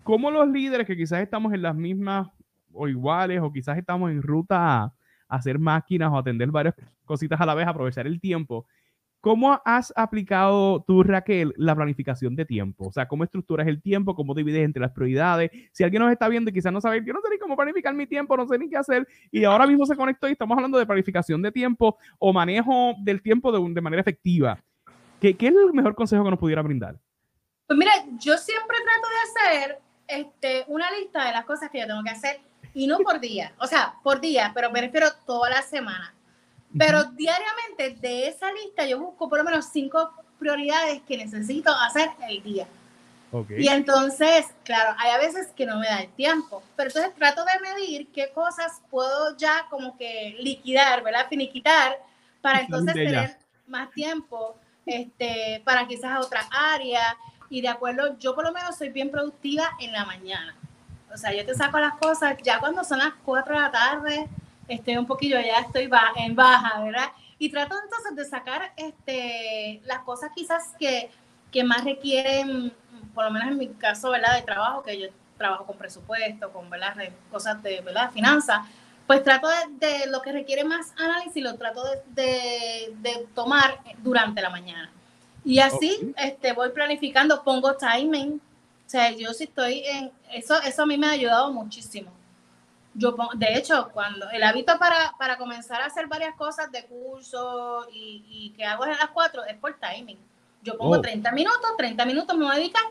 ¿cómo 0.04 0.30
los 0.30 0.46
líderes 0.48 0.86
que 0.86 0.96
quizás 0.96 1.20
estamos 1.20 1.54
en 1.54 1.62
las 1.62 1.74
mismas 1.74 2.28
o 2.74 2.86
iguales, 2.88 3.40
o 3.40 3.50
quizás 3.50 3.78
estamos 3.78 4.10
en 4.10 4.22
ruta 4.22 4.82
a 4.82 4.94
hacer 5.28 5.58
máquinas 5.58 6.12
o 6.12 6.18
atender 6.18 6.50
varias 6.50 6.74
cositas 7.06 7.40
a 7.40 7.46
la 7.46 7.54
vez, 7.54 7.66
aprovechar 7.66 8.06
el 8.06 8.20
tiempo. 8.20 8.66
¿Cómo 9.26 9.60
has 9.64 9.92
aplicado 9.96 10.84
tú, 10.86 11.02
Raquel, 11.02 11.52
la 11.56 11.74
planificación 11.74 12.36
de 12.36 12.44
tiempo? 12.44 12.86
O 12.86 12.92
sea, 12.92 13.08
¿cómo 13.08 13.24
estructuras 13.24 13.66
el 13.66 13.82
tiempo? 13.82 14.14
¿Cómo 14.14 14.36
divides 14.36 14.64
entre 14.64 14.80
las 14.80 14.92
prioridades? 14.92 15.50
Si 15.72 15.82
alguien 15.82 16.00
nos 16.00 16.12
está 16.12 16.28
viendo 16.28 16.48
y 16.48 16.52
quizás 16.52 16.72
no 16.72 16.80
sabe, 16.80 17.02
yo 17.04 17.12
no 17.12 17.20
sé 17.20 17.30
ni 17.30 17.36
cómo 17.36 17.56
planificar 17.56 17.92
mi 17.92 18.06
tiempo, 18.06 18.36
no 18.36 18.46
sé 18.46 18.56
ni 18.56 18.70
qué 18.70 18.76
hacer, 18.76 19.04
y 19.32 19.42
ahora 19.42 19.66
mismo 19.66 19.84
se 19.84 19.96
conectó 19.96 20.28
y 20.28 20.30
estamos 20.30 20.56
hablando 20.56 20.78
de 20.78 20.86
planificación 20.86 21.42
de 21.42 21.50
tiempo 21.50 21.98
o 22.20 22.32
manejo 22.32 22.94
del 23.02 23.20
tiempo 23.20 23.50
de, 23.50 23.74
de 23.74 23.80
manera 23.80 24.00
efectiva. 24.00 24.62
¿Qué, 25.20 25.36
¿Qué 25.36 25.48
es 25.48 25.54
el 25.56 25.72
mejor 25.72 25.96
consejo 25.96 26.22
que 26.22 26.30
nos 26.30 26.38
pudiera 26.38 26.62
brindar? 26.62 26.94
Pues 27.66 27.76
mira, 27.76 27.94
yo 28.20 28.38
siempre 28.38 28.76
trato 28.76 29.08
de 29.08 29.58
hacer 29.58 29.78
este, 30.06 30.64
una 30.68 30.88
lista 30.92 31.24
de 31.24 31.32
las 31.32 31.44
cosas 31.44 31.68
que 31.70 31.80
yo 31.80 31.88
tengo 31.88 32.04
que 32.04 32.10
hacer 32.10 32.38
y 32.74 32.86
no 32.86 32.98
por 32.98 33.18
día, 33.18 33.52
o 33.58 33.66
sea, 33.66 33.94
por 34.04 34.20
día, 34.20 34.52
pero 34.54 34.70
me 34.70 34.80
refiero 34.82 35.08
toda 35.26 35.50
la 35.50 35.62
semana. 35.62 36.15
Pero 36.78 37.04
diariamente 37.04 38.00
de 38.00 38.28
esa 38.28 38.52
lista 38.52 38.86
yo 38.86 38.98
busco 38.98 39.28
por 39.28 39.38
lo 39.38 39.44
menos 39.44 39.66
cinco 39.72 40.12
prioridades 40.38 41.02
que 41.02 41.16
necesito 41.16 41.72
hacer 41.72 42.10
el 42.28 42.42
día. 42.42 42.66
Y 43.58 43.68
entonces, 43.68 44.46
claro, 44.64 44.94
hay 44.98 45.10
a 45.10 45.18
veces 45.18 45.48
que 45.54 45.66
no 45.66 45.78
me 45.78 45.86
da 45.86 46.00
el 46.00 46.08
tiempo, 46.12 46.62
pero 46.74 46.88
entonces 46.88 47.14
trato 47.14 47.44
de 47.44 47.60
medir 47.60 48.08
qué 48.12 48.30
cosas 48.32 48.80
puedo 48.90 49.36
ya 49.36 49.66
como 49.68 49.96
que 49.98 50.36
liquidar, 50.38 51.02
¿verdad? 51.02 51.26
Finiquitar 51.28 51.98
para 52.40 52.60
entonces 52.60 52.94
tener 52.94 53.36
más 53.66 53.90
tiempo 53.90 54.56
este, 54.86 55.60
para 55.64 55.86
quizás 55.86 56.24
otra 56.24 56.48
área 56.50 57.16
y 57.50 57.60
de 57.60 57.68
acuerdo, 57.68 58.16
yo 58.18 58.34
por 58.34 58.44
lo 58.44 58.52
menos 58.52 58.76
soy 58.76 58.88
bien 58.88 59.10
productiva 59.10 59.70
en 59.80 59.92
la 59.92 60.04
mañana. 60.04 60.56
O 61.12 61.16
sea, 61.16 61.32
yo 61.32 61.44
te 61.44 61.54
saco 61.54 61.78
las 61.78 61.94
cosas 61.94 62.36
ya 62.42 62.58
cuando 62.58 62.84
son 62.84 62.98
las 62.98 63.14
4 63.24 63.54
de 63.54 63.60
la 63.60 63.70
tarde, 63.70 64.28
estoy 64.68 64.96
un 64.96 65.06
poquillo, 65.06 65.40
ya 65.40 65.58
estoy 65.58 65.88
en 66.16 66.34
baja, 66.34 66.82
¿verdad? 66.82 67.08
Y 67.38 67.50
trato 67.50 67.76
entonces 67.82 68.16
de 68.16 68.24
sacar 68.24 68.72
este, 68.76 69.80
las 69.84 70.00
cosas 70.00 70.30
quizás 70.34 70.74
que, 70.78 71.10
que 71.52 71.64
más 71.64 71.84
requieren, 71.84 72.72
por 73.14 73.24
lo 73.24 73.30
menos 73.30 73.48
en 73.48 73.58
mi 73.58 73.68
caso, 73.68 74.10
¿verdad? 74.10 74.36
De 74.36 74.42
trabajo, 74.42 74.82
que 74.82 74.98
yo 74.98 75.08
trabajo 75.36 75.66
con 75.66 75.76
presupuesto, 75.76 76.50
con 76.52 76.70
¿verdad? 76.70 76.94
cosas 77.30 77.62
de 77.62 77.80
¿verdad? 77.82 78.10
finanzas, 78.10 78.60
pues 79.06 79.22
trato 79.22 79.48
de, 79.48 80.06
lo 80.08 80.20
que 80.20 80.32
requiere 80.32 80.64
más 80.64 80.92
análisis, 80.98 81.42
lo 81.42 81.54
trato 81.56 81.84
de, 81.84 82.92
de, 82.98 83.26
tomar 83.34 83.80
durante 83.98 84.40
la 84.42 84.50
mañana. 84.50 84.90
Y 85.44 85.60
así 85.60 86.12
este, 86.16 86.52
voy 86.52 86.70
planificando, 86.70 87.44
pongo 87.44 87.76
timing, 87.76 88.40
o 88.86 88.88
sea, 88.88 89.10
yo 89.12 89.32
sí 89.32 89.44
estoy 89.44 89.84
en, 89.84 90.10
eso, 90.32 90.60
eso 90.62 90.82
a 90.82 90.86
mí 90.86 90.98
me 90.98 91.06
ha 91.06 91.10
ayudado 91.10 91.52
muchísimo, 91.52 92.10
yo 92.96 93.14
de 93.34 93.54
hecho, 93.56 93.90
cuando 93.92 94.28
el 94.30 94.42
hábito 94.42 94.78
para, 94.78 95.14
para 95.18 95.36
comenzar 95.36 95.82
a 95.82 95.86
hacer 95.86 96.06
varias 96.06 96.34
cosas 96.34 96.70
de 96.72 96.84
curso 96.86 97.86
y, 97.92 98.24
y 98.28 98.50
que 98.56 98.64
hago 98.64 98.84
a 98.84 98.88
las 98.88 99.08
4 99.12 99.44
es 99.44 99.56
por 99.58 99.74
timing. 99.74 100.18
Yo 100.62 100.76
pongo 100.76 101.00
30 101.00 101.30
minutos, 101.32 101.76
30 101.76 102.04
minutos 102.06 102.36
me 102.36 102.46
voy 102.46 102.56
a 102.56 102.58
dedicar 102.58 102.82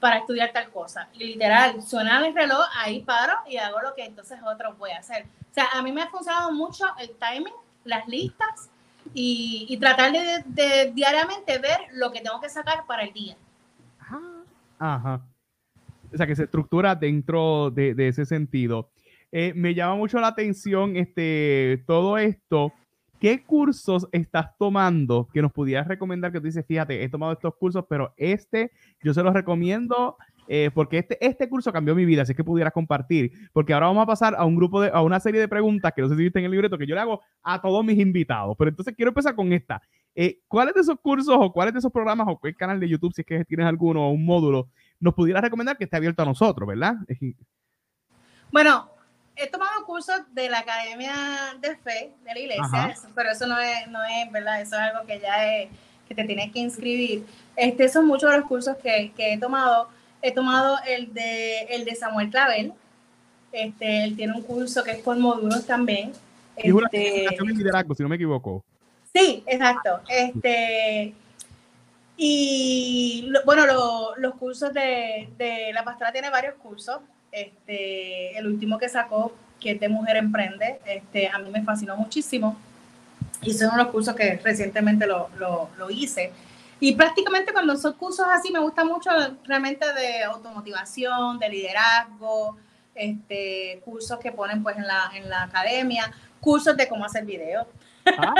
para 0.00 0.18
estudiar 0.18 0.52
tal 0.52 0.70
cosa. 0.70 1.08
Y 1.14 1.24
literal, 1.24 1.80
suena 1.82 2.26
el 2.26 2.34
reloj, 2.34 2.60
ahí 2.76 3.00
paro 3.00 3.32
y 3.48 3.56
hago 3.56 3.80
lo 3.80 3.94
que 3.94 4.04
entonces 4.04 4.38
otro 4.44 4.74
voy 4.74 4.90
a 4.90 4.98
hacer. 4.98 5.24
O 5.50 5.54
sea, 5.54 5.68
a 5.72 5.82
mí 5.82 5.92
me 5.92 6.02
ha 6.02 6.08
funcionado 6.08 6.52
mucho 6.52 6.84
el 6.98 7.10
timing, 7.16 7.54
las 7.84 8.06
listas 8.08 8.68
y, 9.14 9.66
y 9.68 9.76
tratar 9.78 10.12
de, 10.12 10.42
de, 10.46 10.92
diariamente 10.92 11.58
ver 11.58 11.78
lo 11.92 12.10
que 12.12 12.20
tengo 12.20 12.40
que 12.40 12.48
sacar 12.48 12.84
para 12.86 13.04
el 13.04 13.12
día. 13.12 13.36
Ajá. 14.78 15.22
O 16.12 16.16
sea, 16.16 16.26
que 16.26 16.36
se 16.36 16.44
estructura 16.44 16.94
dentro 16.94 17.70
de, 17.70 17.94
de 17.94 18.08
ese 18.08 18.26
sentido. 18.26 18.90
Eh, 19.36 19.52
me 19.56 19.74
llama 19.74 19.96
mucho 19.96 20.20
la 20.20 20.28
atención 20.28 20.96
este, 20.96 21.82
todo 21.88 22.18
esto 22.18 22.72
¿Qué 23.24 23.42
cursos 23.42 24.06
estás 24.12 24.50
tomando 24.58 25.28
que 25.32 25.40
nos 25.40 25.50
pudieras 25.50 25.88
recomendar 25.88 26.30
que 26.30 26.40
tú 26.40 26.46
dices, 26.46 26.66
fíjate, 26.66 27.02
he 27.02 27.08
tomado 27.08 27.32
estos 27.32 27.54
cursos, 27.56 27.82
pero 27.88 28.12
este 28.18 28.70
yo 29.02 29.14
se 29.14 29.22
los 29.22 29.32
recomiendo 29.32 30.18
eh, 30.46 30.70
porque 30.74 30.98
este, 30.98 31.24
este 31.26 31.48
curso 31.48 31.72
cambió 31.72 31.94
mi 31.94 32.04
vida, 32.04 32.20
así 32.20 32.34
que 32.34 32.44
pudieras 32.44 32.74
compartir. 32.74 33.32
Porque 33.54 33.72
ahora 33.72 33.86
vamos 33.86 34.02
a 34.02 34.06
pasar 34.06 34.34
a 34.36 34.44
un 34.44 34.56
grupo 34.56 34.82
de, 34.82 34.90
a 34.92 35.00
una 35.00 35.18
serie 35.20 35.40
de 35.40 35.48
preguntas 35.48 35.92
que 35.96 36.02
no 36.02 36.08
sé 36.10 36.16
si 36.16 36.22
viste 36.22 36.38
en 36.38 36.44
el 36.44 36.50
libreto, 36.50 36.76
que 36.76 36.86
yo 36.86 36.94
le 36.94 37.00
hago 37.00 37.22
a 37.42 37.62
todos 37.62 37.82
mis 37.82 37.98
invitados. 37.98 38.54
Pero 38.58 38.68
entonces 38.68 38.94
quiero 38.94 39.08
empezar 39.08 39.34
con 39.34 39.50
esta. 39.54 39.80
Eh, 40.14 40.40
¿Cuáles 40.46 40.74
de 40.74 40.82
esos 40.82 41.00
cursos 41.00 41.34
o 41.38 41.50
cuáles 41.50 41.72
de 41.72 41.78
esos 41.78 41.90
programas 41.90 42.26
o 42.28 42.38
qué 42.38 42.54
canal 42.54 42.78
de 42.78 42.90
YouTube, 42.90 43.14
si 43.14 43.22
es 43.22 43.26
que 43.26 43.44
tienes 43.46 43.66
alguno 43.66 44.06
o 44.06 44.10
un 44.10 44.26
módulo, 44.26 44.68
nos 45.00 45.14
pudieras 45.14 45.42
recomendar 45.42 45.78
que 45.78 45.84
esté 45.84 45.96
abierto 45.96 46.22
a 46.22 46.26
nosotros, 46.26 46.68
verdad? 46.68 46.96
Bueno, 48.52 48.90
he 49.36 49.48
tomado 49.48 49.84
cursos 49.84 50.20
de 50.32 50.48
la 50.48 50.60
Academia 50.60 51.14
de 51.60 51.76
Fe 51.76 52.12
de 52.24 52.34
la 52.34 52.38
iglesia, 52.38 52.94
pero 53.14 53.30
eso 53.30 53.46
no 53.46 53.58
es, 53.58 53.86
no 53.88 54.02
es, 54.04 54.30
¿verdad? 54.30 54.60
Eso 54.60 54.76
es 54.76 54.82
algo 54.82 55.06
que 55.06 55.20
ya 55.20 55.54
es, 55.54 55.68
que 56.08 56.14
te 56.14 56.24
tienes 56.24 56.52
que 56.52 56.60
inscribir. 56.60 57.26
Este, 57.56 57.88
son 57.88 58.06
muchos 58.06 58.30
de 58.30 58.38
los 58.38 58.46
cursos 58.46 58.76
que, 58.76 59.12
que 59.16 59.32
he 59.32 59.38
tomado. 59.38 59.88
He 60.22 60.32
tomado 60.32 60.78
el 60.86 61.12
de, 61.12 61.62
el 61.70 61.84
de 61.84 61.94
Samuel 61.94 62.30
Clavel. 62.30 62.72
Este, 63.52 64.04
él 64.04 64.16
tiene 64.16 64.34
un 64.34 64.42
curso 64.42 64.82
que 64.82 64.92
es 64.92 65.02
con 65.02 65.20
módulos 65.20 65.66
también. 65.66 66.12
Y 66.56 66.70
este, 66.70 67.26
liderazgo, 67.42 67.94
si 67.94 68.02
no 68.02 68.08
me 68.08 68.16
equivoco. 68.16 68.64
Sí, 69.14 69.42
exacto. 69.46 70.00
Este, 70.08 71.14
y 72.16 73.30
bueno, 73.44 74.14
los 74.16 74.34
cursos 74.34 74.72
de, 74.72 75.28
de 75.36 75.72
la 75.72 75.84
pastora 75.84 76.12
tiene 76.12 76.30
varios 76.30 76.54
cursos. 76.54 77.00
Este, 77.34 78.38
el 78.38 78.46
último 78.46 78.78
que 78.78 78.88
sacó, 78.88 79.32
que 79.60 79.72
es 79.72 79.80
de 79.80 79.88
Mujer 79.88 80.18
Emprende, 80.18 80.80
este, 80.86 81.28
a 81.28 81.38
mí 81.38 81.50
me 81.50 81.64
fascinó 81.64 81.96
muchísimo. 81.96 82.56
Y 83.42 83.52
son 83.52 83.74
unos 83.74 83.88
cursos 83.88 84.14
que 84.14 84.36
recientemente 84.36 85.04
lo, 85.06 85.28
lo, 85.38 85.68
lo 85.76 85.90
hice. 85.90 86.32
Y 86.78 86.94
prácticamente 86.94 87.52
cuando 87.52 87.76
son 87.76 87.94
cursos 87.94 88.26
así, 88.30 88.52
me 88.52 88.60
gusta 88.60 88.84
mucho 88.84 89.10
realmente 89.44 89.84
de 89.94 90.22
automotivación, 90.22 91.38
de 91.38 91.48
liderazgo, 91.48 92.56
este, 92.94 93.80
cursos 93.84 94.18
que 94.20 94.30
ponen 94.30 94.62
pues 94.62 94.76
en 94.76 94.86
la, 94.86 95.10
en 95.14 95.28
la 95.28 95.42
academia, 95.42 96.12
cursos 96.40 96.76
de 96.76 96.88
cómo 96.88 97.04
hacer 97.04 97.24
video. 97.24 97.66
¿Ah? 98.06 98.34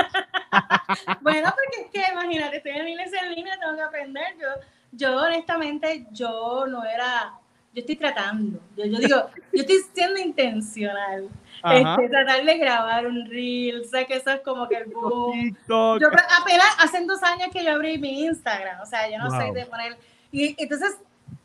bueno, 1.21 1.53
porque 1.53 1.81
es 1.81 1.91
que 1.91 2.13
imagínate, 2.13 2.57
estoy 2.57 2.71
en 2.73 2.87
iglesia 2.87 3.21
en 3.25 3.35
línea, 3.35 3.59
tengo 3.59 3.75
que 3.75 3.83
aprender. 3.83 4.35
Yo, 4.39 4.47
yo 4.91 5.17
honestamente, 5.17 6.07
yo 6.11 6.65
no 6.67 6.85
era 6.85 7.33
yo 7.75 7.81
estoy 7.81 7.97
tratando, 7.97 8.61
yo, 8.77 8.83
digo, 8.85 9.29
yo 9.51 9.61
estoy 9.61 9.79
siendo 9.93 10.19
intencional. 10.19 11.27
Este, 11.55 12.09
tratar 12.09 12.45
de 12.45 12.57
grabar 12.57 13.05
un 13.07 13.25
reel, 13.29 13.85
sé 13.85 14.05
que 14.05 14.15
eso 14.15 14.29
es 14.29 14.41
como 14.41 14.67
que 14.67 14.77
el 14.77 14.85
boom. 14.85 15.57
Yo 15.67 16.07
apenas 16.41 16.67
hace 16.79 17.03
dos 17.05 17.21
años 17.23 17.49
que 17.51 17.65
yo 17.65 17.73
abrí 17.73 17.97
mi 17.97 18.25
Instagram, 18.25 18.79
o 18.81 18.85
sea, 18.85 19.09
yo 19.09 19.17
no 19.17 19.29
sé 19.29 19.51
de 19.51 19.65
poner, 19.65 19.97
y 20.31 20.55
entonces 20.61 20.95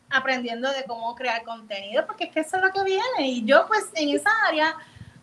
aprendiendo 0.09 0.69
de 0.69 0.85
cómo 0.85 1.15
crear 1.15 1.43
contenido, 1.43 2.05
porque 2.05 2.25
es 2.25 2.31
que 2.31 2.39
eso 2.41 2.57
es 2.57 2.63
lo 2.63 2.71
que 2.71 2.83
viene, 2.83 3.29
y 3.29 3.43
yo 3.43 3.65
pues 3.67 3.89
en 3.95 4.09
esa 4.09 4.29
área 4.47 4.75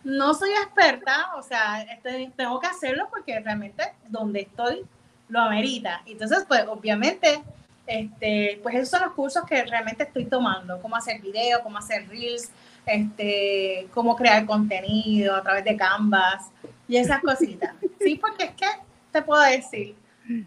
no 0.05 0.35
soy 0.35 0.51
experta, 0.51 1.31
o 1.37 1.43
sea, 1.43 1.83
este, 1.83 2.31
tengo 2.37 2.61
que 2.61 2.67
hacerlo 2.67 3.09
porque 3.09 3.39
realmente 3.41 3.95
donde 4.09 4.41
estoy 4.43 4.85
lo 5.29 5.41
amerita. 5.41 6.03
Entonces, 6.07 6.45
pues 6.49 6.65
obviamente 6.67 7.43
este, 7.89 8.61
pues 8.63 8.75
esos 8.75 8.91
son 8.91 9.01
los 9.01 9.13
cursos 9.15 9.45
que 9.45 9.65
realmente 9.65 10.05
estoy 10.05 10.27
tomando, 10.27 10.79
cómo 10.83 10.95
hacer 10.95 11.23
video, 11.23 11.63
cómo 11.63 11.79
hacer 11.79 12.07
reels, 12.07 12.51
este, 12.85 13.89
cómo 13.95 14.15
crear 14.15 14.45
contenido 14.45 15.35
a 15.35 15.43
través 15.43 15.65
de 15.65 15.75
Canvas 15.75 16.51
y 16.87 16.99
esas 16.99 17.21
cositas. 17.21 17.75
Sí, 17.99 18.15
porque 18.15 18.45
es 18.45 18.51
que 18.53 18.67
te 19.11 19.23
puedo 19.23 19.43
decir. 19.43 19.97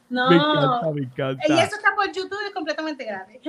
No, 0.09 0.29
me 0.29 0.35
encanta, 0.35 0.91
me 0.93 1.01
encanta. 1.01 1.43
y 1.49 1.59
eso 1.59 1.75
está 1.75 1.89
por 1.95 2.07
YouTube 2.07 2.37
es 2.47 2.53
completamente 2.53 3.03
gratis. 3.03 3.41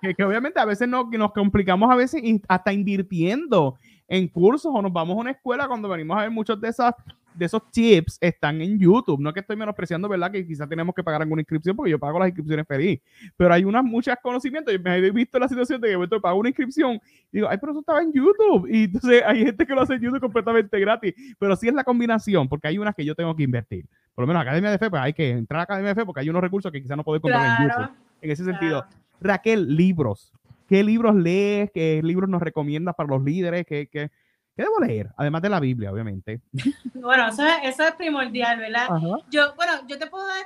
que, 0.00 0.14
que, 0.14 0.24
obviamente 0.24 0.58
a 0.58 0.64
veces 0.64 0.88
no, 0.88 1.08
nos 1.12 1.32
complicamos 1.32 1.90
a 1.90 1.94
veces 1.94 2.22
hasta 2.48 2.72
invirtiendo 2.72 3.76
en 4.08 4.26
cursos 4.28 4.72
o 4.74 4.82
nos 4.82 4.92
vamos 4.92 5.16
a 5.16 5.20
una 5.20 5.30
escuela 5.32 5.68
cuando 5.68 5.88
venimos 5.88 6.16
a 6.16 6.22
ver 6.22 6.30
muchos 6.30 6.60
de 6.60 6.68
esas 6.68 6.94
de 7.36 7.44
esos 7.44 7.70
tips 7.70 8.18
están 8.20 8.60
en 8.60 8.78
YouTube. 8.78 9.20
No 9.20 9.32
que 9.32 9.40
estoy 9.40 9.56
menospreciando, 9.56 10.08
¿verdad? 10.08 10.30
Que 10.30 10.46
quizás 10.46 10.68
tenemos 10.68 10.94
que 10.94 11.02
pagar 11.02 11.22
alguna 11.22 11.42
inscripción 11.42 11.76
porque 11.76 11.90
yo 11.90 11.98
pago 11.98 12.18
las 12.18 12.28
inscripciones 12.28 12.66
feliz. 12.66 13.00
Pero 13.36 13.52
hay 13.52 13.64
unas 13.64 13.84
muchas 13.84 14.16
conocimientos. 14.22 14.72
Yo 14.72 14.80
me 14.80 14.96
he 14.96 15.10
visto 15.10 15.38
la 15.38 15.48
situación 15.48 15.80
de 15.80 15.88
que 15.88 16.08
yo 16.10 16.20
pago 16.20 16.38
una 16.38 16.48
inscripción 16.48 17.00
y 17.32 17.38
digo, 17.38 17.48
ay, 17.48 17.58
pero 17.60 17.72
eso 17.72 17.80
estaba 17.80 18.02
en 18.02 18.12
YouTube. 18.12 18.68
Y 18.70 18.84
entonces 18.84 19.22
hay 19.26 19.44
gente 19.44 19.66
que 19.66 19.74
lo 19.74 19.82
hace 19.82 19.94
en 19.94 20.00
YouTube 20.00 20.20
completamente 20.20 20.78
gratis. 20.80 21.14
Pero 21.38 21.56
sí 21.56 21.68
es 21.68 21.74
la 21.74 21.84
combinación, 21.84 22.48
porque 22.48 22.68
hay 22.68 22.78
unas 22.78 22.94
que 22.94 23.04
yo 23.04 23.14
tengo 23.14 23.34
que 23.36 23.42
invertir. 23.42 23.86
Por 24.14 24.22
lo 24.22 24.26
menos 24.26 24.42
Academia 24.42 24.70
de 24.70 24.78
Fe, 24.78 24.88
pues 24.88 25.02
hay 25.02 25.12
que 25.12 25.30
entrar 25.30 25.60
a 25.60 25.62
Academia 25.64 25.90
de 25.90 25.94
Fe 25.94 26.06
porque 26.06 26.20
hay 26.20 26.30
unos 26.30 26.42
recursos 26.42 26.72
que 26.72 26.80
quizás 26.80 26.96
no 26.96 27.04
puedo 27.04 27.20
comprar 27.20 27.60
en 27.60 27.68
YouTube. 27.68 27.90
En 28.22 28.30
ese 28.30 28.44
sentido. 28.44 28.84
Raquel, 29.20 29.76
libros. 29.76 30.32
¿Qué 30.68 30.82
libros 30.82 31.14
lees? 31.14 31.70
¿Qué 31.72 32.00
libros 32.02 32.28
nos 32.28 32.42
recomiendas 32.42 32.94
para 32.94 33.10
los 33.10 33.22
líderes? 33.22 33.66
¿Qué, 33.66 33.88
qué, 33.90 34.10
¿Qué 34.56 34.62
debo 34.62 34.80
leer? 34.80 35.10
Además 35.18 35.42
de 35.42 35.50
la 35.50 35.60
Biblia, 35.60 35.92
obviamente. 35.92 36.40
Bueno, 36.94 37.28
eso 37.28 37.46
es, 37.46 37.74
eso 37.74 37.86
es 37.86 37.92
primordial, 37.92 38.58
¿verdad? 38.58 38.88
Yo, 39.30 39.54
bueno, 39.54 39.72
yo 39.86 39.98
te 39.98 40.06
puedo 40.06 40.26
dar 40.26 40.44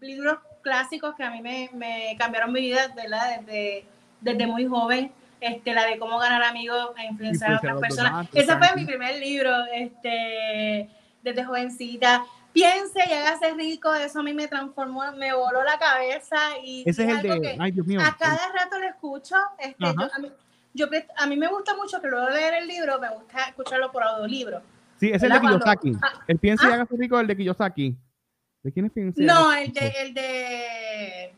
libros 0.00 0.38
clásicos 0.62 1.14
que 1.14 1.22
a 1.22 1.30
mí 1.30 1.40
me, 1.42 1.70
me 1.74 2.16
cambiaron 2.18 2.52
mi 2.52 2.60
vida, 2.60 2.92
¿verdad? 2.96 3.40
Desde, 3.40 3.84
desde 4.20 4.46
muy 4.46 4.66
joven. 4.66 5.12
Este, 5.40 5.72
la 5.72 5.86
de 5.86 5.98
cómo 5.98 6.18
ganar 6.18 6.42
amigos 6.42 6.90
e 6.98 7.06
influenciar 7.06 7.52
a 7.52 7.56
otras 7.58 7.80
personas. 7.80 8.28
Ese 8.32 8.56
fue 8.58 8.68
mi 8.74 8.84
primer 8.84 9.18
libro, 9.18 9.50
este, 9.72 10.88
desde 11.22 11.44
jovencita. 11.44 12.24
Piense 12.52 13.00
y 13.08 13.12
hágase 13.12 13.54
rico, 13.54 13.94
eso 13.94 14.20
a 14.20 14.22
mí 14.22 14.34
me 14.34 14.48
transformó, 14.48 15.12
me 15.12 15.32
voló 15.32 15.62
la 15.62 15.78
cabeza 15.78 16.36
y 16.64 16.82
ese 16.84 17.04
es, 17.04 17.10
el 17.10 17.22
de, 17.22 17.56
ay 17.60 17.70
Dios 17.70 17.86
mío. 17.86 18.00
A 18.02 18.16
cada 18.18 18.52
rato 18.52 18.78
lo 18.78 18.88
escucho. 18.88 19.36
Este, 19.58 19.84
yo, 19.84 20.08
a 20.12 20.18
mí, 20.18 20.30
yo 20.74 20.86
a 21.16 21.26
mí 21.26 21.36
me 21.36 21.48
gusta 21.48 21.76
mucho 21.76 22.00
que 22.00 22.08
luego 22.08 22.26
de 22.26 22.34
leer 22.34 22.54
el 22.54 22.68
libro, 22.68 22.98
me 23.00 23.08
gusta 23.10 23.48
escucharlo 23.48 23.90
por 23.90 24.02
audiolibro. 24.02 24.62
Sí, 24.98 25.10
es 25.10 25.22
el 25.22 25.32
de 25.32 25.40
Kiyosaki. 25.40 25.92
Ah, 26.02 26.24
el 26.26 26.38
piensa 26.38 26.68
y 26.68 26.72
ah. 26.72 26.74
haga 26.74 26.88
rico 26.90 27.18
el 27.18 27.26
de 27.26 27.36
Kiyosaki. 27.36 27.96
¿De 28.62 28.72
quién 28.72 28.86
es 28.86 28.92
piensa? 28.92 29.22
No, 29.22 29.52
el 29.52 29.72
de, 29.72 29.94
el 29.98 30.14
de 30.14 31.34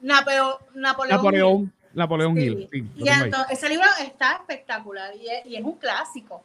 Napoleón. 0.00 0.56
Napoleón, 0.74 1.72
Napoleón 1.94 2.36
Hill. 2.36 2.68
Sí, 2.70 2.84
y 2.96 3.08
entonces, 3.08 3.58
ese 3.58 3.68
libro 3.68 3.86
está 4.02 4.32
espectacular 4.32 5.14
y 5.16 5.28
es, 5.28 5.46
y 5.46 5.56
es 5.56 5.64
un 5.64 5.78
clásico. 5.78 6.42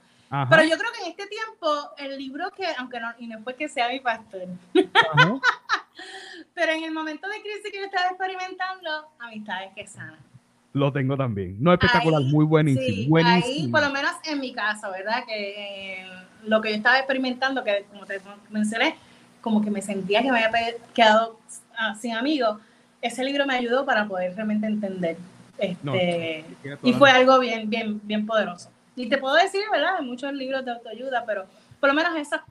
Pero 0.50 0.64
yo 0.64 0.78
creo 0.78 0.92
que 0.94 1.04
en 1.04 1.10
este 1.10 1.28
tiempo, 1.28 1.92
el 1.98 2.18
libro 2.18 2.50
que, 2.52 2.66
aunque 2.78 3.02
no, 3.02 3.12
y 3.20 3.28
no 3.28 3.40
fue 3.40 3.54
que 3.56 3.68
sea 3.68 3.90
mi 3.90 4.00
pastor, 4.00 4.48
pero 6.54 6.72
en 6.72 6.86
el 6.86 6.92
momento 6.92 7.28
de 7.28 7.42
crisis 7.42 7.70
que 7.70 7.80
yo 7.80 7.84
estaba 7.84 8.08
experimentando, 8.08 9.10
amistades 9.20 9.74
que 9.76 9.86
sanan. 9.86 10.31
Lo 10.74 10.92
tengo 10.92 11.18
también. 11.18 11.58
No 11.60 11.74
espectacular, 11.74 12.22
muy 12.22 12.46
buenísimo, 12.46 13.10
buenísimo. 13.10 13.46
Ahí, 13.46 13.68
por 13.68 13.82
lo 13.82 13.90
menos 13.92 14.12
en 14.24 14.40
mi 14.40 14.54
caso, 14.54 14.90
¿verdad? 14.90 15.26
Que 15.28 16.02
eh, 16.02 16.06
lo 16.46 16.62
que 16.62 16.70
yo 16.70 16.76
estaba 16.76 16.98
experimentando, 16.98 17.64
que 17.64 17.86
como 17.92 18.06
te 18.06 18.22
mencioné, 18.50 18.96
como 19.42 19.62
que 19.62 19.70
me 19.70 19.82
sentía 19.82 20.22
que 20.22 20.32
me 20.32 20.44
había 20.44 20.76
quedado 20.94 21.40
ah, 21.78 21.96
sin 22.00 22.14
amigos, 22.14 22.60
ese 23.02 23.24
libro 23.24 23.46
me 23.46 23.56
ayudó 23.56 23.86
para 23.86 24.08
poder 24.08 24.36
realmente 24.36 24.68
entender. 24.68 25.18
Este, 25.58 26.46
y 26.84 26.94
fue 26.94 27.12
algo 27.12 27.40
bien, 27.40 27.70
bien, 27.70 28.00
bien 28.04 28.26
poderoso. 28.26 28.70
Y 28.96 29.08
te 29.08 29.18
puedo 29.18 29.36
decir, 29.36 29.62
¿verdad? 29.72 29.98
Hay 30.00 30.06
muchos 30.06 30.34
libros 30.34 30.64
de 30.64 30.72
autoayuda, 30.72 31.26
pero 31.26 31.46
por 31.80 31.90
lo 31.90 31.96
menos 31.96 32.16
esas 32.16 32.42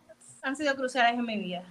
han 0.43 0.57
sido 0.57 0.75
cruciales 0.75 1.19
en 1.19 1.25
mi 1.25 1.39
vida. 1.39 1.63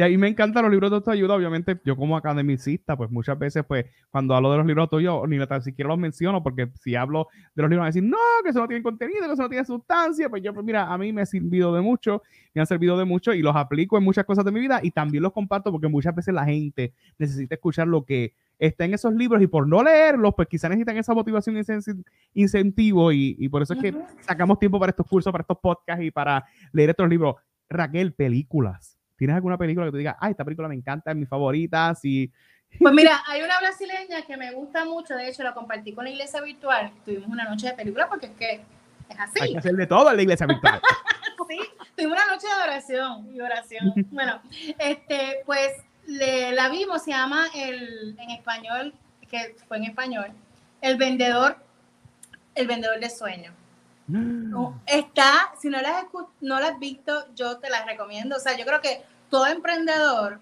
Y 0.00 0.02
ahí 0.02 0.16
me 0.16 0.28
encantan 0.28 0.62
los 0.62 0.70
libros 0.70 0.90
de 0.90 0.96
autoayuda, 0.96 1.34
obviamente 1.34 1.78
yo 1.84 1.94
como 1.94 2.16
academicista, 2.16 2.96
pues 2.96 3.10
muchas 3.10 3.38
veces, 3.38 3.66
pues 3.68 3.84
cuando 4.08 4.34
hablo 4.34 4.50
de 4.50 4.56
los 4.56 4.66
libros 4.66 4.88
de 4.88 4.96
autoayuda, 4.96 5.26
ni 5.26 5.46
tan 5.46 5.60
siquiera 5.60 5.88
los 5.88 5.98
menciono, 5.98 6.42
porque 6.42 6.70
si 6.82 6.94
hablo 6.96 7.28
de 7.54 7.60
los 7.60 7.70
libros, 7.70 7.82
van 7.82 7.88
a 7.88 7.92
decir, 7.92 8.04
no, 8.04 8.16
que 8.42 8.48
eso 8.48 8.60
no 8.60 8.66
tiene 8.66 8.82
contenido, 8.82 9.26
que 9.26 9.32
eso 9.34 9.42
no 9.42 9.50
tiene 9.50 9.64
sustancia, 9.66 10.30
pues 10.30 10.42
yo, 10.42 10.54
pues 10.54 10.64
mira, 10.64 10.90
a 10.90 10.96
mí 10.96 11.12
me 11.12 11.20
ha 11.20 11.26
servido 11.26 11.74
de 11.74 11.82
mucho, 11.82 12.22
me 12.54 12.62
han 12.62 12.66
servido 12.66 12.96
de 12.96 13.04
mucho 13.04 13.34
y 13.34 13.42
los 13.42 13.54
aplico 13.54 13.98
en 13.98 14.04
muchas 14.04 14.24
cosas 14.24 14.42
de 14.42 14.52
mi 14.52 14.60
vida 14.60 14.80
y 14.82 14.90
también 14.90 15.22
los 15.22 15.34
comparto 15.34 15.70
porque 15.70 15.88
muchas 15.88 16.14
veces 16.14 16.32
la 16.32 16.46
gente 16.46 16.94
necesita 17.18 17.56
escuchar 17.56 17.86
lo 17.86 18.06
que 18.06 18.32
está 18.58 18.86
en 18.86 18.94
esos 18.94 19.12
libros 19.12 19.42
y 19.42 19.48
por 19.48 19.68
no 19.68 19.82
leerlos, 19.82 20.32
pues 20.34 20.48
quizás 20.48 20.70
necesitan 20.70 20.96
esa 20.96 21.12
motivación 21.12 21.58
y 21.58 21.60
ese 21.60 21.78
incentivo 22.32 23.12
y, 23.12 23.46
por 23.50 23.60
eso 23.60 23.74
es 23.74 23.80
que 23.82 23.94
sacamos 24.22 24.58
tiempo 24.58 24.80
para 24.80 24.88
estos 24.88 25.06
cursos, 25.06 25.30
para 25.30 25.42
estos 25.42 25.58
podcasts 25.58 26.02
y 26.02 26.10
para 26.10 26.46
leer 26.72 26.88
estos 26.88 27.06
libros. 27.06 27.34
Raquel, 27.68 28.14
películas. 28.14 28.99
¿Tienes 29.20 29.36
alguna 29.36 29.58
película 29.58 29.84
que 29.84 29.92
te 29.92 29.98
diga, 29.98 30.16
ay, 30.18 30.30
esta 30.30 30.46
película 30.46 30.66
me 30.66 30.74
encanta, 30.74 31.10
es 31.10 31.16
mi 31.18 31.26
favorita? 31.26 31.94
Si... 31.94 32.32
Pues 32.78 32.94
mira, 32.94 33.22
hay 33.26 33.42
una 33.42 33.60
brasileña 33.60 34.22
que 34.26 34.34
me 34.38 34.50
gusta 34.52 34.86
mucho, 34.86 35.14
de 35.14 35.28
hecho 35.28 35.42
la 35.42 35.52
compartí 35.52 35.92
con 35.92 36.04
la 36.04 36.10
iglesia 36.10 36.40
virtual, 36.40 36.90
tuvimos 37.04 37.28
una 37.28 37.44
noche 37.44 37.66
de 37.66 37.74
película 37.74 38.08
porque 38.08 38.28
es 38.28 38.32
que 38.32 38.62
es 39.10 39.20
así. 39.20 39.40
Hay 39.42 39.52
que 39.52 39.58
hacer 39.58 39.74
de 39.74 39.86
todo 39.86 40.08
en 40.08 40.16
la 40.16 40.22
iglesia 40.22 40.46
virtual. 40.46 40.80
sí, 41.50 41.58
tuvimos 41.94 42.16
una 42.16 42.32
noche 42.32 42.46
de 42.46 42.62
oración 42.62 43.28
y 43.34 43.40
oración. 43.42 43.92
bueno, 44.10 44.40
este, 44.78 45.42
pues 45.44 45.70
le, 46.06 46.52
la 46.52 46.70
vimos, 46.70 47.02
se 47.02 47.10
llama 47.10 47.48
el, 47.54 48.16
en 48.18 48.30
español, 48.30 48.94
que 49.30 49.54
fue 49.68 49.76
en 49.76 49.84
español, 49.84 50.28
El 50.80 50.96
Vendedor, 50.96 51.58
El 52.54 52.66
Vendedor 52.66 52.98
de 52.98 53.10
Sueños. 53.10 53.52
está, 54.86 55.52
si 55.60 55.68
no 55.68 55.80
la, 55.80 55.98
has, 55.98 56.06
no 56.40 56.60
la 56.60 56.68
has 56.68 56.78
visto, 56.78 57.26
yo 57.34 57.58
te 57.58 57.70
la 57.70 57.84
recomiendo. 57.84 58.36
O 58.36 58.40
sea, 58.40 58.56
yo 58.56 58.64
creo 58.64 58.80
que 58.80 59.02
todo 59.30 59.46
emprendedor 59.46 60.40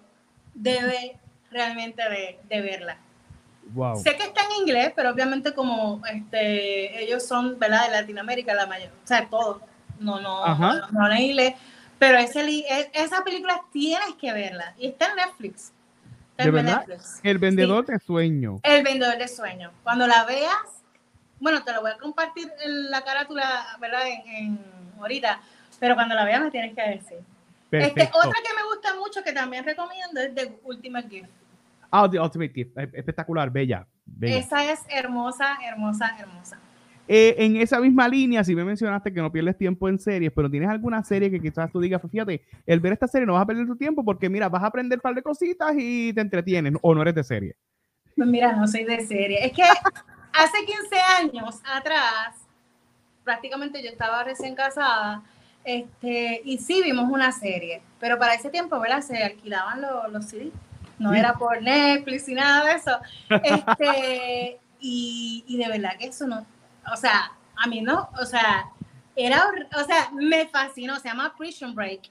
debe 0.53 1.17
realmente 1.51 2.01
de, 2.49 2.61
verla. 2.61 2.97
Sé 4.03 4.15
que 4.17 4.23
está 4.23 4.41
en 4.45 4.63
inglés, 4.63 4.91
pero 4.95 5.11
obviamente 5.11 5.53
como 5.53 6.01
este, 6.11 7.03
ellos 7.03 7.25
son 7.25 7.57
¿verdad? 7.59 7.85
de 7.85 7.91
Latinoamérica, 7.91 8.53
la 8.53 8.65
mayor, 8.65 8.89
o 9.03 9.07
sea, 9.07 9.27
todos, 9.29 9.61
no, 9.99 10.19
no, 10.19 10.55
no, 10.55 10.87
no, 10.91 11.11
en 11.11 11.17
inglés, 11.17 11.55
pero 11.99 12.17
ese, 12.17 12.41
e, 12.41 12.89
esa 12.93 13.23
película 13.23 13.61
tienes 13.71 14.15
que 14.19 14.33
verla 14.33 14.73
y 14.77 14.87
está 14.87 15.07
en 15.07 15.15
Netflix. 15.17 15.71
¿De 16.37 16.51
verdad? 16.51 16.85
El 17.21 17.37
vendedor 17.37 17.85
de 17.85 17.99
sueño. 17.99 18.61
El 18.63 18.81
vendedor 18.81 19.17
de 19.17 19.27
sueño. 19.27 19.71
Cuando 19.83 20.07
la 20.07 20.23
veas, 20.23 20.55
bueno, 21.39 21.63
te 21.65 21.73
lo 21.73 21.81
voy 21.81 21.91
a 21.91 21.97
compartir 21.97 22.49
en 22.63 22.89
la 22.89 23.01
carátula, 23.01 23.77
¿verdad? 23.81 24.03
En, 24.25 24.57
ahorita, 24.97 25.41
pero 25.81 25.95
cuando 25.95 26.15
la 26.15 26.23
veas 26.23 26.41
me 26.41 26.49
tienes 26.49 26.73
que 26.73 26.81
decir. 26.81 27.19
Este, 27.71 28.09
otra 28.13 28.33
que 28.43 28.53
me 28.55 28.63
gusta 28.73 28.95
mucho, 28.95 29.23
que 29.23 29.31
también 29.31 29.63
recomiendo, 29.63 30.19
es 30.19 30.33
The 30.33 30.59
Ultimate 30.63 31.09
Gift. 31.09 31.29
Ah, 31.91 32.09
The 32.09 32.19
Ultimate 32.19 32.53
Gift. 32.53 32.77
Espectacular, 32.77 33.51
bella, 33.51 33.87
bella. 34.05 34.37
Esa 34.37 34.71
es 34.71 34.79
hermosa, 34.89 35.57
hermosa, 35.63 36.15
hermosa. 36.19 36.59
Eh, 37.11 37.35
en 37.43 37.55
esa 37.55 37.79
misma 37.79 38.07
línea, 38.07 38.43
si 38.43 38.55
me 38.55 38.63
mencionaste 38.63 39.11
que 39.11 39.19
no 39.19 39.31
pierdes 39.31 39.57
tiempo 39.57 39.89
en 39.89 39.97
series, 39.97 40.31
pero 40.31 40.47
tienes 40.47 40.69
alguna 40.69 41.03
serie 41.03 41.31
que 41.31 41.39
quizás 41.39 41.71
tú 41.71 41.79
digas, 41.79 41.99
fíjate, 42.07 42.43
el 42.67 42.79
ver 42.79 42.93
esta 42.93 43.07
serie 43.07 43.25
no 43.25 43.33
vas 43.33 43.41
a 43.41 43.47
perder 43.47 43.65
tu 43.65 43.75
tiempo 43.75 44.05
porque 44.05 44.29
mira, 44.29 44.47
vas 44.47 44.61
a 44.61 44.67
aprender 44.67 44.99
un 44.99 45.01
par 45.01 45.15
de 45.15 45.23
cositas 45.23 45.73
y 45.75 46.13
te 46.13 46.21
entretienes, 46.21 46.73
o 46.83 46.93
no 46.93 47.01
eres 47.01 47.15
de 47.15 47.23
serie. 47.23 47.55
Pues 48.15 48.27
mira, 48.27 48.53
no 48.53 48.67
soy 48.67 48.83
de 48.83 48.99
serie. 49.07 49.43
Es 49.43 49.53
que 49.53 49.63
hace 49.63 50.65
15 50.67 50.95
años 51.19 51.61
atrás, 51.65 52.45
prácticamente 53.23 53.81
yo 53.81 53.89
estaba 53.89 54.23
recién 54.23 54.53
casada, 54.53 55.23
este, 55.63 56.41
y 56.45 56.57
sí 56.57 56.81
vimos 56.83 57.09
una 57.09 57.31
serie, 57.31 57.81
pero 57.99 58.17
para 58.17 58.33
ese 58.33 58.49
tiempo, 58.49 58.79
¿verdad? 58.79 59.01
Se 59.01 59.21
alquilaban 59.23 59.81
los, 59.81 60.11
los 60.11 60.25
CDs. 60.25 60.53
No 60.97 61.13
era 61.13 61.33
por 61.33 61.61
Netflix 61.61 62.27
y 62.27 62.33
nada 62.33 62.65
de 62.65 62.73
eso. 62.73 62.99
Este, 63.29 64.59
y, 64.81 65.45
y 65.47 65.57
de 65.57 65.67
verdad 65.69 65.97
que 65.97 66.07
eso 66.07 66.27
no, 66.27 66.45
o 66.91 66.97
sea, 66.97 67.31
a 67.55 67.67
mí 67.67 67.81
no, 67.81 68.09
o 68.19 68.25
sea, 68.25 68.65
era, 69.15 69.45
o 69.77 69.83
sea, 69.83 70.09
me 70.11 70.47
fascinó, 70.47 70.99
se 70.99 71.09
llama 71.09 71.33
Prison 71.37 71.75
Break. 71.75 72.09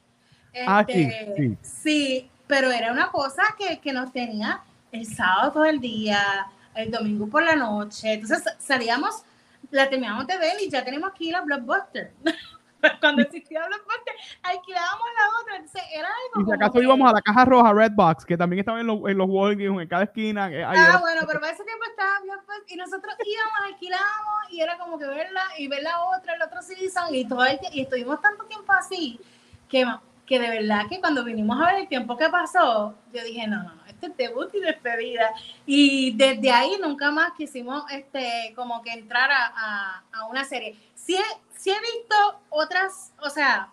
ah, 0.67 0.85
sí, 0.87 1.03
este, 1.03 1.35
sí. 1.37 1.59
sí, 1.63 2.31
pero 2.47 2.71
era 2.71 2.93
una 2.93 3.11
cosa 3.11 3.43
que, 3.59 3.79
que 3.79 3.93
nos 3.93 4.13
tenía 4.13 4.63
el 4.93 5.07
sábado 5.07 5.53
todo 5.53 5.65
el 5.65 5.81
día, 5.81 6.47
el 6.75 6.91
domingo 6.91 7.27
por 7.29 7.43
la 7.43 7.57
noche, 7.57 8.15
entonces 8.15 8.43
salíamos, 8.59 9.23
la 9.71 9.89
terminamos 9.89 10.27
de 10.27 10.39
ver 10.39 10.57
y 10.63 10.71
ya 10.71 10.85
tenemos 10.85 11.11
aquí 11.11 11.31
la 11.31 11.41
Blockbuster. 11.41 12.13
cuando 13.01 13.23
existía 13.23 13.67
Blockbuster, 13.67 14.15
alquilábamos 14.43 15.07
la 15.17 15.41
otra. 15.41 15.57
Entonces 15.57 15.83
era 15.93 16.09
algo. 16.09 16.43
Y 16.43 16.45
si 16.45 16.53
acaso 16.53 16.83
íbamos 16.83 17.11
a 17.11 17.15
la 17.15 17.23
caja 17.23 17.45
roja 17.45 17.73
Redbox, 17.73 18.25
que 18.25 18.37
también 18.37 18.61
estaba 18.61 18.81
en, 18.81 18.87
los 18.87 18.99
en 19.09 19.19
los 19.19 19.29
Walgreens, 19.29 19.81
en 19.81 19.89
cada 19.89 20.05
esquina. 20.05 20.51
Ah, 20.67 20.99
bueno, 21.01 21.23
pero 21.27 21.41
para 21.41 21.53
ese 21.53 21.65
tiempo 21.65 21.85
estaba 21.85 22.21
Blockbuster 22.23 22.65
y 22.69 22.77
nosotros 22.77 23.15
íbamos, 23.25 23.73
alquilábamos 23.73 24.51
y 24.51 24.61
era 24.61 24.79
como 24.79 24.99
que 24.99 25.07
verla 25.07 25.43
y 25.59 25.69
ver 25.69 25.83
la 25.83 26.01
otra, 26.05 26.35
el 26.35 26.43
otro 26.43 26.63
season 26.63 27.15
y 27.15 27.27
todo 27.27 27.45
el, 27.45 27.59
y 27.73 27.83
estuvimos 27.83 28.21
tanto 28.21 28.45
tiempo 28.45 28.73
así 28.73 29.21
que, 29.69 29.85
que 30.27 30.39
de 30.39 30.49
verdad 30.49 30.87
que 30.89 31.01
cuando 31.01 31.25
vinimos 31.25 31.61
a 31.61 31.67
ver 31.67 31.81
el 31.83 31.89
tiempo 31.89 32.17
que 32.17 32.29
pasó, 32.29 32.95
yo 33.13 33.25
dije, 33.25 33.47
no, 33.47 33.63
no, 33.63 33.75
no, 33.75 33.87
este 33.87 34.07
es 34.07 34.17
debut 34.17 34.55
y 34.55 34.61
despedida. 34.61 35.31
Y 35.67 36.17
desde 36.17 36.51
ahí 36.51 36.79
nunca 36.81 37.11
más 37.11 37.33
quisimos 37.37 37.85
este, 37.91 38.53
como 38.55 38.83
que 38.83 38.93
entrar 38.93 39.31
a, 39.31 39.53
a, 39.55 40.05
a 40.13 40.27
una 40.27 40.45
serie. 40.45 40.77
Sí, 40.95 41.19
sí 41.59 41.71
he 41.71 41.81
visto 41.81 42.41
otras, 42.49 43.13
o 43.21 43.29
sea, 43.29 43.69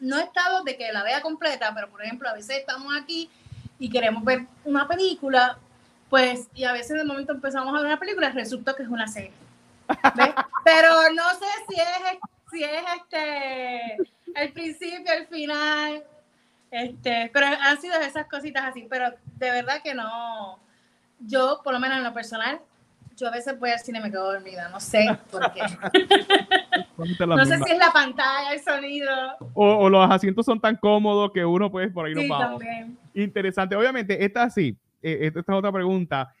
no 0.00 0.18
he 0.18 0.24
estado 0.24 0.62
de 0.64 0.76
que 0.76 0.92
la 0.92 1.02
vea 1.02 1.22
completa, 1.22 1.72
pero 1.74 1.88
por 1.88 2.02
ejemplo, 2.02 2.28
a 2.28 2.34
veces 2.34 2.58
estamos 2.58 2.92
aquí 2.94 3.30
y 3.78 3.88
queremos 3.88 4.24
ver 4.24 4.46
una 4.64 4.86
película, 4.86 5.58
pues, 6.10 6.48
y 6.54 6.64
a 6.64 6.72
veces 6.72 6.96
de 6.96 7.04
momento 7.04 7.32
empezamos 7.32 7.68
a 7.68 7.78
ver 7.78 7.86
una 7.86 7.98
película 7.98 8.28
y 8.28 8.32
resulta 8.32 8.74
que 8.74 8.82
es 8.82 8.88
una 8.88 9.08
serie. 9.08 9.32
pero 10.64 11.12
no 11.14 11.30
sé 11.30 11.46
si 11.68 11.80
es, 11.80 12.18
si 12.50 12.64
es 12.64 12.82
este 12.96 13.96
el 14.34 14.52
principio, 14.52 15.12
el 15.12 15.26
final, 15.26 16.04
este, 16.70 17.30
pero 17.32 17.46
han 17.46 17.80
sido 17.80 17.98
esas 18.00 18.26
cositas 18.26 18.64
así, 18.64 18.86
pero 18.90 19.10
de 19.36 19.50
verdad 19.50 19.82
que 19.82 19.94
no, 19.94 20.58
yo 21.20 21.60
por 21.64 21.72
lo 21.72 21.80
menos 21.80 21.98
en 21.98 22.04
lo 22.04 22.12
personal, 22.12 22.60
yo 23.18 23.26
a 23.26 23.30
veces 23.30 23.58
voy 23.58 23.70
al 23.70 23.80
cine 23.80 23.98
y 23.98 24.02
me 24.02 24.10
quedo 24.10 24.32
dormida, 24.32 24.68
no 24.68 24.78
sé 24.78 25.04
por 25.30 25.52
qué. 25.52 25.60
no 27.26 27.44
sé 27.44 27.58
si 27.58 27.72
es 27.72 27.78
la 27.78 27.92
pantalla, 27.92 28.52
el 28.52 28.60
sonido. 28.60 29.10
O, 29.54 29.88
los 29.88 30.08
asientos 30.08 30.46
son 30.46 30.60
tan 30.60 30.76
cómodos 30.76 31.32
que 31.32 31.44
uno 31.44 31.70
puede 31.70 31.90
por 31.90 32.06
ahí 32.06 32.14
sí, 32.14 32.28
no 32.28 32.38
también. 32.38 32.96
Interesante. 33.14 33.74
Obviamente, 33.74 34.24
esta 34.24 34.48
sí, 34.50 34.76
eh, 35.02 35.18
esta 35.22 35.40
es 35.40 35.48
otra 35.48 35.72
pregunta. 35.72 36.32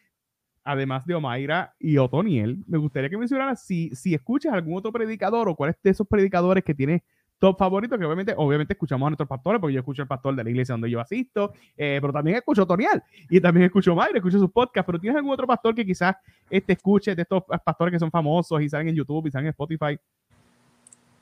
Además 0.62 1.06
de 1.06 1.14
Omaira 1.14 1.74
y 1.78 1.96
Otoniel, 1.96 2.62
me 2.66 2.78
gustaría 2.78 3.08
que 3.08 3.16
mencionaras 3.16 3.62
si, 3.62 3.88
si 3.94 4.14
escuchas 4.14 4.52
algún 4.52 4.76
otro 4.76 4.92
predicador 4.92 5.48
o 5.48 5.56
cuál 5.56 5.70
es 5.70 5.76
de 5.82 5.90
esos 5.90 6.06
predicadores 6.06 6.62
que 6.62 6.74
tienes 6.74 7.02
top 7.38 7.58
favorito, 7.58 7.98
que 7.98 8.04
obviamente, 8.04 8.34
obviamente 8.36 8.72
escuchamos 8.74 9.06
a 9.06 9.10
nuestros 9.10 9.28
pastores, 9.28 9.60
porque 9.60 9.74
yo 9.74 9.80
escucho 9.80 10.02
el 10.02 10.08
pastor 10.08 10.34
de 10.34 10.44
la 10.44 10.50
iglesia 10.50 10.72
donde 10.72 10.90
yo 10.90 11.00
asisto, 11.00 11.52
eh, 11.76 11.98
pero 12.00 12.12
también 12.12 12.36
escucho 12.36 12.66
Tonial 12.66 13.02
y 13.30 13.40
también 13.40 13.66
escucho 13.66 13.94
Mayra, 13.94 14.18
escucho 14.18 14.38
sus 14.38 14.50
podcasts, 14.50 14.86
pero 14.86 14.98
¿tienes 14.98 15.16
algún 15.16 15.32
otro 15.32 15.46
pastor 15.46 15.74
que 15.74 15.84
quizás 15.84 16.16
este 16.50 16.72
escuche 16.72 17.14
de 17.14 17.22
estos 17.22 17.42
pastores 17.64 17.92
que 17.92 17.98
son 17.98 18.10
famosos 18.10 18.60
y 18.60 18.68
salen 18.68 18.88
en 18.88 18.96
YouTube 18.96 19.26
y 19.26 19.30
salen 19.30 19.46
en 19.46 19.50
Spotify? 19.50 19.98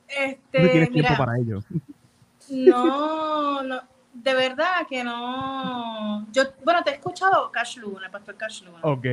Este, 0.08 0.62
no 0.62 0.70
tienes 0.70 0.90
tiempo 0.90 1.14
para 1.18 1.38
ellos. 1.38 1.64
No, 2.50 3.62
no, 3.62 3.80
de 4.14 4.34
verdad 4.34 4.86
que 4.88 5.04
no. 5.04 6.26
Yo, 6.32 6.44
bueno, 6.64 6.82
te 6.82 6.90
he 6.90 6.94
escuchado 6.94 7.50
Cash 7.50 7.78
Luna, 7.78 8.06
el 8.06 8.12
pastor 8.12 8.36
Cash 8.36 8.62
Luna. 8.62 8.78
Ok. 8.82 9.06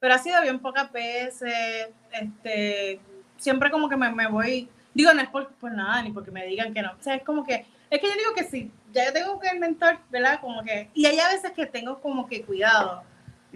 Pero 0.00 0.14
ha 0.14 0.18
sido 0.18 0.40
bien 0.42 0.60
pocas 0.60 0.90
veces, 0.92 1.90
este, 2.12 3.00
siempre 3.36 3.70
como 3.70 3.88
que 3.88 3.96
me, 3.96 4.12
me 4.12 4.28
voy 4.28 4.68
Digo, 4.98 5.14
no 5.14 5.22
es 5.22 5.28
por, 5.28 5.72
nada, 5.72 6.02
ni 6.02 6.10
porque 6.10 6.32
me 6.32 6.44
digan 6.44 6.74
que 6.74 6.82
no. 6.82 6.90
O 6.90 7.00
sea, 7.00 7.14
es 7.14 7.22
como 7.22 7.44
que, 7.44 7.64
es 7.88 8.00
que 8.00 8.06
yo 8.08 8.14
digo 8.14 8.34
que 8.34 8.42
sí, 8.42 8.68
ya 8.92 9.04
yo 9.04 9.12
tengo 9.12 9.38
que 9.38 9.46
el 9.46 9.60
mentor, 9.60 9.96
¿verdad? 10.10 10.40
Como 10.40 10.60
que, 10.64 10.90
y 10.92 11.06
hay 11.06 11.20
a 11.20 11.28
veces 11.28 11.52
que 11.52 11.66
tengo 11.66 12.00
como 12.00 12.26
que 12.26 12.42
cuidado. 12.42 13.04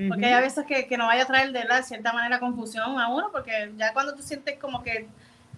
Porque 0.08 0.26
hay 0.26 0.34
a 0.34 0.40
veces 0.40 0.64
que, 0.64 0.86
que 0.86 0.96
no 0.96 1.06
vaya 1.06 1.24
a 1.24 1.26
traer 1.26 1.50
de, 1.50 1.64
la, 1.64 1.82
cierta 1.82 2.12
manera 2.12 2.38
confusión 2.38 2.96
a 2.96 3.08
uno, 3.08 3.30
porque 3.32 3.72
ya 3.76 3.92
cuando 3.92 4.14
tú 4.14 4.22
sientes 4.22 4.56
como 4.60 4.84
que, 4.84 5.08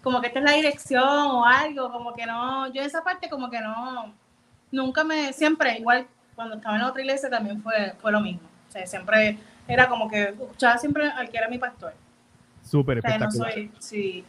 como 0.03 0.23
que 0.23 0.29
esta 0.29 0.39
es 0.39 0.45
la 0.47 0.53
dirección 0.53 1.07
o 1.07 1.45
algo, 1.45 1.93
como 1.93 2.15
que 2.15 2.25
no, 2.25 2.73
yo 2.73 2.81
esa 2.81 3.05
parte 3.05 3.29
como 3.29 3.51
que 3.51 3.61
no, 3.61 4.11
nunca 4.73 5.05
me, 5.05 5.35
siempre, 5.35 5.77
igual 5.77 6.07
cuando 6.35 6.55
estaba 6.57 6.77
en 6.77 6.81
la 6.81 6.89
otra 6.89 7.03
iglesia 7.03 7.29
también 7.29 7.63
fue, 7.63 7.93
fue 8.01 8.11
lo 8.11 8.21
mismo. 8.21 8.49
O 8.71 8.73
sea, 8.73 8.87
siempre 8.87 9.37
era 9.69 9.87
como 9.87 10.09
que 10.09 10.31
escuchaba 10.31 10.79
siempre 10.79 11.11
al 11.11 11.29
que 11.29 11.37
era 11.37 11.49
mi 11.51 11.59
pastor. 11.59 11.93
Súper 12.63 12.99
espectacular. 12.99 13.49
no 13.49 13.53
soy, 13.53 13.71
sí, 13.79 14.25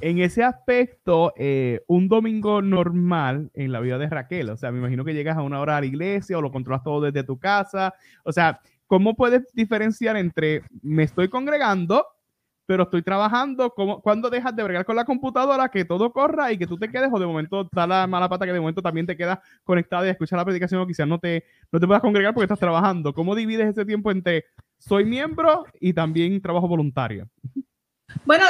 en 0.00 0.18
ese 0.18 0.44
aspecto, 0.44 1.32
eh, 1.36 1.82
un 1.86 2.08
domingo 2.08 2.62
normal 2.62 3.50
en 3.54 3.72
la 3.72 3.80
vida 3.80 3.98
de 3.98 4.08
Raquel, 4.08 4.50
o 4.50 4.56
sea, 4.56 4.70
me 4.70 4.78
imagino 4.78 5.04
que 5.04 5.14
llegas 5.14 5.36
a 5.36 5.42
una 5.42 5.60
hora 5.60 5.76
a 5.76 5.80
la 5.80 5.86
iglesia 5.86 6.38
o 6.38 6.42
lo 6.42 6.52
controlas 6.52 6.82
todo 6.82 7.00
desde 7.00 7.24
tu 7.24 7.38
casa, 7.38 7.94
o 8.24 8.32
sea, 8.32 8.60
¿cómo 8.86 9.14
puedes 9.14 9.52
diferenciar 9.54 10.16
entre 10.16 10.62
me 10.82 11.02
estoy 11.02 11.28
congregando, 11.28 12.06
pero 12.66 12.82
estoy 12.82 13.02
trabajando, 13.02 13.70
¿cómo, 13.70 14.02
cuando 14.02 14.28
dejas 14.28 14.54
de 14.54 14.62
bregar 14.62 14.84
con 14.84 14.94
la 14.94 15.04
computadora, 15.06 15.70
que 15.70 15.86
todo 15.86 16.12
corra 16.12 16.52
y 16.52 16.58
que 16.58 16.66
tú 16.66 16.76
te 16.76 16.90
quedes, 16.90 17.08
o 17.10 17.18
de 17.18 17.26
momento 17.26 17.66
da 17.72 17.86
la 17.86 18.06
mala 18.06 18.28
pata 18.28 18.44
que 18.44 18.52
de 18.52 18.60
momento 18.60 18.82
también 18.82 19.06
te 19.06 19.16
quedas 19.16 19.38
conectada 19.64 20.06
y 20.06 20.10
escuchas 20.10 20.36
la 20.36 20.44
predicación 20.44 20.80
o 20.82 20.86
quizás 20.86 21.08
no 21.08 21.18
te, 21.18 21.44
no 21.72 21.80
te 21.80 21.86
puedas 21.86 22.02
congregar 22.02 22.34
porque 22.34 22.44
estás 22.44 22.58
trabajando? 22.58 23.14
¿Cómo 23.14 23.34
divides 23.34 23.68
ese 23.68 23.86
tiempo 23.86 24.10
entre 24.10 24.44
soy 24.76 25.06
miembro 25.06 25.64
y 25.80 25.94
también 25.94 26.40
trabajo 26.42 26.68
voluntario? 26.68 27.26
Bueno, 28.26 28.44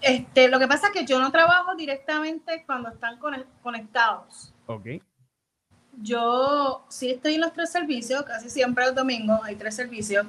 este, 0.00 0.48
lo 0.48 0.58
que 0.58 0.66
pasa 0.66 0.88
es 0.88 0.92
que 0.92 1.04
yo 1.04 1.20
no 1.20 1.30
trabajo 1.30 1.74
directamente 1.74 2.64
cuando 2.66 2.88
están 2.88 3.18
conectados. 3.62 4.52
Ok. 4.66 4.86
Yo 6.02 6.84
sí 6.88 7.10
estoy 7.10 7.34
en 7.34 7.42
los 7.42 7.52
tres 7.52 7.70
servicios, 7.70 8.22
casi 8.22 8.48
siempre 8.48 8.84
el 8.86 8.94
domingo 8.94 9.40
hay 9.42 9.56
tres 9.56 9.74
servicios. 9.74 10.26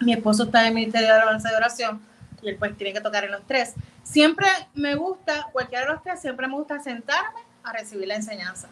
mi 0.00 0.12
esposo 0.12 0.44
está 0.44 0.62
en 0.62 0.68
el 0.68 0.74
Ministerio 0.74 1.08
de 1.08 1.14
Alabanza 1.14 1.50
de 1.50 1.56
Oración 1.56 2.00
y 2.42 2.48
él 2.48 2.56
pues 2.56 2.76
tiene 2.76 2.92
que 2.92 3.00
tocar 3.00 3.24
en 3.24 3.32
los 3.32 3.42
tres. 3.46 3.74
Siempre 4.02 4.46
me 4.74 4.94
gusta, 4.94 5.48
cualquiera 5.52 5.86
de 5.86 5.92
los 5.92 6.02
tres, 6.02 6.20
siempre 6.20 6.46
me 6.46 6.54
gusta 6.54 6.80
sentarme 6.80 7.40
a 7.62 7.72
recibir 7.72 8.08
la 8.08 8.16
enseñanza. 8.16 8.68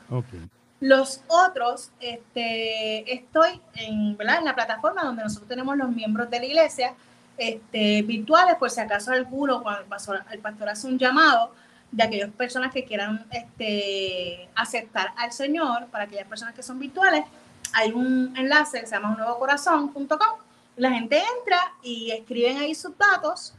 Los 0.80 1.22
otros, 1.26 1.90
este, 2.00 3.12
estoy 3.12 3.60
en, 3.74 4.16
¿verdad? 4.16 4.38
en 4.38 4.44
la 4.44 4.54
plataforma 4.54 5.02
donde 5.02 5.24
nosotros 5.24 5.48
tenemos 5.48 5.76
los 5.76 5.90
miembros 5.90 6.30
de 6.30 6.38
la 6.38 6.46
iglesia 6.46 6.94
este, 7.38 8.02
virtuales, 8.02 8.56
por 8.56 8.70
si 8.70 8.80
acaso 8.80 9.12
alguno, 9.12 9.62
cuando 9.62 9.82
el 9.82 10.40
pastor, 10.40 10.68
hace 10.68 10.86
un 10.86 10.98
llamado 10.98 11.52
de 11.90 12.02
aquellas 12.02 12.30
personas 12.30 12.72
que 12.72 12.84
quieran 12.84 13.26
este, 13.30 14.48
aceptar 14.54 15.12
al 15.16 15.32
Señor, 15.32 15.86
para 15.86 16.04
aquellas 16.04 16.26
personas 16.26 16.54
que 16.54 16.62
son 16.62 16.78
virtuales, 16.78 17.24
hay 17.72 17.92
un 17.92 18.34
enlace 18.36 18.80
que 18.80 18.86
se 18.86 18.94
llama 18.94 19.12
unnuevocorazón.com. 19.12 20.18
La 20.76 20.90
gente 20.90 21.22
entra 21.38 21.72
y 21.82 22.10
escriben 22.10 22.58
ahí 22.58 22.74
sus 22.74 22.96
datos 22.96 23.54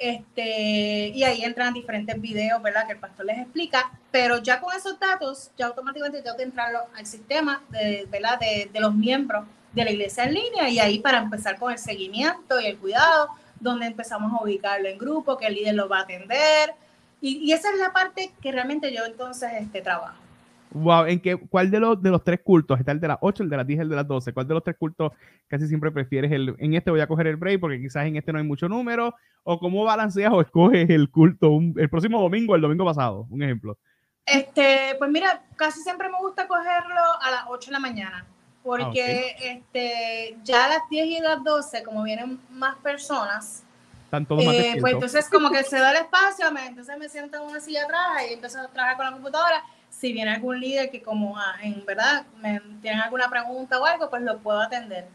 este, 0.00 1.08
y 1.08 1.22
ahí 1.24 1.44
entran 1.44 1.74
diferentes 1.74 2.18
videos, 2.18 2.62
¿verdad? 2.62 2.86
Que 2.86 2.94
el 2.94 2.98
pastor 2.98 3.26
les 3.26 3.38
explica, 3.38 3.92
pero 4.10 4.38
ya 4.38 4.58
con 4.58 4.74
esos 4.74 4.98
datos, 4.98 5.50
ya 5.58 5.66
automáticamente 5.66 6.22
tengo 6.22 6.38
que 6.38 6.42
entrar 6.44 6.72
al 6.96 7.06
sistema, 7.06 7.62
de, 7.68 8.08
¿verdad? 8.10 8.40
De, 8.40 8.70
de, 8.72 8.80
los 8.80 8.94
miembros 8.94 9.46
de 9.74 9.84
la 9.84 9.90
iglesia 9.90 10.24
en 10.24 10.34
línea 10.34 10.70
y 10.70 10.78
ahí 10.78 11.00
para 11.00 11.18
empezar 11.18 11.58
con 11.58 11.70
el 11.70 11.78
seguimiento 11.78 12.58
y 12.58 12.66
el 12.66 12.78
cuidado, 12.78 13.28
donde 13.60 13.86
empezamos 13.86 14.32
a 14.32 14.42
ubicarlo 14.42 14.88
en 14.88 14.96
grupo, 14.96 15.36
que 15.36 15.46
el 15.46 15.54
líder 15.54 15.74
lo 15.74 15.86
va 15.86 15.98
a 15.98 16.02
atender. 16.02 16.72
Y, 17.20 17.36
y 17.36 17.52
esa 17.52 17.70
es 17.70 17.78
la 17.78 17.92
parte 17.92 18.32
que 18.40 18.52
realmente 18.52 18.94
yo 18.94 19.04
entonces 19.04 19.50
este, 19.60 19.82
trabajo. 19.82 20.29
Wow, 20.72 21.06
¿en 21.06 21.20
qué, 21.20 21.36
cuál 21.36 21.70
de 21.70 21.80
los, 21.80 22.00
de 22.00 22.10
los 22.10 22.22
tres 22.22 22.40
cultos? 22.44 22.78
Está 22.78 22.92
el 22.92 23.00
de 23.00 23.08
las 23.08 23.18
8, 23.20 23.42
el 23.42 23.50
de 23.50 23.56
las 23.56 23.66
10, 23.66 23.80
el 23.80 23.88
de 23.88 23.96
las 23.96 24.06
12. 24.06 24.32
¿Cuál 24.32 24.46
de 24.46 24.54
los 24.54 24.62
tres 24.62 24.76
cultos 24.78 25.12
casi 25.48 25.66
siempre 25.66 25.90
prefieres? 25.90 26.30
El, 26.30 26.54
en 26.58 26.74
este 26.74 26.90
voy 26.90 27.00
a 27.00 27.08
coger 27.08 27.26
el 27.26 27.36
break 27.36 27.60
porque 27.60 27.80
quizás 27.80 28.06
en 28.06 28.16
este 28.16 28.32
no 28.32 28.38
hay 28.38 28.44
mucho 28.44 28.68
número. 28.68 29.14
¿O 29.42 29.58
cómo 29.58 29.84
balanceas 29.84 30.32
o 30.32 30.40
escoges 30.40 30.88
el 30.90 31.10
culto 31.10 31.58
el 31.76 31.88
próximo 31.88 32.20
domingo 32.20 32.54
el 32.54 32.60
domingo 32.60 32.84
pasado? 32.84 33.26
Un 33.30 33.42
ejemplo. 33.42 33.78
Este, 34.24 34.94
pues 34.98 35.10
mira, 35.10 35.42
casi 35.56 35.80
siempre 35.80 36.08
me 36.08 36.18
gusta 36.18 36.46
cogerlo 36.46 37.00
a 37.20 37.30
las 37.30 37.44
8 37.48 37.66
de 37.66 37.72
la 37.72 37.80
mañana. 37.80 38.26
Porque 38.62 39.34
ah, 39.36 39.42
este, 39.42 40.36
ya 40.44 40.66
a 40.66 40.68
las 40.68 40.82
10 40.90 41.06
y 41.06 41.20
las 41.20 41.42
12, 41.42 41.82
como 41.82 42.04
vienen 42.04 42.38
más 42.50 42.76
personas, 42.76 43.64
eh, 44.12 44.76
pues 44.80 44.94
entonces 44.94 45.28
como 45.30 45.50
que 45.50 45.62
se 45.62 45.78
da 45.78 45.92
el 45.92 45.98
espacio, 45.98 46.46
entonces 46.66 46.98
me 46.98 47.08
siento 47.08 47.38
en 47.38 47.48
una 47.48 47.60
silla 47.60 47.84
atrás 47.84 48.22
y 48.28 48.34
empiezo 48.34 48.58
a 48.58 48.66
trabajar 48.66 48.96
con 48.96 49.06
la 49.06 49.12
computadora 49.12 49.62
si 50.00 50.14
viene 50.14 50.32
algún 50.32 50.58
líder 50.58 50.90
que 50.90 51.02
como 51.02 51.38
ah, 51.38 51.56
en 51.62 51.84
verdad 51.84 52.24
me 52.40 52.58
tienen 52.80 53.00
alguna 53.00 53.28
pregunta 53.28 53.78
o 53.78 53.84
algo, 53.84 54.08
pues 54.08 54.22
lo 54.22 54.38
puedo 54.38 54.58
atender. 54.58 55.06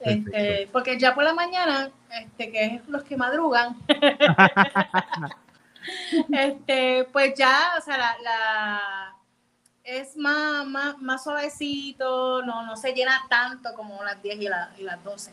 Este, 0.00 0.68
porque 0.72 0.98
ya 0.98 1.14
por 1.14 1.24
la 1.24 1.34
mañana, 1.34 1.90
este, 2.10 2.50
que 2.50 2.64
es 2.64 2.88
los 2.88 3.04
que 3.04 3.16
madrugan, 3.16 3.76
este, 6.32 7.04
pues 7.12 7.34
ya, 7.36 7.74
o 7.78 7.82
sea, 7.82 7.98
la, 7.98 9.14
es 9.82 10.16
más, 10.16 10.66
más, 10.66 10.98
más, 11.00 11.22
suavecito, 11.22 12.42
no, 12.42 12.66
no 12.66 12.76
se 12.76 12.92
llena 12.92 13.20
tanto 13.28 13.74
como 13.74 14.02
las 14.02 14.22
10 14.22 14.40
y, 14.40 14.48
y 14.78 14.84
las 14.84 15.04
12. 15.04 15.32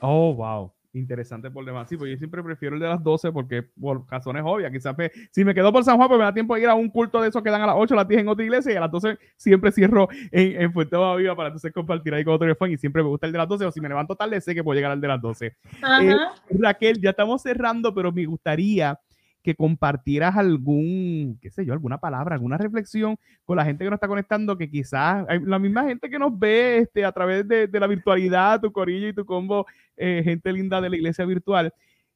Oh, 0.00 0.34
wow 0.34 0.70
interesante 0.92 1.50
por 1.50 1.64
demás. 1.64 1.88
Sí, 1.88 1.96
pues 1.96 2.10
yo 2.10 2.16
siempre 2.16 2.42
prefiero 2.42 2.74
el 2.74 2.80
de 2.80 2.88
las 2.88 3.02
12 3.02 3.32
porque 3.32 3.62
por 3.62 4.04
razones 4.10 4.42
obvias. 4.44 4.72
Quizás 4.72 4.96
si 5.30 5.44
me 5.44 5.54
quedo 5.54 5.72
por 5.72 5.84
San 5.84 5.96
Juan, 5.96 6.08
pues 6.08 6.18
me 6.18 6.24
da 6.24 6.32
tiempo 6.32 6.54
de 6.54 6.62
ir 6.62 6.68
a 6.68 6.74
un 6.74 6.88
culto 6.88 7.20
de 7.20 7.28
esos 7.28 7.42
que 7.42 7.50
dan 7.50 7.62
a 7.62 7.66
las 7.66 7.76
8, 7.78 7.94
a 7.94 7.96
las 7.98 8.08
10 8.08 8.20
en 8.22 8.28
otra 8.28 8.44
iglesia 8.44 8.72
y 8.72 8.76
a 8.76 8.80
las 8.80 8.90
12 8.90 9.18
siempre 9.36 9.72
cierro 9.72 10.08
en, 10.30 10.62
en 10.62 10.72
Fuente 10.72 10.96
Viva 10.96 11.36
para 11.36 11.48
entonces 11.48 11.72
compartir 11.72 12.14
ahí 12.14 12.24
con 12.24 12.34
otro 12.34 12.54
fan 12.56 12.70
y 12.70 12.78
siempre 12.78 13.02
me 13.02 13.08
gusta 13.08 13.26
el 13.26 13.32
de 13.32 13.38
las 13.38 13.48
12 13.48 13.66
o 13.66 13.70
si 13.70 13.80
me 13.80 13.88
levanto 13.88 14.16
tarde 14.16 14.40
sé 14.40 14.54
que 14.54 14.64
puedo 14.64 14.76
llegar 14.76 14.92
al 14.92 15.00
de 15.00 15.08
las 15.08 15.20
12. 15.20 15.46
Eh, 15.46 16.16
Raquel, 16.50 17.00
ya 17.00 17.10
estamos 17.10 17.42
cerrando, 17.42 17.94
pero 17.94 18.12
me 18.12 18.24
gustaría 18.24 18.98
que 19.42 19.54
compartieras 19.54 20.36
algún, 20.36 21.38
qué 21.40 21.50
sé 21.50 21.64
yo, 21.64 21.72
alguna 21.72 21.98
palabra, 21.98 22.34
alguna 22.34 22.58
reflexión 22.58 23.16
con 23.44 23.56
la 23.56 23.64
gente 23.64 23.84
que 23.84 23.90
nos 23.90 23.96
está 23.96 24.08
conectando, 24.08 24.58
que 24.58 24.70
quizás 24.70 25.26
la 25.42 25.58
misma 25.58 25.84
gente 25.84 26.10
que 26.10 26.18
nos 26.18 26.38
ve 26.38 26.78
este, 26.78 27.04
a 27.04 27.12
través 27.12 27.46
de, 27.46 27.68
la 27.72 27.86
virtualidad, 27.86 28.60
tu 28.60 28.72
corillo 28.72 29.08
y 29.08 29.14
tu 29.14 29.24
combo, 29.24 29.66
eh, 29.96 30.22
gente 30.24 30.52
linda 30.52 30.80
de 30.80 30.90
la 30.90 30.96
iglesia 30.96 31.24
virtual, 31.24 31.72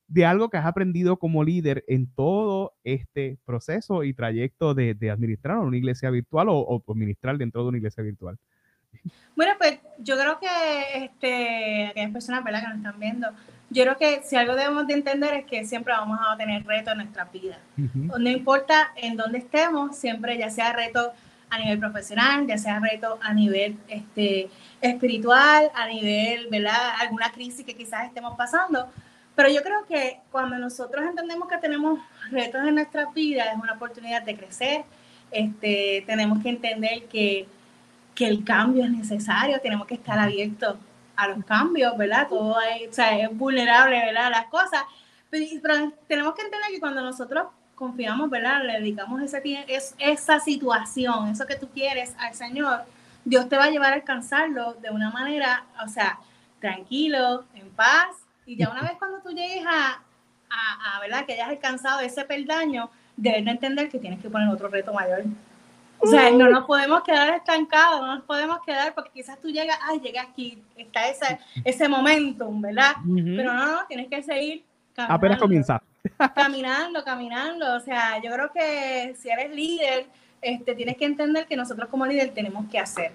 de 0.08 0.26
algo 0.26 0.50
que 0.50 0.58
has 0.58 0.66
aprendido 0.66 1.16
como 1.16 1.44
líder 1.44 1.84
en 1.88 2.12
todo 2.12 2.74
este 2.84 3.38
proceso 3.44 4.04
y 4.04 4.12
trayecto 4.12 4.74
de, 4.74 4.96
administrar 5.10 5.58
una 5.58 5.76
iglesia 5.76 6.10
virtual 6.10 6.48
o, 6.48 6.58
o 6.58 6.92
administrar 6.92 7.38
dentro 7.38 7.62
de 7.62 7.68
una 7.68 7.78
iglesia 7.78 8.02
virtual. 8.02 8.38
Bueno, 9.34 9.52
pues 9.58 9.78
yo 9.98 10.16
creo 10.16 10.38
que 10.38 11.04
este, 11.04 11.86
aquellas 11.86 12.12
personas 12.12 12.44
que 12.44 12.52
nos 12.52 12.76
están 12.76 13.00
viendo, 13.00 13.28
yo 13.72 13.84
creo 13.84 13.96
que 13.96 14.22
si 14.22 14.36
algo 14.36 14.54
debemos 14.54 14.86
de 14.86 14.94
entender 14.94 15.34
es 15.34 15.46
que 15.46 15.64
siempre 15.64 15.92
vamos 15.92 16.18
a 16.20 16.36
tener 16.36 16.64
retos 16.64 16.92
en 16.92 16.98
nuestra 16.98 17.24
vida. 17.24 17.58
No 17.76 18.28
importa 18.28 18.92
en 18.96 19.16
dónde 19.16 19.38
estemos, 19.38 19.96
siempre 19.96 20.36
ya 20.36 20.50
sea 20.50 20.72
reto 20.72 21.12
a 21.48 21.58
nivel 21.58 21.78
profesional, 21.78 22.46
ya 22.46 22.58
sea 22.58 22.80
reto 22.80 23.18
a 23.22 23.32
nivel 23.32 23.78
este, 23.88 24.50
espiritual, 24.80 25.70
a 25.74 25.86
nivel, 25.86 26.48
¿verdad? 26.50 26.92
Alguna 27.00 27.30
crisis 27.32 27.64
que 27.64 27.74
quizás 27.74 28.06
estemos 28.06 28.36
pasando. 28.36 28.88
Pero 29.34 29.48
yo 29.48 29.62
creo 29.62 29.86
que 29.86 30.18
cuando 30.30 30.58
nosotros 30.58 31.04
entendemos 31.06 31.48
que 31.48 31.56
tenemos 31.56 31.98
retos 32.30 32.66
en 32.66 32.74
nuestra 32.74 33.06
vida, 33.14 33.44
es 33.52 33.58
una 33.58 33.72
oportunidad 33.74 34.22
de 34.22 34.36
crecer. 34.36 34.84
Este, 35.30 36.04
tenemos 36.06 36.42
que 36.42 36.50
entender 36.50 37.04
que, 37.04 37.46
que 38.14 38.26
el 38.26 38.44
cambio 38.44 38.84
es 38.84 38.90
necesario, 38.90 39.58
tenemos 39.60 39.86
que 39.86 39.94
estar 39.94 40.18
abiertos 40.18 40.76
a 41.24 41.28
los 41.28 41.44
cambios, 41.44 41.96
¿verdad? 41.96 42.28
Todo 42.28 42.58
hay, 42.58 42.86
o 42.86 42.92
sea, 42.92 43.18
es 43.18 43.36
vulnerable, 43.36 43.98
¿verdad? 43.98 44.30
Las 44.30 44.46
cosas. 44.46 44.82
Pero, 45.30 45.92
tenemos 46.06 46.34
que 46.34 46.42
entender 46.42 46.70
que 46.70 46.80
cuando 46.80 47.02
nosotros 47.02 47.46
confiamos, 47.74 48.28
¿verdad? 48.30 48.62
Le 48.64 48.74
dedicamos 48.74 49.22
ese, 49.22 49.42
es, 49.68 49.94
esa 49.98 50.40
situación, 50.40 51.28
eso 51.28 51.46
que 51.46 51.56
tú 51.56 51.68
quieres 51.68 52.14
al 52.18 52.34
Señor, 52.34 52.84
Dios 53.24 53.48
te 53.48 53.56
va 53.56 53.64
a 53.64 53.70
llevar 53.70 53.92
a 53.92 53.96
alcanzarlo 53.96 54.74
de 54.74 54.90
una 54.90 55.10
manera, 55.10 55.64
o 55.84 55.88
sea, 55.88 56.18
tranquilo, 56.60 57.44
en 57.54 57.70
paz. 57.70 58.16
Y 58.46 58.56
ya 58.56 58.68
una 58.68 58.82
vez 58.82 58.92
cuando 58.98 59.20
tú 59.20 59.30
llegues 59.30 59.64
a, 59.66 60.02
a, 60.50 60.96
a 60.96 61.00
¿verdad? 61.00 61.24
Que 61.24 61.34
hayas 61.34 61.48
alcanzado 61.48 62.00
ese 62.00 62.24
peldaño, 62.24 62.90
debes 63.16 63.44
de 63.44 63.50
entender 63.50 63.88
que 63.88 63.98
tienes 63.98 64.20
que 64.20 64.28
poner 64.28 64.48
otro 64.48 64.68
reto 64.68 64.92
mayor. 64.92 65.24
O 66.02 66.06
sea, 66.08 66.30
no 66.32 66.50
nos 66.50 66.64
podemos 66.64 67.02
quedar 67.04 67.32
estancados, 67.34 68.00
no 68.00 68.16
nos 68.16 68.24
podemos 68.24 68.58
quedar 68.66 68.92
porque 68.92 69.10
quizás 69.14 69.40
tú 69.40 69.48
llegas, 69.48 69.78
ay, 69.82 70.00
llegué 70.00 70.18
aquí, 70.18 70.60
está 70.76 71.08
ese, 71.08 71.38
ese 71.64 71.88
momentum, 71.88 72.60
¿verdad? 72.60 72.96
Pero 73.04 73.54
no, 73.54 73.66
no, 73.66 73.86
tienes 73.86 74.08
que 74.08 74.20
seguir 74.22 74.64
caminando. 74.94 75.14
Apenas 75.14 75.38
comienza. 75.38 75.82
Caminando, 76.34 77.04
caminando. 77.04 77.76
O 77.76 77.80
sea, 77.80 78.20
yo 78.20 78.32
creo 78.32 78.50
que 78.52 79.14
si 79.16 79.28
eres 79.28 79.54
líder, 79.54 80.06
este, 80.40 80.74
tienes 80.74 80.96
que 80.96 81.04
entender 81.04 81.46
que 81.46 81.56
nosotros 81.56 81.88
como 81.88 82.04
líder 82.04 82.34
tenemos 82.34 82.68
que 82.68 82.80
hacer. 82.80 83.12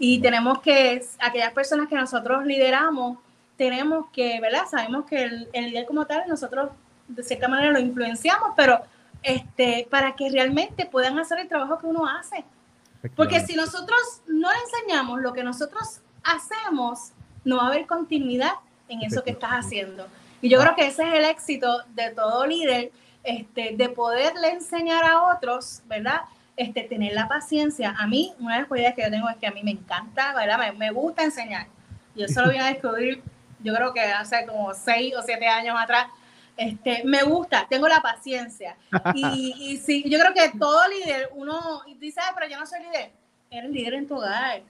Y 0.00 0.18
tenemos 0.18 0.60
que, 0.60 1.00
aquellas 1.20 1.52
personas 1.52 1.88
que 1.88 1.94
nosotros 1.94 2.44
lideramos, 2.44 3.18
tenemos 3.56 4.06
que, 4.12 4.40
¿verdad? 4.40 4.64
Sabemos 4.68 5.04
que 5.04 5.22
el, 5.22 5.48
el 5.52 5.66
líder 5.66 5.86
como 5.86 6.04
tal, 6.06 6.24
nosotros 6.26 6.70
de 7.06 7.22
cierta 7.22 7.46
manera 7.46 7.70
lo 7.70 7.78
influenciamos, 7.78 8.50
pero 8.56 8.80
este, 9.24 9.88
para 9.90 10.14
que 10.14 10.30
realmente 10.30 10.86
puedan 10.86 11.18
hacer 11.18 11.40
el 11.40 11.48
trabajo 11.48 11.78
que 11.78 11.86
uno 11.86 12.06
hace. 12.06 12.44
Porque 13.16 13.40
si 13.40 13.56
nosotros 13.56 13.98
no 14.26 14.48
le 14.50 14.58
enseñamos 14.60 15.20
lo 15.20 15.32
que 15.32 15.42
nosotros 15.42 16.00
hacemos, 16.22 17.12
no 17.44 17.56
va 17.56 17.64
a 17.64 17.66
haber 17.68 17.86
continuidad 17.86 18.52
en 18.88 19.02
eso 19.02 19.24
que 19.24 19.30
estás 19.30 19.50
haciendo. 19.52 20.06
Y 20.40 20.48
yo 20.48 20.60
creo 20.60 20.74
que 20.74 20.86
ese 20.86 21.02
es 21.08 21.14
el 21.14 21.24
éxito 21.24 21.82
de 21.94 22.10
todo 22.10 22.46
líder, 22.46 22.92
este, 23.22 23.74
de 23.76 23.88
poderle 23.88 24.50
enseñar 24.50 25.04
a 25.04 25.22
otros, 25.22 25.82
¿verdad? 25.86 26.22
Este, 26.56 26.82
tener 26.82 27.14
la 27.14 27.28
paciencia. 27.28 27.94
A 27.98 28.06
mí, 28.06 28.32
una 28.38 28.54
de 28.54 28.60
las 28.60 28.68
cualidades 28.68 28.96
que 28.96 29.02
yo 29.02 29.10
tengo 29.10 29.28
es 29.28 29.36
que 29.36 29.46
a 29.46 29.52
mí 29.52 29.62
me 29.62 29.72
encanta, 29.72 30.34
¿verdad? 30.34 30.58
Me, 30.58 30.72
me 30.72 30.90
gusta 30.90 31.24
enseñar. 31.24 31.66
Yo 32.14 32.26
eso 32.26 32.42
lo 32.42 32.48
voy 32.48 32.58
a 32.58 32.66
descubrir, 32.66 33.22
yo 33.60 33.74
creo 33.74 33.92
que 33.92 34.00
hace 34.00 34.46
como 34.46 34.72
seis 34.74 35.14
o 35.16 35.22
siete 35.22 35.46
años 35.48 35.76
atrás, 35.78 36.06
este, 36.56 37.02
me 37.04 37.22
gusta, 37.22 37.66
tengo 37.68 37.88
la 37.88 38.00
paciencia. 38.00 38.76
Y, 39.14 39.54
y 39.58 39.76
sí, 39.78 40.04
yo 40.08 40.18
creo 40.18 40.32
que 40.34 40.58
todo 40.58 40.80
líder, 40.88 41.30
uno 41.34 41.82
dice, 41.98 42.20
pero 42.34 42.50
yo 42.50 42.58
no 42.58 42.66
soy 42.66 42.80
líder. 42.80 43.10
Eres 43.50 43.70
líder 43.70 43.94
en 43.94 44.08
tu 44.08 44.16
hogar. 44.16 44.62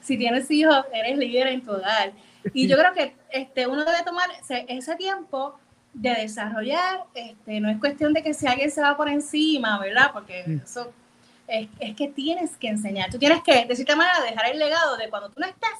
si 0.00 0.18
tienes 0.18 0.50
hijos, 0.50 0.84
eres 0.92 1.16
líder 1.16 1.48
en 1.48 1.62
tu 1.62 1.72
hogar. 1.72 2.12
Y 2.52 2.68
yo 2.68 2.76
creo 2.76 2.92
que 2.92 3.14
este, 3.30 3.66
uno 3.66 3.84
debe 3.84 4.02
tomar 4.04 4.28
ese, 4.68 4.96
tiempo 4.96 5.58
de 5.92 6.10
desarrollar. 6.10 7.04
Este, 7.14 7.60
no 7.60 7.70
es 7.70 7.78
cuestión 7.78 8.12
de 8.12 8.22
que 8.22 8.34
si 8.34 8.46
alguien 8.46 8.70
se 8.70 8.82
va 8.82 8.96
por 8.96 9.08
encima, 9.08 9.78
¿verdad? 9.78 10.10
Porque 10.12 10.60
eso 10.62 10.92
es, 11.48 11.68
es, 11.78 11.96
que 11.96 12.08
tienes 12.08 12.56
que 12.56 12.68
enseñar. 12.68 13.10
Tú 13.10 13.18
tienes 13.18 13.42
que, 13.42 13.64
de 13.64 13.74
cierta 13.74 13.96
manera, 13.96 14.20
dejar 14.20 14.50
el 14.50 14.58
legado 14.58 14.96
de 14.96 15.08
cuando 15.08 15.30
tú 15.30 15.40
no 15.40 15.46
estés, 15.46 15.70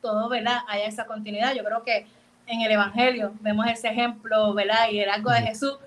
todo, 0.00 0.28
¿verdad? 0.28 0.58
Haya 0.68 0.86
esa 0.86 1.06
continuidad. 1.06 1.54
Yo 1.54 1.64
creo 1.64 1.82
que 1.82 2.06
en 2.46 2.60
el 2.62 2.72
Evangelio. 2.72 3.32
Vemos 3.40 3.66
ese 3.66 3.88
ejemplo, 3.88 4.54
¿verdad? 4.54 4.90
Y 4.90 5.00
el 5.00 5.10
algo 5.10 5.30
de 5.30 5.42
Jesús. 5.42 5.78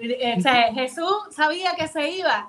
Eh, 0.00 0.34
o 0.38 0.40
sea, 0.40 0.72
Jesús 0.72 1.14
sabía 1.30 1.72
que 1.76 1.86
se 1.86 2.10
iba, 2.10 2.48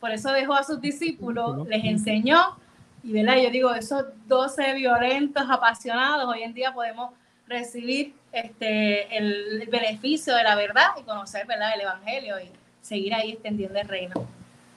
por 0.00 0.10
eso 0.10 0.32
dejó 0.32 0.54
a 0.54 0.62
sus 0.62 0.80
discípulos, 0.80 1.66
les 1.68 1.84
enseñó. 1.84 2.56
Y 3.02 3.12
¿verdad? 3.12 3.36
yo 3.42 3.50
digo, 3.50 3.74
esos 3.74 4.04
12 4.26 4.74
violentos, 4.74 5.44
apasionados, 5.48 6.26
hoy 6.26 6.42
en 6.42 6.52
día 6.52 6.72
podemos 6.72 7.10
recibir 7.46 8.14
este, 8.32 9.16
el, 9.16 9.66
beneficio 9.70 10.34
de 10.34 10.42
la 10.42 10.54
verdad 10.56 10.88
y 11.00 11.04
conocer 11.04 11.46
¿verdad? 11.46 11.70
el 11.74 11.82
Evangelio 11.82 12.36
y 12.40 12.50
seguir 12.80 13.14
ahí 13.14 13.32
extendiendo 13.32 13.78
el 13.78 13.88
reino. 13.88 14.26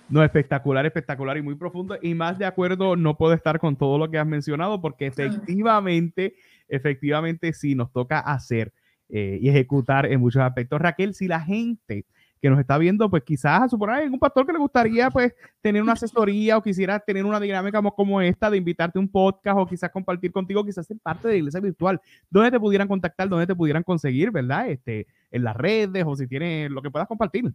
No, 0.10 0.24
espectacular, 0.24 0.86
espectacular 0.86 1.38
y 1.38 1.42
muy 1.42 1.56
profundo. 1.56 1.98
Y 2.02 2.14
más 2.14 2.38
de 2.38 2.46
acuerdo, 2.46 2.98
no 2.98 3.16
puedo 3.16 3.34
estar 3.34 3.60
con 3.60 3.78
todo 3.78 3.98
lo 3.98 4.12
que 4.12 4.20
has 4.20 4.28
mencionado, 4.28 4.82
porque 4.82 5.08
efectivamente, 5.08 6.36
efectivamente 6.72 7.53
sí 7.53 7.76
nos 7.76 7.91
toca 7.91 8.19
hacer 8.19 8.74
eh, 9.09 9.38
y 9.41 9.49
ejecutar 9.49 10.05
en 10.05 10.19
muchos 10.19 10.41
aspectos. 10.41 10.80
Raquel, 10.82 11.13
si 11.13 11.28
la 11.28 11.41
gente 11.41 12.05
que 12.41 12.49
nos 12.49 12.59
está 12.59 12.78
viendo, 12.78 13.09
pues 13.09 13.24
quizás 13.24 13.61
a 13.61 13.69
suponer 13.69 13.97
hay 13.97 14.03
algún 14.05 14.19
pastor 14.19 14.47
que 14.47 14.53
le 14.53 14.57
gustaría 14.57 15.11
pues 15.11 15.36
tener 15.61 15.82
una 15.82 15.93
asesoría 15.93 16.57
o 16.57 16.63
quisiera 16.63 16.99
tener 16.99 17.24
una 17.24 17.39
dinámica 17.39 17.82
como 17.95 18.19
esta 18.19 18.49
de 18.49 18.57
invitarte 18.57 18.97
a 18.97 19.01
un 19.01 19.07
podcast 19.07 19.59
o 19.59 19.67
quizás 19.67 19.91
compartir 19.91 20.32
contigo, 20.32 20.65
quizás 20.65 20.88
ser 20.88 20.97
parte 20.97 21.28
de 21.28 21.36
la 21.36 21.38
iglesia 21.38 21.59
virtual, 21.59 22.01
¿dónde 22.30 22.49
te 22.49 22.59
pudieran 22.59 22.88
contactar, 22.88 23.30
dónde 23.30 23.45
te 23.45 23.55
pudieran 23.55 23.84
conseguir, 23.84 24.32
verdad? 24.32 24.69
Este, 24.69 25.05
en 25.30 25.43
las 25.43 25.55
redes 25.55 26.03
o 26.07 26.15
si 26.15 26.28
tienes 26.28 26.72
lo 26.72 26.82
que 26.82 26.89
puedas 26.89 27.07
compartir. 27.07 27.45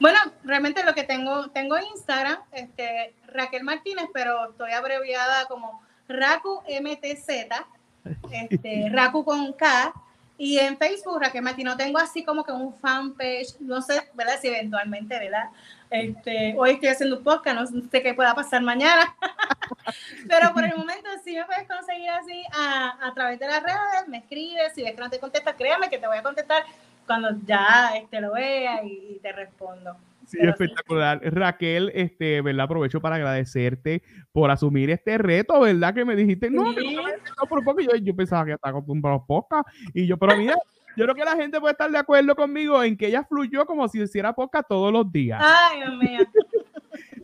Bueno, 0.00 0.18
realmente 0.44 0.82
lo 0.84 0.94
que 0.94 1.04
tengo, 1.04 1.50
tengo 1.50 1.76
Instagram, 1.94 2.38
este, 2.52 3.14
Raquel 3.26 3.64
Martínez, 3.64 4.06
pero 4.14 4.50
estoy 4.50 4.72
abreviada 4.72 5.44
como 5.46 5.82
Raku 6.08 6.62
MTZ, 6.68 7.48
este, 8.30 8.88
Raku 8.90 9.24
con 9.24 9.52
K, 9.52 9.92
y 10.38 10.58
en 10.58 10.76
Facebook, 10.76 11.20
Raquel 11.20 11.44
no 11.62 11.76
tengo 11.76 11.98
así 11.98 12.24
como 12.24 12.42
que 12.42 12.50
un 12.50 12.74
fanpage, 12.74 13.60
no 13.60 13.80
sé, 13.80 14.10
¿verdad? 14.14 14.40
Si 14.40 14.48
eventualmente, 14.48 15.16
¿verdad? 15.16 15.50
Este, 15.88 16.56
hoy 16.58 16.72
estoy 16.72 16.88
haciendo 16.88 17.18
un 17.18 17.22
podcast, 17.22 17.70
no 17.70 17.88
sé 17.88 18.02
qué 18.02 18.12
pueda 18.12 18.34
pasar 18.34 18.60
mañana. 18.60 19.14
Pero 20.28 20.52
por 20.52 20.64
el 20.64 20.76
momento, 20.76 21.08
si 21.22 21.36
me 21.36 21.44
puedes 21.44 21.68
conseguir 21.68 22.10
así 22.10 22.42
a, 22.54 23.06
a, 23.06 23.14
través 23.14 23.38
de 23.38 23.46
las 23.46 23.62
redes, 23.62 24.08
me 24.08 24.18
escribes, 24.18 24.72
si 24.74 24.82
ves 24.82 24.94
que 24.94 25.00
no 25.00 25.10
te 25.10 25.20
contestas, 25.20 25.54
créame 25.56 25.88
que 25.88 25.98
te 25.98 26.08
voy 26.08 26.16
a 26.16 26.22
contestar 26.24 26.64
cuando 27.06 27.30
ya 27.46 27.92
este, 27.94 28.20
lo 28.20 28.32
vea 28.32 28.82
y 28.82 29.20
te 29.22 29.30
respondo. 29.30 29.96
Sí, 30.26 30.38
espectacular. 30.40 31.20
Raquel, 31.22 31.90
este, 31.94 32.40
¿verdad? 32.40 32.64
Aprovecho 32.64 33.00
para 33.00 33.16
agradecerte 33.16 34.02
por 34.32 34.50
asumir 34.50 34.90
este 34.90 35.18
reto, 35.18 35.60
¿verdad? 35.60 35.94
Que 35.94 36.04
me 36.04 36.16
dijiste, 36.16 36.50
no, 36.50 36.74
que 36.74 36.94
no, 36.94 37.02
por 37.48 37.64
poco. 37.64 37.80
Yo, 37.80 37.94
yo 37.96 38.14
pensaba 38.14 38.44
que 38.44 38.52
estaba 38.52 38.78
acostumbrado 38.78 39.16
a 39.16 39.26
podcast. 39.26 39.68
Y 39.94 40.06
yo, 40.06 40.16
pero 40.16 40.36
mira, 40.36 40.54
yo 40.96 41.04
creo 41.04 41.14
que 41.14 41.24
la 41.24 41.36
gente 41.36 41.60
puede 41.60 41.72
estar 41.72 41.90
de 41.90 41.98
acuerdo 41.98 42.34
conmigo 42.34 42.82
en 42.82 42.96
que 42.96 43.06
ella 43.06 43.24
fluyó 43.24 43.64
como 43.66 43.88
si 43.88 44.00
hiciera 44.00 44.32
podcast 44.32 44.68
todos 44.68 44.92
los 44.92 45.10
días. 45.10 45.42
Ay, 45.44 45.80
Dios 45.80 45.98
mío. 45.98 46.20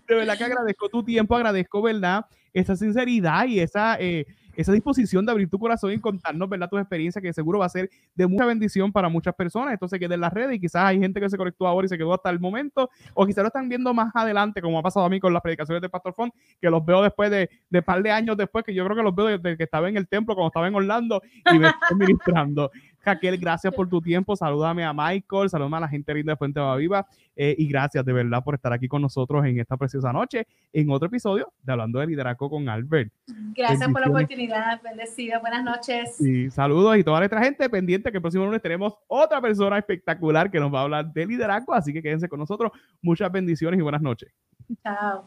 De 0.07 0.15
verdad 0.15 0.39
que 0.39 0.45
agradezco 0.45 0.89
tu 0.89 1.03
tiempo, 1.03 1.37
agradezco, 1.37 1.83
¿verdad? 1.83 2.25
Esa 2.55 2.77
sinceridad 2.77 3.47
y 3.47 3.61
esa 3.61 3.99
eh, 4.01 4.27
esa 4.59 4.73
disposición 4.73 5.25
de 5.25 5.31
abrir 5.31 5.49
tu 5.49 5.57
corazón 5.57 5.93
y 5.93 6.01
contarnos, 6.01 6.49
¿verdad? 6.49 6.69
Tus 6.69 6.81
experiencias, 6.81 7.23
que 7.23 7.33
seguro 7.33 7.61
va 7.61 7.67
a 7.67 7.69
ser 7.69 7.89
de 8.17 8.27
mucha 8.27 8.45
bendición 8.45 8.91
para 8.91 9.09
muchas 9.09 9.33
personas. 9.37 9.73
Entonces, 9.73 10.01
que 10.01 10.07
en 10.07 10.21
las 10.21 10.33
redes 10.33 10.57
y 10.57 10.61
quizás 10.61 10.83
hay 10.83 10.99
gente 10.99 11.21
que 11.21 11.31
se 11.31 11.37
conectó 11.37 11.69
ahora 11.69 11.85
y 11.85 11.89
se 11.89 11.97
quedó 11.97 12.13
hasta 12.13 12.29
el 12.29 12.41
momento, 12.41 12.91
o 13.15 13.25
quizás 13.25 13.43
lo 13.43 13.49
están 13.49 13.69
viendo 13.69 13.95
más 13.95 14.11
adelante, 14.17 14.61
como 14.61 14.77
ha 14.81 14.83
pasado 14.83 15.07
a 15.07 15.09
mí 15.09 15.21
con 15.21 15.33
las 15.33 15.43
predicaciones 15.43 15.81
de 15.81 15.89
Pastor 15.89 16.13
Font, 16.13 16.35
que 16.61 16.71
los 16.71 16.85
veo 16.85 17.03
después 17.03 17.31
de, 17.31 17.49
de 17.71 17.83
par 17.83 18.03
de 18.03 18.11
años 18.11 18.37
después, 18.37 18.65
que 18.65 18.75
yo 18.75 18.85
creo 18.85 18.97
que 18.97 19.03
los 19.05 19.15
veo 19.15 19.27
desde 19.39 19.57
que 19.57 19.63
estaba 19.63 19.89
en 19.89 19.97
el 19.97 20.09
templo, 20.09 20.35
cuando 20.35 20.49
estaba 20.49 20.67
en 20.67 20.75
Orlando, 20.75 21.23
y 21.53 21.59
me 21.61 21.69
estoy 21.69 21.97
ministrando. 21.97 22.73
Raquel, 23.05 23.39
gracias 23.39 23.73
por 23.73 23.89
tu 23.89 24.01
tiempo. 24.01 24.37
Salúdame 24.37 24.85
a 24.85 24.93
Michael, 24.93 25.49
salúdame 25.49 25.79
a 25.79 25.81
la 25.81 25.89
gente 25.89 26.13
linda 26.15 26.33
de 26.33 26.37
Fuente 26.37 26.61
Viva 26.77 27.07
eh, 27.37 27.55
y 27.57 27.69
gracias 27.69 28.05
de 28.05 28.13
verdad 28.13 28.43
por 28.43 28.55
estar 28.55 28.73
aquí 28.73 28.89
con 28.89 29.03
nosotros 29.03 29.45
en 29.47 29.59
esta 29.59 29.77
preciosa 29.77 30.13
noche 30.13 30.47
en 30.73 30.91
otro 30.91 31.07
episodio 31.07 31.53
de 31.63 31.73
Hablando 31.73 32.01
de 32.01 32.07
Liderazgo 32.07 32.51
con 32.51 32.69
Albert. 32.69 33.13
Gracias 33.55 33.91
por 33.91 34.01
la 34.01 34.09
oportunidad, 34.09 34.83
bendecido. 34.83 35.41
Buenas 35.41 35.65
noches. 35.65 36.17
Sí, 36.17 36.51
saludos 36.51 36.99
y 36.99 37.05
toda 37.05 37.19
nuestra 37.21 37.43
gente 37.43 37.69
pendiente 37.71 38.11
que 38.11 38.19
el 38.19 38.23
próximo 38.23 38.45
lunes 38.45 38.63
tenemos 38.63 38.95
otra 39.07 39.41
persona 39.41 39.79
espectacular 39.79 40.51
que 40.51 40.61
nos 40.61 40.73
va 40.73 40.81
a 40.81 40.83
hablar 40.83 41.13
de 41.13 41.27
liderazgo, 41.27 41.75
así 41.75 41.93
que 41.93 42.03
quédense 42.03 42.29
con 42.29 42.39
nosotros. 42.39 42.73
Muchas 43.01 43.31
bendiciones 43.31 43.79
y 43.79 43.83
buenas 43.83 44.03
noches. 44.03 44.33
Chao. 44.83 45.25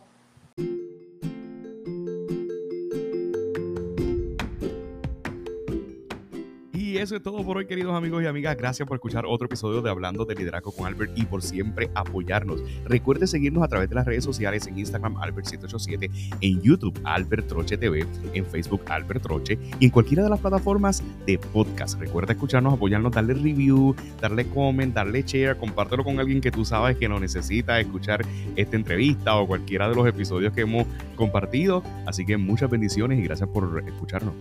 Y 6.91 6.97
eso 6.97 7.15
es 7.15 7.23
todo 7.23 7.41
por 7.45 7.55
hoy, 7.55 7.67
queridos 7.67 7.95
amigos 7.95 8.21
y 8.21 8.25
amigas. 8.25 8.57
Gracias 8.57 8.85
por 8.85 8.97
escuchar 8.97 9.23
otro 9.25 9.45
episodio 9.45 9.81
de 9.81 9.89
Hablando 9.89 10.25
de 10.25 10.35
Liderazgo 10.35 10.73
con 10.73 10.87
Albert 10.87 11.17
y 11.17 11.23
por 11.23 11.41
siempre 11.41 11.89
apoyarnos. 11.95 12.61
Recuerde 12.83 13.27
seguirnos 13.27 13.63
a 13.63 13.69
través 13.69 13.87
de 13.87 13.95
las 13.95 14.05
redes 14.05 14.25
sociales 14.25 14.67
en 14.67 14.77
Instagram 14.77 15.15
Albert787, 15.15 16.35
en 16.41 16.61
YouTube 16.61 16.99
Albert 17.05 17.47
Troche 17.47 17.77
TV, 17.77 18.05
en 18.33 18.45
Facebook 18.45 18.81
Albert 18.89 19.23
Troche 19.23 19.57
y 19.79 19.85
en 19.85 19.91
cualquiera 19.91 20.23
de 20.23 20.31
las 20.31 20.41
plataformas 20.41 21.01
de 21.25 21.37
podcast. 21.37 21.97
Recuerda 21.97 22.33
escucharnos, 22.33 22.73
apoyarnos, 22.73 23.13
darle 23.13 23.35
review, 23.35 23.95
darle 24.19 24.45
comment, 24.49 24.93
darle 24.93 25.21
share, 25.21 25.55
compártelo 25.55 26.03
con 26.03 26.19
alguien 26.19 26.41
que 26.41 26.51
tú 26.51 26.65
sabes 26.65 26.97
que 26.97 27.07
no 27.07 27.21
necesita 27.21 27.79
escuchar 27.79 28.25
esta 28.57 28.75
entrevista 28.75 29.37
o 29.37 29.47
cualquiera 29.47 29.87
de 29.87 29.95
los 29.95 30.05
episodios 30.05 30.51
que 30.51 30.63
hemos 30.63 30.85
compartido. 31.15 31.83
Así 32.05 32.25
que 32.25 32.35
muchas 32.35 32.69
bendiciones 32.69 33.17
y 33.17 33.21
gracias 33.21 33.47
por 33.47 33.81
escucharnos. 33.87 34.33